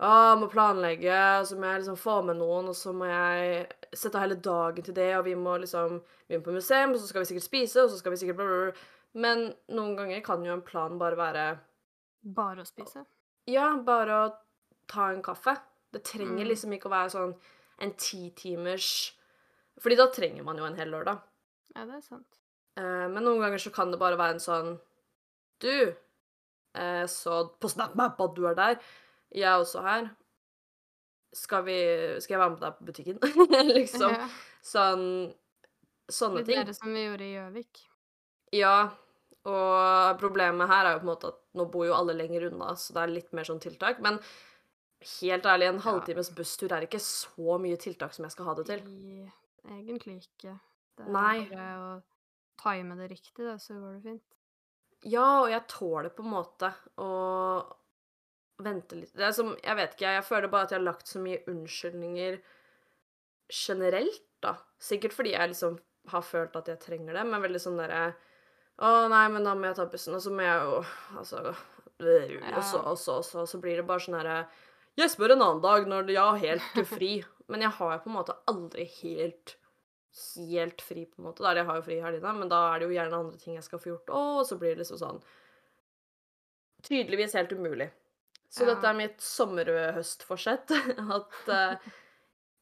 Å, 0.00 0.10
må 0.40 0.46
planlegge, 0.52 1.16
så 1.44 1.58
må 1.58 1.68
jeg 1.68 1.82
liksom 1.82 1.98
få 2.00 2.20
med 2.24 2.38
noen, 2.40 2.70
og 2.72 2.76
så 2.78 2.94
må 2.96 3.08
jeg 3.10 3.66
sette 3.92 4.16
av 4.16 4.24
hele 4.24 4.38
dagen 4.40 4.86
til 4.86 4.96
det, 4.96 5.10
og 5.18 5.26
vi 5.26 5.34
må 5.36 5.58
liksom 5.60 5.98
begynne 6.24 6.46
på 6.46 6.54
museum, 6.54 6.94
og 6.94 7.02
så 7.02 7.10
skal 7.10 7.20
vi 7.20 7.28
sikkert 7.28 7.44
spise, 7.44 7.82
og 7.82 7.90
så 7.92 7.98
skal 8.00 8.14
vi 8.14 8.20
sikkert 8.22 8.38
bla, 8.38 8.46
bla, 8.48 8.70
bla. 8.70 8.86
Men 9.20 9.42
noen 9.76 9.98
ganger 9.98 10.22
kan 10.24 10.46
jo 10.46 10.54
en 10.54 10.64
plan 10.64 10.96
bare 10.96 11.18
være 11.20 11.44
Bare 12.22 12.62
å 12.62 12.66
spise. 12.68 13.04
Ja, 13.46 13.76
bare 13.84 14.10
å 14.26 14.34
ta 14.88 15.10
en 15.10 15.22
kaffe. 15.22 15.56
Det 15.92 16.02
trenger 16.04 16.44
Mm. 16.44 16.48
liksom 16.48 16.72
ikke 16.72 16.86
å 16.88 16.90
være 16.94 17.10
sånn 17.10 17.34
en 17.80 17.92
ti 17.96 18.30
timers 18.30 19.12
Fordi 19.80 19.96
da 19.96 20.06
trenger 20.12 20.44
man 20.44 20.56
jo 20.58 20.64
en 20.66 20.76
hel 20.76 20.88
lørdag. 20.90 21.20
Ja, 21.74 21.84
det 21.86 21.94
er 21.94 22.00
sant. 22.02 22.26
Eh, 22.76 23.08
men 23.08 23.24
noen 23.24 23.40
ganger 23.40 23.58
så 23.58 23.72
kan 23.72 23.90
det 23.90 23.98
bare 23.98 24.16
være 24.18 24.34
en 24.34 24.38
sånn 24.44 24.80
Du, 25.60 25.94
eh, 26.74 27.04
så 27.06 27.50
på 27.58 27.68
SnapMap 27.70 28.20
at 28.20 28.34
du 28.34 28.46
er 28.46 28.54
der. 28.54 28.78
Jeg 29.32 29.42
er 29.48 29.58
også 29.58 29.82
her. 29.82 30.10
Skal 31.32 31.62
vi 31.64 31.76
Skal 32.20 32.34
jeg 32.34 32.40
være 32.42 32.50
med 32.50 32.60
deg 32.60 32.78
på 32.78 32.84
butikken? 32.90 33.18
liksom. 33.78 34.10
Ja. 34.12 34.28
Sånn 34.62 35.04
Sånne 36.10 36.38
Litt 36.42 36.46
ting. 36.46 36.58
mer 36.66 36.72
som 36.74 36.92
vi 36.92 37.04
gjorde 37.06 37.22
i 37.22 37.34
Gjøvik. 37.36 37.82
Ja. 38.52 38.90
Og 39.46 40.18
problemet 40.20 40.68
her 40.68 40.84
er 40.86 40.92
jo 40.96 40.98
på 40.98 41.06
en 41.08 41.12
måte 41.14 41.28
at 41.30 41.39
nå 41.56 41.66
bor 41.72 41.86
jo 41.88 41.96
alle 41.96 42.14
lenger 42.14 42.48
unna, 42.50 42.74
så 42.78 42.94
det 42.94 43.02
er 43.02 43.14
litt 43.14 43.32
mer 43.36 43.48
sånn 43.48 43.62
tiltak. 43.62 44.00
Men 44.04 44.20
helt 45.20 45.48
ærlig, 45.48 45.70
en 45.70 45.82
halvtimes 45.84 46.30
busstur 46.36 46.72
er 46.76 46.86
ikke 46.86 47.00
så 47.02 47.58
mye 47.62 47.78
tiltak 47.80 48.14
som 48.14 48.26
jeg 48.26 48.36
skal 48.36 48.50
ha 48.50 48.56
det 48.58 48.66
til. 48.70 48.84
Egentlig 49.66 50.20
ikke. 50.20 50.54
Det 50.96 51.06
er 51.06 51.12
Nei. 51.14 51.36
bare 51.50 51.68
å 51.80 51.90
time 52.60 52.96
det 52.98 53.10
riktig, 53.14 53.42
da, 53.44 53.56
så 53.58 53.78
går 53.80 53.96
det 53.96 54.02
fint. 54.04 54.24
Ja, 55.08 55.26
og 55.42 55.50
jeg 55.50 55.64
tåler 55.72 56.12
på 56.12 56.24
en 56.26 56.34
måte 56.34 56.72
å 57.00 57.10
vente 58.60 58.98
litt 58.98 59.14
Det 59.16 59.24
er 59.24 59.32
som 59.32 59.54
Jeg 59.56 59.76
vet 59.78 59.94
ikke, 59.94 60.10
jeg 60.18 60.24
føler 60.26 60.50
bare 60.52 60.66
at 60.66 60.74
jeg 60.74 60.76
har 60.76 60.84
lagt 60.84 61.08
så 61.08 61.22
mye 61.24 61.40
unnskyldninger 61.48 62.36
generelt, 63.50 64.26
da. 64.44 64.58
Sikkert 64.78 65.16
fordi 65.16 65.32
jeg 65.32 65.52
liksom 65.54 65.78
har 66.12 66.24
følt 66.24 66.56
at 66.56 66.68
jeg 66.68 66.82
trenger 66.82 67.16
det, 67.16 67.24
men 67.26 67.42
veldig 67.42 67.60
sånn 67.62 67.80
derre 67.80 68.10
Å, 68.80 68.90
nei, 69.12 69.26
men 69.32 69.44
da 69.44 69.54
må 69.54 69.68
jeg 69.68 69.76
ta 69.76 69.86
bussen, 69.92 70.16
og 70.16 70.22
så 70.24 70.32
må 70.32 70.44
jeg 70.46 70.60
jo 70.64 70.76
Altså 71.20 71.40
Og 71.44 72.62
så, 72.64 72.78
og 72.80 72.96
så, 72.96 73.16
og 73.18 73.24
så, 73.26 73.42
og 73.42 73.48
så 73.50 73.60
blir 73.60 73.76
det 73.76 73.86
bare 73.88 74.00
sånn 74.00 74.16
herre 74.16 74.36
Jeg 74.96 75.12
spør 75.12 75.34
en 75.36 75.44
annen 75.44 75.64
dag 75.64 75.88
når 75.88 76.12
jeg 76.14 76.24
har 76.24 76.40
helt 76.40 76.88
fri. 76.88 77.10
Men 77.50 77.66
jeg 77.66 77.74
har 77.76 77.92
jo 77.96 78.02
på 78.04 78.10
en 78.12 78.16
måte 78.16 78.36
aldri 78.50 78.86
helt 79.00 79.56
helt 80.50 80.82
fri, 80.82 81.04
på 81.06 81.20
en 81.20 81.28
måte. 81.28 81.42
Eller 81.44 81.62
jeg 81.62 81.68
har 81.68 81.78
jo 81.78 81.84
fri 81.86 81.96
i 81.98 82.02
helgene, 82.02 82.32
men 82.34 82.50
da 82.50 82.60
er 82.72 82.80
det 82.80 82.88
jo 82.88 82.94
gjerne 82.96 83.18
andre 83.22 83.38
ting 83.38 83.54
jeg 83.54 83.66
skal 83.66 83.78
få 83.82 83.92
gjort 83.92 84.10
òg, 84.10 84.30
og 84.40 84.46
så 84.48 84.58
blir 84.58 84.74
det 84.74 84.82
liksom 84.82 84.98
sånn 84.98 85.22
Tydeligvis 86.82 87.36
helt 87.36 87.52
umulig. 87.52 87.90
Så 88.50 88.64
Ja. 88.64 88.72
dette 88.72 88.88
er 88.88 88.96
mitt 88.96 89.20
sommer-høstforsett. 89.20 90.72
At 91.18 91.50
uh, 91.52 91.90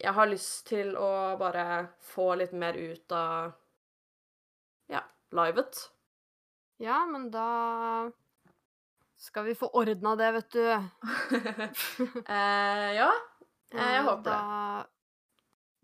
jeg 0.03 0.13
har 0.13 0.27
lyst 0.29 0.67
til 0.67 0.97
å 0.99 1.37
bare 1.39 1.89
få 2.03 2.35
litt 2.41 2.53
mer 2.53 2.75
ut 2.75 3.15
av 3.15 3.53
ja, 4.91 5.05
livet. 5.31 5.87
Ja, 6.79 7.07
men 7.07 7.31
da 7.31 8.11
skal 9.19 9.45
vi 9.45 9.55
få 9.55 9.67
ordna 9.75 10.15
det, 10.17 10.33
vet 10.33 10.51
du. 10.51 10.67
eh, 12.29 12.89
ja, 12.95 13.11
eh, 13.75 13.93
jeg 13.95 14.05
håper 14.07 14.31
det. 14.31 14.91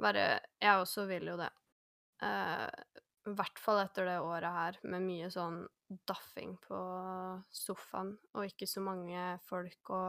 Bare 0.05 0.27
Jeg 0.63 0.81
også 0.81 1.07
vil 1.11 1.33
jo 1.33 1.37
det. 1.39 1.51
Eh, 2.23 2.69
I 3.27 3.35
hvert 3.35 3.59
fall 3.59 3.83
etter 3.83 4.07
det 4.07 4.21
året 4.23 4.55
her, 4.59 4.79
med 4.87 5.03
mye 5.03 5.31
sånn 5.35 5.65
daffing 6.07 6.55
på 6.63 6.79
sofaen, 7.55 8.15
og 8.35 8.47
ikke 8.47 8.69
så 8.71 8.83
mange 8.85 9.27
folk 9.49 9.91
å 9.95 10.03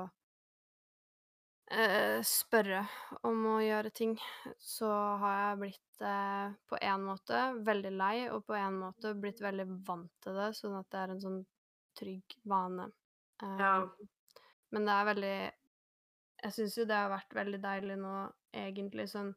eh, 1.72 2.20
spørre 2.26 2.84
om 3.28 3.46
å 3.54 3.58
gjøre 3.64 3.92
ting, 3.96 4.16
så 4.62 4.90
har 5.22 5.36
jeg 5.40 5.60
blitt 5.64 6.02
eh, 6.06 6.56
på 6.70 6.80
en 6.82 7.06
måte 7.08 7.42
veldig 7.68 7.92
lei, 7.96 8.16
og 8.32 8.46
på 8.48 8.58
en 8.58 8.80
måte 8.84 9.14
blitt 9.20 9.42
veldig 9.44 9.68
vant 9.88 10.12
til 10.24 10.38
det, 10.40 10.52
sånn 10.58 10.78
at 10.80 10.90
det 10.92 11.02
er 11.04 11.16
en 11.16 11.24
sånn 11.28 11.42
trygg 12.00 12.38
vane. 12.44 12.90
Eh, 13.42 13.58
Ja. 13.62 13.78
Men 14.74 14.86
det 14.90 14.94
er 14.94 15.06
veldig 15.08 15.38
Jeg 16.44 16.54
syns 16.54 16.74
jo 16.78 16.84
det 16.86 16.96
har 16.98 17.10
vært 17.10 17.34
veldig 17.34 17.60
deilig 17.64 17.96
nå, 18.02 18.14
egentlig, 18.54 19.06
sånn 19.10 19.30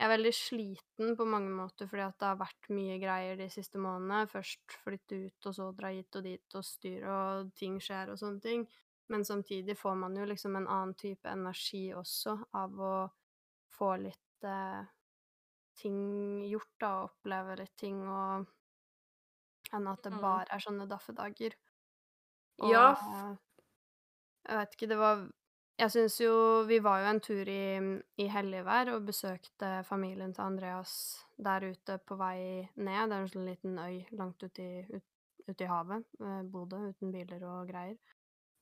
Jeg 0.00 0.06
er 0.06 0.10
veldig 0.16 0.32
sliten 0.34 1.14
på 1.16 1.24
mange 1.28 1.52
måter 1.54 1.86
fordi 1.86 2.02
at 2.02 2.16
det 2.18 2.26
har 2.26 2.40
vært 2.40 2.68
mye 2.74 2.96
greier 2.98 3.36
de 3.38 3.46
siste 3.48 3.78
månedene. 3.78 4.26
Først 4.28 4.74
flytte 4.82 5.20
ut, 5.28 5.46
og 5.46 5.54
så 5.54 5.68
dra 5.76 5.92
hit 5.94 6.16
og 6.18 6.24
dit 6.26 6.56
og 6.58 6.64
styre, 6.66 7.14
og 7.14 7.52
ting 7.54 7.78
skjer 7.80 8.10
og 8.10 8.18
sånne 8.18 8.40
ting. 8.42 8.66
Men 9.12 9.24
samtidig 9.24 9.76
får 9.78 9.94
man 10.00 10.16
jo 10.16 10.24
liksom 10.24 10.56
en 10.56 10.68
annen 10.68 10.94
type 10.94 11.28
energi 11.28 11.82
også 11.94 12.36
av 12.56 12.80
å 12.80 12.94
få 13.74 13.90
litt 14.04 14.46
eh, 14.48 14.82
ting 15.80 15.98
gjort, 16.48 16.72
da, 16.80 16.92
og 17.02 17.10
oppleve 17.10 17.56
litt 17.62 17.76
ting, 17.80 18.02
og 18.08 18.46
enn 19.78 19.88
at 19.92 20.06
det 20.06 20.12
Mm. 20.14 20.22
bare 20.22 20.56
er 20.56 20.64
sånne 20.66 20.88
daffedager. 20.94 21.58
Ja, 22.62 22.68
Og 22.70 22.96
ja. 23.06 23.36
jeg 24.48 24.58
vet 24.60 24.76
ikke, 24.76 24.88
det 24.92 24.98
var 25.00 25.24
Jeg 25.82 25.90
syns 25.90 26.16
jo 26.22 26.34
Vi 26.68 26.76
var 26.84 27.00
jo 27.02 27.08
en 27.10 27.20
tur 27.24 27.48
i, 27.50 27.62
i 28.22 28.26
helligvær 28.30 28.92
og 28.94 29.06
besøkte 29.08 29.70
familien 29.88 30.34
til 30.36 30.44
Andreas 30.44 30.92
der 31.48 31.66
ute 31.72 31.96
på 32.06 32.14
vei 32.20 32.38
ned. 32.76 33.10
Det 33.10 33.16
er 33.16 33.24
en 33.24 33.32
sånn 33.32 33.48
liten 33.48 33.78
øy 33.82 34.04
langt 34.20 34.42
ute 34.46 34.62
i, 34.62 34.84
ut, 34.94 35.06
ut 35.50 35.60
i 35.66 35.70
havet. 35.72 36.06
eh, 36.22 36.42
Bodø, 36.54 36.78
uten 36.92 37.10
biler 37.14 37.42
og 37.50 37.66
greier. 37.72 37.98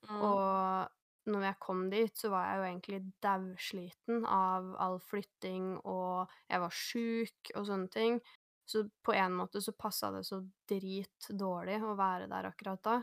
Mm. 0.08 0.20
Og 0.26 1.32
når 1.32 1.44
jeg 1.46 1.58
kom 1.62 1.82
dit, 1.90 2.14
så 2.18 2.30
var 2.32 2.48
jeg 2.48 2.58
jo 2.58 2.68
egentlig 2.68 3.00
dausliten 3.22 4.24
av 4.26 4.72
all 4.82 4.98
flytting, 5.02 5.76
og 5.86 6.30
jeg 6.50 6.62
var 6.64 6.74
sjuk 6.74 7.52
og 7.54 7.66
sånne 7.68 7.92
ting. 7.94 8.18
Så 8.66 8.84
på 9.04 9.14
en 9.14 9.34
måte 9.36 9.60
så 9.62 9.74
passa 9.74 10.10
det 10.14 10.24
så 10.26 10.40
dritdårlig 10.70 11.80
å 11.82 11.96
være 11.98 12.28
der 12.30 12.48
akkurat 12.50 12.82
da. 12.86 12.96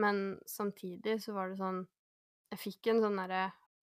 Men 0.00 0.38
samtidig 0.48 1.18
så 1.20 1.34
var 1.36 1.50
det 1.50 1.58
sånn 1.60 1.82
Jeg 2.52 2.60
fikk 2.62 2.88
en 2.88 3.02
sånn 3.02 3.18
derre 3.20 3.42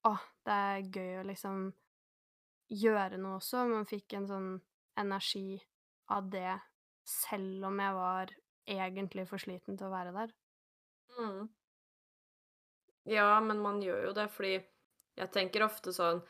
Å, 0.10 0.16
det 0.42 0.56
er 0.56 0.88
gøy 0.90 1.20
å 1.20 1.26
liksom 1.28 1.60
gjøre 2.74 3.20
noe 3.22 3.38
også. 3.38 3.66
Man 3.70 3.86
fikk 3.90 4.16
en 4.18 4.26
sånn 4.30 4.50
energi 4.98 5.60
av 6.14 6.30
det, 6.34 6.56
selv 7.06 7.68
om 7.70 7.82
jeg 7.82 7.96
var 7.98 8.34
egentlig 8.70 9.26
for 9.30 9.42
sliten 9.42 9.78
til 9.78 9.90
å 9.90 9.94
være 9.94 10.14
der. 10.16 10.34
Mm. 11.18 11.50
Ja, 13.06 13.40
men 13.42 13.62
man 13.64 13.82
gjør 13.82 14.10
jo 14.10 14.14
det 14.18 14.28
fordi 14.34 14.58
jeg 15.20 15.32
tenker 15.36 15.66
ofte 15.66 15.94
sånn 15.96 16.22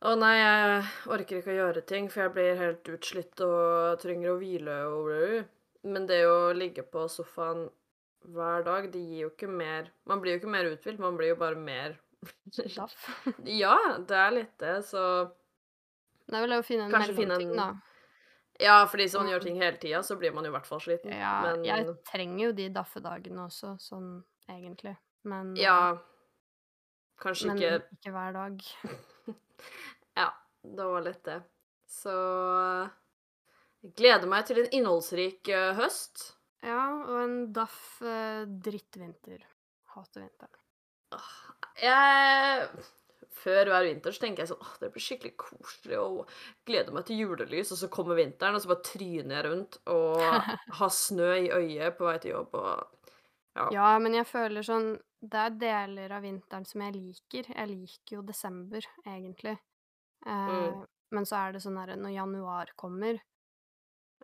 Å 0.00 0.14
nei, 0.16 0.36
jeg 0.38 0.84
orker 1.12 1.40
ikke 1.40 1.52
å 1.52 1.58
gjøre 1.58 1.82
ting, 1.84 2.06
for 2.08 2.24
jeg 2.24 2.32
blir 2.36 2.60
helt 2.60 2.88
utslitt 2.88 3.42
og 3.44 3.98
trenger 4.00 4.32
å 4.32 4.38
hvile 4.40 4.76
og 4.88 5.10
Men 5.82 6.06
det 6.08 6.22
å 6.28 6.52
ligge 6.56 6.84
på 6.84 7.06
sofaen 7.08 7.66
hver 8.20 8.64
dag, 8.64 8.90
det 8.92 9.00
gir 9.00 9.26
jo 9.26 9.32
ikke 9.32 9.48
mer 9.48 9.90
Man 10.08 10.20
blir 10.20 10.36
jo 10.36 10.42
ikke 10.42 10.54
mer 10.54 10.70
uthvilt, 10.70 11.00
man 11.00 11.16
blir 11.20 11.34
jo 11.34 11.40
bare 11.40 11.56
mer 11.56 11.98
Daff. 12.76 12.96
Ja, 13.48 13.76
det 13.96 14.16
er 14.16 14.34
litt 14.36 14.56
det, 14.60 14.74
så 14.84 15.04
Det 16.28 16.36
er 16.36 16.44
vel 16.44 16.58
å 16.58 16.64
finne 16.64 16.88
en 16.88 16.92
mellomting, 16.92 17.54
da. 17.56 17.70
Ja, 18.60 18.84
fordi 18.86 19.06
hvis 19.06 19.14
man 19.16 19.26
Mm. 19.26 19.32
gjør 19.32 19.42
ting 19.42 19.56
hele 19.56 19.76
tida, 19.80 20.02
så 20.04 20.16
blir 20.20 20.34
man 20.36 20.44
jo 20.44 20.50
i 20.50 20.52
hvert 20.52 20.66
fall 20.68 20.80
sliten. 20.84 21.14
Ja, 21.16 21.40
Men 21.42 21.64
jeg 21.64 21.96
trenger 22.04 22.44
jo 22.44 22.52
de 22.52 22.68
daffedagene 22.68 23.46
også, 23.46 23.78
sånn 23.80 24.10
egentlig. 24.48 24.96
Men, 25.28 25.52
eh, 25.56 25.62
ja 25.64 25.98
Kanskje 27.20 27.50
men 27.50 27.60
ikke 27.60 27.80
ikke 27.98 28.14
hver 28.16 28.36
dag. 28.38 28.62
Ja, 30.16 30.30
det 30.64 30.84
var 30.88 31.04
litt 31.04 31.20
det. 31.28 31.36
Så 31.90 32.12
jeg 33.80 33.92
gleder 33.96 34.28
meg 34.28 34.46
til 34.48 34.62
en 34.62 34.70
innholdsrik 34.74 35.50
uh, 35.52 35.74
høst. 35.78 36.24
Ja, 36.64 36.80
og 37.04 37.18
en 37.22 37.36
daff 37.56 38.00
uh, 38.02 38.42
drittvinter. 38.64 39.44
Hater 39.94 40.24
vinteren. 40.24 40.58
Jeg 41.80 42.66
Før 43.40 43.70
hver 43.72 43.86
vinter 43.86 44.14
så 44.14 44.24
tenker 44.24 44.44
jeg 44.44 44.50
sånn 44.52 44.60
åh, 44.62 44.72
det 44.82 44.90
blir 44.94 45.02
skikkelig 45.04 45.32
koselig 45.40 45.96
og 45.98 46.32
gleder 46.68 46.94
meg 46.94 47.06
til 47.08 47.22
julelys, 47.22 47.72
og 47.72 47.80
så 47.80 47.88
kommer 47.92 48.18
vinteren, 48.18 48.56
og 48.56 48.62
så 48.62 48.72
bare 48.72 48.86
tryner 48.86 49.36
jeg 49.38 49.46
rundt 49.46 49.78
og 49.90 50.20
har 50.80 50.92
snø 50.94 51.30
i 51.38 51.52
øyet 51.56 51.96
på 51.98 52.08
vei 52.08 52.16
til 52.22 52.36
jobb 52.36 52.58
og 52.60 52.96
Ja. 53.58 53.64
Ja, 53.74 53.86
men 53.98 54.14
jeg 54.14 54.28
føler 54.30 54.62
sånn 54.62 54.92
Det 55.20 55.36
er 55.36 55.50
deler 55.60 56.12
av 56.16 56.22
vinteren 56.24 56.64
som 56.64 56.80
jeg 56.80 56.94
liker. 56.96 57.50
Jeg 57.52 57.68
liker 57.68 58.16
jo 58.16 58.22
desember, 58.22 58.80
egentlig. 59.06 59.58
Eh, 60.26 60.70
Mm. 60.70 60.86
Men 61.12 61.24
så 61.26 61.36
er 61.48 61.52
det 61.52 61.60
sånn 61.64 61.76
herre 61.76 61.96
når 61.98 62.12
januar 62.14 62.68
kommer 62.78 63.18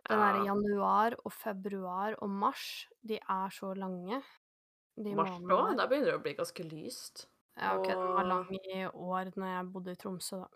Den 0.07 0.19
derre 0.21 0.45
januar 0.45 1.15
og 1.25 1.33
februar 1.33 2.15
og 2.23 2.29
mars, 2.29 2.87
de 3.03 3.17
er 3.19 3.49
så 3.51 3.73
lange. 3.75 4.21
De 4.95 5.13
Mars 5.15 5.29
òg? 5.41 5.75
Da 5.77 5.85
begynner 5.87 6.13
det 6.13 6.15
å 6.15 6.21
bli 6.23 6.33
ganske 6.37 6.63
lyst. 6.63 7.25
Ja, 7.57 7.73
OK, 7.77 7.87
den 7.89 8.13
var 8.15 8.23
lang 8.29 8.47
i 8.55 8.85
år 8.87 9.31
når 9.35 9.47
jeg 9.51 9.67
bodde 9.73 9.91
i 9.91 9.95
Tromsø, 9.99 10.39
da. 10.45 10.47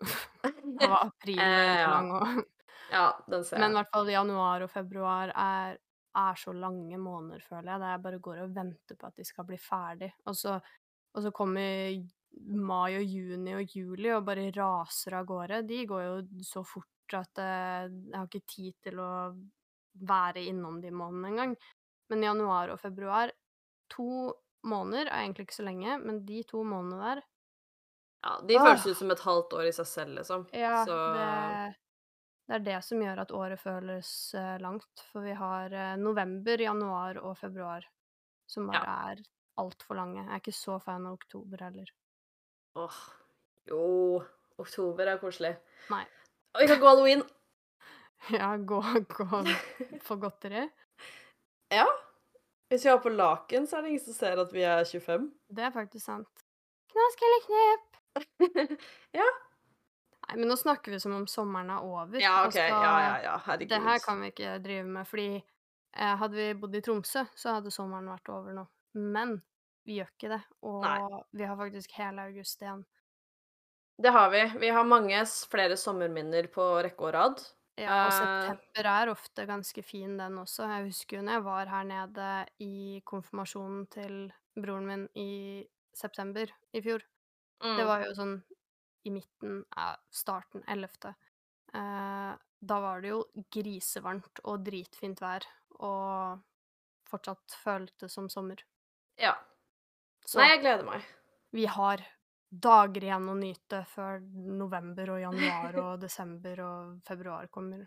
Det 0.80 0.88
var 0.88 1.04
april 1.10 1.38
Eh, 1.38 1.80
ja. 1.82 1.90
lang 1.90 2.10
òg. 2.16 2.44
Ja, 2.92 3.12
den 3.28 3.44
ser 3.44 3.58
Men 3.58 3.70
i 3.70 3.74
jeg. 3.74 3.76
hvert 3.82 3.92
fall 3.92 4.08
januar 4.14 4.62
og 4.62 4.70
februar 4.70 5.32
er, 5.34 5.76
er 6.18 6.38
så 6.38 6.52
lange 6.52 6.98
måneder, 7.00 7.42
føler 7.44 7.72
jeg. 7.72 7.82
Der 7.82 7.94
jeg 7.94 8.02
bare 8.06 8.22
går 8.26 8.42
og 8.44 8.54
venter 8.56 8.98
på 8.98 9.08
at 9.08 9.16
de 9.20 9.24
skal 9.24 9.46
bli 9.48 9.58
ferdig. 9.60 10.10
Og 10.28 10.36
så, 10.36 10.58
og 11.12 11.24
så 11.24 11.32
kommer 11.34 11.98
mai 12.48 12.96
og 12.98 13.04
juni 13.04 13.54
og 13.56 13.76
juli 13.76 14.12
og 14.14 14.24
bare 14.28 14.50
raser 14.56 15.18
av 15.18 15.26
gårde. 15.28 15.62
De 15.68 15.82
går 15.88 16.04
jo 16.06 16.14
så 16.46 16.64
fort 16.66 17.16
at 17.16 17.42
eh, 17.42 17.90
jeg 17.92 18.16
har 18.16 18.28
ikke 18.28 18.46
tid 18.48 18.76
til 18.88 19.00
å 19.02 19.10
være 20.08 20.46
innom 20.48 20.80
de 20.80 20.92
månedene 20.94 21.32
engang. 21.34 21.56
Men 22.12 22.26
januar 22.28 22.72
og 22.72 22.80
februar 22.80 23.32
To 23.92 24.32
måneder 24.64 25.10
er 25.10 25.26
egentlig 25.26 25.44
ikke 25.48 25.58
så 25.58 25.66
lenge, 25.66 25.98
men 26.00 26.22
de 26.24 26.38
to 26.48 26.62
månedene 26.64 27.02
der 27.02 27.22
Ja, 28.22 28.36
de 28.48 28.56
føles 28.56 28.86
ut 28.86 28.96
som 28.96 29.10
et 29.12 29.24
halvt 29.26 29.56
år 29.58 29.68
i 29.68 29.72
seg 29.76 29.88
selv, 29.90 30.14
liksom. 30.20 30.46
Ja, 30.54 30.84
Så 30.86 30.96
det, 31.16 31.26
det 32.48 32.56
er 32.58 32.64
det 32.66 32.78
som 32.84 33.02
gjør 33.02 33.22
at 33.22 33.32
året 33.36 33.60
føles 33.60 34.08
eh, 34.38 34.56
langt. 34.62 35.04
For 35.12 35.24
vi 35.24 35.34
har 35.38 35.72
eh, 35.72 35.96
november, 36.00 36.60
januar 36.60 37.20
og 37.22 37.36
februar 37.38 37.86
som 38.50 38.68
bare 38.68 38.96
er 39.12 39.22
altfor 39.62 39.96
lange. 39.98 40.24
Jeg 40.24 40.32
er 40.32 40.42
ikke 40.42 40.56
så 40.56 40.78
fan 40.82 41.06
av 41.06 41.16
oktober 41.18 41.62
heller. 41.64 41.92
Åh. 42.80 42.98
Jo, 43.70 43.84
oktober 44.58 45.12
er 45.12 45.20
koselig. 45.22 45.52
Nei. 45.92 46.02
Og 46.52 46.64
vi 46.64 46.68
kan 46.72 46.82
gå 46.82 46.90
halloween. 46.90 47.24
Ja, 48.30 48.52
gå, 48.54 48.78
gå 49.10 49.24
for 50.06 50.20
godteri. 50.22 50.60
Ja. 51.74 51.86
Hvis 52.70 52.84
vi 52.86 52.90
har 52.92 53.00
på 53.02 53.10
laken, 53.10 53.66
så 53.66 53.76
er 53.76 53.82
det 53.82 53.90
ingen 53.90 54.04
som 54.04 54.14
ser 54.14 54.38
at 54.38 54.52
vi 54.54 54.62
er 54.62 54.84
25. 54.86 55.24
Det 55.50 55.64
er 55.66 55.72
faktisk 55.74 56.04
sant. 56.06 56.44
Knask 56.92 57.24
eller 57.26 57.42
knep? 57.48 57.98
ja. 59.18 59.26
Nei, 60.32 60.40
men 60.40 60.48
nå 60.48 60.56
snakker 60.56 60.92
vi 60.94 60.98
som 61.00 61.12
om 61.16 61.26
sommeren 61.26 61.70
er 61.70 61.82
over. 61.84 62.18
Ja, 62.20 62.46
OK. 62.46 62.52
skal- 62.56 62.68
Ja, 62.68 62.98
ja, 63.00 63.22
ja. 63.22 63.38
Herregud. 63.46 63.68
Det 63.68 63.80
her 63.82 63.98
kan 64.04 64.20
vi 64.20 64.30
ikke 64.32 64.62
drive 64.62 64.84
med, 64.86 65.06
fordi 65.06 65.42
eh, 65.94 66.16
hadde 66.16 66.34
vi 66.34 66.52
bodd 66.54 66.74
i 66.74 66.80
Tromsø, 66.80 67.26
så 67.36 67.54
hadde 67.58 67.70
sommeren 67.70 68.06
vært 68.08 68.28
over 68.32 68.52
nå. 68.56 68.66
Men 68.94 69.42
vi 69.86 69.98
gjør 70.00 70.08
ikke 70.16 70.28
det, 70.28 70.42
og 70.62 70.82
Nei. 70.82 71.22
vi 71.32 71.44
har 71.44 71.56
faktisk 71.56 71.90
hele 71.98 72.22
august 72.28 72.60
igjen. 72.62 72.84
Det 74.02 74.10
har 74.12 74.30
vi. 74.30 74.40
Vi 74.58 74.68
har 74.72 74.84
mange 74.84 75.18
flere 75.50 75.76
sommerminner 75.76 76.48
på 76.50 76.64
rekke 76.82 77.00
og 77.08 77.12
rad. 77.14 77.42
Ja, 77.78 78.06
og 78.06 78.12
Eh. 78.12 78.18
september 78.18 78.88
er 78.90 79.10
ofte 79.12 79.46
ganske 79.46 79.82
fin, 79.84 80.16
den 80.18 80.38
også. 80.38 80.66
Jeg 80.68 80.86
husker 80.86 81.16
jo 81.16 81.22
når 81.22 81.32
jeg 81.32 81.44
var 81.44 81.66
her 81.66 81.84
nede 81.84 82.46
i 82.60 83.02
konfirmasjonen 83.06 83.86
til 83.90 84.32
broren 84.60 84.86
min 84.86 85.08
i 85.16 85.66
september 85.94 86.46
i 86.74 86.80
fjor. 86.80 87.00
Mm. 87.62 87.76
Det 87.76 87.86
var 87.86 88.04
jo 88.04 88.12
sånn 88.14 88.42
i 89.04 89.12
midten 89.14 89.64
av 89.76 90.00
starten, 90.10 90.62
11. 90.66 91.14
Eh, 91.74 92.32
da 92.62 92.80
var 92.80 93.02
det 93.02 93.10
jo 93.12 93.20
grisevarmt 93.50 94.42
og 94.44 94.64
dritfint 94.66 95.20
vær, 95.22 95.46
og 95.82 96.40
fortsatt 97.10 97.56
føltes 97.64 98.14
som 98.14 98.28
sommer. 98.32 98.62
Ja. 99.20 99.34
Så 100.24 100.38
Nei, 100.38 100.52
jeg 100.52 100.62
gleder 100.62 100.86
meg. 100.86 101.06
vi 101.52 101.66
har 101.66 102.04
dager 102.52 103.04
igjen 103.04 103.28
å 103.32 103.34
nyte 103.34 103.80
før 103.88 104.20
november 104.60 105.14
og 105.14 105.20
januar 105.22 105.78
og 105.82 105.92
desember 106.04 106.60
og 106.64 107.00
februar 107.08 107.48
kommer. 107.50 107.86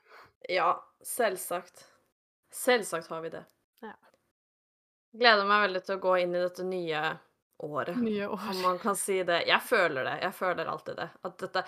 Ja, 0.49 0.73
selvsagt. 1.05 1.85
Selvsagt 2.51 3.07
har 3.13 3.21
vi 3.23 3.31
det. 3.37 3.43
Ja. 3.85 3.93
Gleder 5.15 5.47
meg 5.47 5.67
veldig 5.67 5.83
til 5.85 5.95
å 5.95 6.03
gå 6.03 6.17
inn 6.23 6.35
i 6.35 6.41
dette 6.43 6.65
nye 6.67 7.01
året, 7.57 7.95
Nye 7.97 8.27
om 8.27 8.61
man 8.61 8.79
kan 8.79 8.95
si 8.95 9.23
det. 9.23 9.43
Jeg 9.47 9.61
føler 9.63 10.03
det. 10.03 10.15
Jeg 10.21 10.33
føler 10.35 10.65
alltid 10.65 10.95
det. 10.99 11.09
At 11.23 11.37
dette 11.39 11.63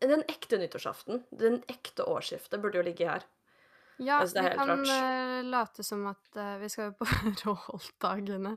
Den 0.00 0.22
ekte 0.28 0.58
nyttårsaften, 0.60 1.22
den 1.30 1.62
ekte 1.72 2.04
årsskiftet, 2.04 2.60
burde 2.60 2.78
jo 2.78 2.84
ligge 2.84 3.08
her. 3.08 3.22
Ja, 3.98 4.18
det 4.24 4.42
vi 4.42 4.50
kan 4.58 4.68
rart. 4.68 4.88
eh, 4.92 5.44
late 5.44 5.84
som 5.84 6.06
at 6.06 6.36
uh, 6.36 6.58
vi 6.60 6.68
skal 6.68 6.90
jo 6.90 6.96
på 7.00 7.06
Råholt-dagene. 7.44 8.56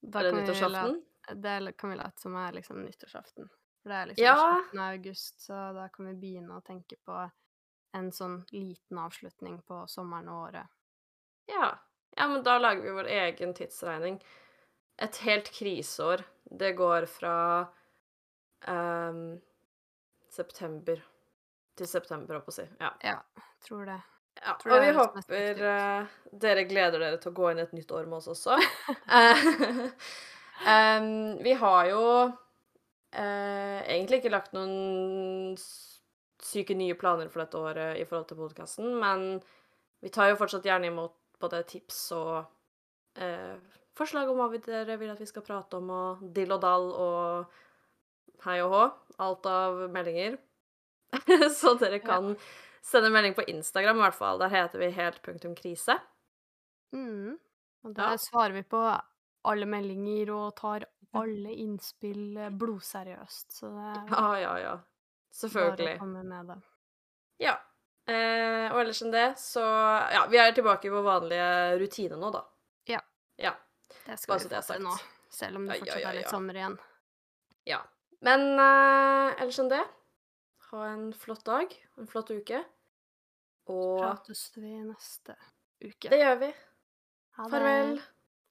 Da 0.00 0.20
Er 0.22 0.30
det 0.30 0.32
nyttårsaften? 0.40 1.02
Det 1.36 1.72
kan 1.78 1.90
vi 1.92 1.96
late 2.00 2.20
som 2.22 2.36
er 2.36 2.52
liksom 2.56 2.80
nyttårsaften. 2.82 3.50
For 3.82 3.92
det 3.92 3.96
er 3.98 4.06
liksom 4.06 4.24
Ja. 4.24 4.38
slutten 4.62 4.80
av 4.80 4.92
august, 4.94 5.40
så 5.40 5.58
da 5.76 5.88
kan 5.92 6.06
vi 6.06 6.14
begynne 6.14 6.56
å 6.56 6.64
tenke 6.64 6.96
på 7.04 7.18
en 7.92 8.10
sånn 8.12 8.40
liten 8.52 8.98
avslutning 8.98 9.60
på 9.68 9.82
sommeren 9.88 10.28
og 10.28 10.48
året. 10.48 10.66
Ja. 11.46 11.78
ja, 12.16 12.28
men 12.28 12.42
da 12.42 12.58
lager 12.58 12.82
vi 12.82 12.90
vår 12.90 13.04
egen 13.20 13.54
tidsregning. 13.54 14.20
Et 15.00 15.20
helt 15.26 15.50
kriseår. 15.54 16.22
Det 16.60 16.72
går 16.78 17.06
fra 17.08 17.34
um, 18.68 19.40
september 20.30 21.00
til 21.78 21.88
september, 21.88 22.36
holdt 22.36 22.48
på 22.48 22.54
å 22.54 22.58
si. 22.58 22.66
Ja. 22.80 22.90
Ja, 23.04 23.18
tror 23.64 23.86
det. 23.88 24.00
ja. 24.42 24.56
Tror 24.60 24.74
Og 24.74 24.76
det 24.76 24.90
vi 24.90 24.96
håper 24.98 25.62
uh, 25.64 26.18
dere 26.44 26.66
gleder 26.68 27.00
dere 27.00 27.20
til 27.22 27.32
å 27.32 27.38
gå 27.38 27.50
inn 27.50 27.62
i 27.62 27.64
et 27.64 27.76
nytt 27.76 27.94
år 27.96 28.08
med 28.10 28.18
oss 28.20 28.28
også. 28.34 28.58
um, 30.66 31.38
vi 31.46 31.56
har 31.62 31.88
jo 31.92 32.04
uh, 32.28 33.80
egentlig 33.86 34.20
ikke 34.20 34.34
lagt 34.34 34.52
noen 34.56 35.56
syke 36.40 36.74
nye 36.76 36.96
planer 36.98 37.28
for 37.32 37.44
dette 37.44 37.60
året 37.60 38.00
i 38.00 38.04
forhold 38.08 38.28
til 38.28 38.40
podkasten, 38.40 38.92
men 39.00 39.40
vi 40.00 40.12
tar 40.12 40.30
jo 40.30 40.38
fortsatt 40.40 40.64
gjerne 40.66 40.88
imot 40.88 41.16
både 41.40 41.62
tips 41.68 41.98
og 42.16 42.36
eh, 43.20 43.56
forslag 43.98 44.28
om 44.30 44.36
hva 44.38 44.50
vi- 44.52 44.58
dere 44.64 44.96
vil 44.98 45.10
at 45.10 45.18
vi 45.20 45.26
skal 45.26 45.42
prate 45.42 45.76
om, 45.76 45.90
og 45.90 46.32
dill 46.34 46.52
og 46.52 46.60
dall 46.62 46.90
og 46.92 47.46
hei 48.44 48.60
og 48.64 48.70
hå. 48.72 48.84
Alt 49.20 49.46
av 49.46 49.90
meldinger. 49.90 50.38
Så 51.58 51.74
dere 51.78 51.98
Ja. 52.00 52.06
kan 52.06 52.36
sende 52.82 53.10
melding 53.10 53.34
på 53.34 53.44
Instagram, 53.48 53.98
i 53.98 54.04
hvert 54.06 54.14
fall. 54.16 54.38
Der 54.38 54.48
heter 54.48 54.78
vi 54.78 54.90
helt 54.90 55.20
punktum 55.22 55.54
krise. 55.58 55.98
Mm. 56.94 57.38
Og 57.84 57.90
Ja. 57.96 58.10
der 58.10 58.16
svarer 58.18 58.52
vi 58.52 58.62
på 58.62 58.80
alle 59.44 59.66
meldinger 59.66 60.30
og 60.34 60.56
tar 60.56 60.84
alle 61.14 61.50
innspill 61.56 62.36
eh, 62.38 62.50
blodseriøst. 62.50 63.50
Så 63.52 63.70
det 63.72 63.86
er 63.96 64.06
Ja, 64.14 64.34
ja, 64.38 64.56
ja. 64.58 64.74
bare 64.76 64.84
å 65.32 65.34
Selvfølgelig. 65.34 65.98
komme 65.98 66.22
med 66.24 66.46
det. 66.46 66.62
Ja. 67.40 67.56
Eh, 68.06 68.70
og 68.72 68.80
ellers 68.80 69.02
enn 69.02 69.12
det, 69.12 69.36
så 69.38 69.60
Ja, 70.12 70.26
vi 70.26 70.36
er 70.38 70.52
tilbake 70.52 70.86
i 70.86 70.90
vår 70.90 71.02
vanlige 71.04 71.78
rutine 71.80 72.16
nå, 72.18 72.30
da. 72.32 72.44
Ja. 72.86 73.00
Ja. 73.38 73.52
Det 74.06 74.16
skal 74.18 74.34
Bare 74.36 74.42
vi 74.48 74.54
få 74.54 74.74
til 74.74 74.84
nå, 74.84 74.94
selv 75.30 75.56
om 75.60 75.66
det 75.68 75.76
Ja, 75.76 75.78
ja, 75.78 75.84
fortsatt 75.84 76.02
ja, 76.02 76.08
er 76.10 76.18
litt 76.20 76.30
sommer 76.34 76.60
igjen. 76.60 76.76
ja. 77.70 77.80
Men 78.20 78.42
uh, 78.60 79.32
ellers 79.40 79.58
enn 79.62 79.70
det, 79.72 79.80
ha 80.70 80.80
en 80.90 81.06
flott 81.16 81.44
dag, 81.46 81.72
en 81.96 82.06
flott 82.10 82.28
uke. 82.30 82.58
Og 83.72 84.00
Prates 84.02 84.42
vi 84.56 84.74
neste 84.84 85.36
uke. 85.80 86.10
det 86.12 86.18
gjør 86.20 86.36
vi. 86.42 86.50
Ha 87.38 87.46
det. 87.46 87.50
Farvel. 87.54 88.00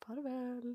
Farvel. 0.05 0.71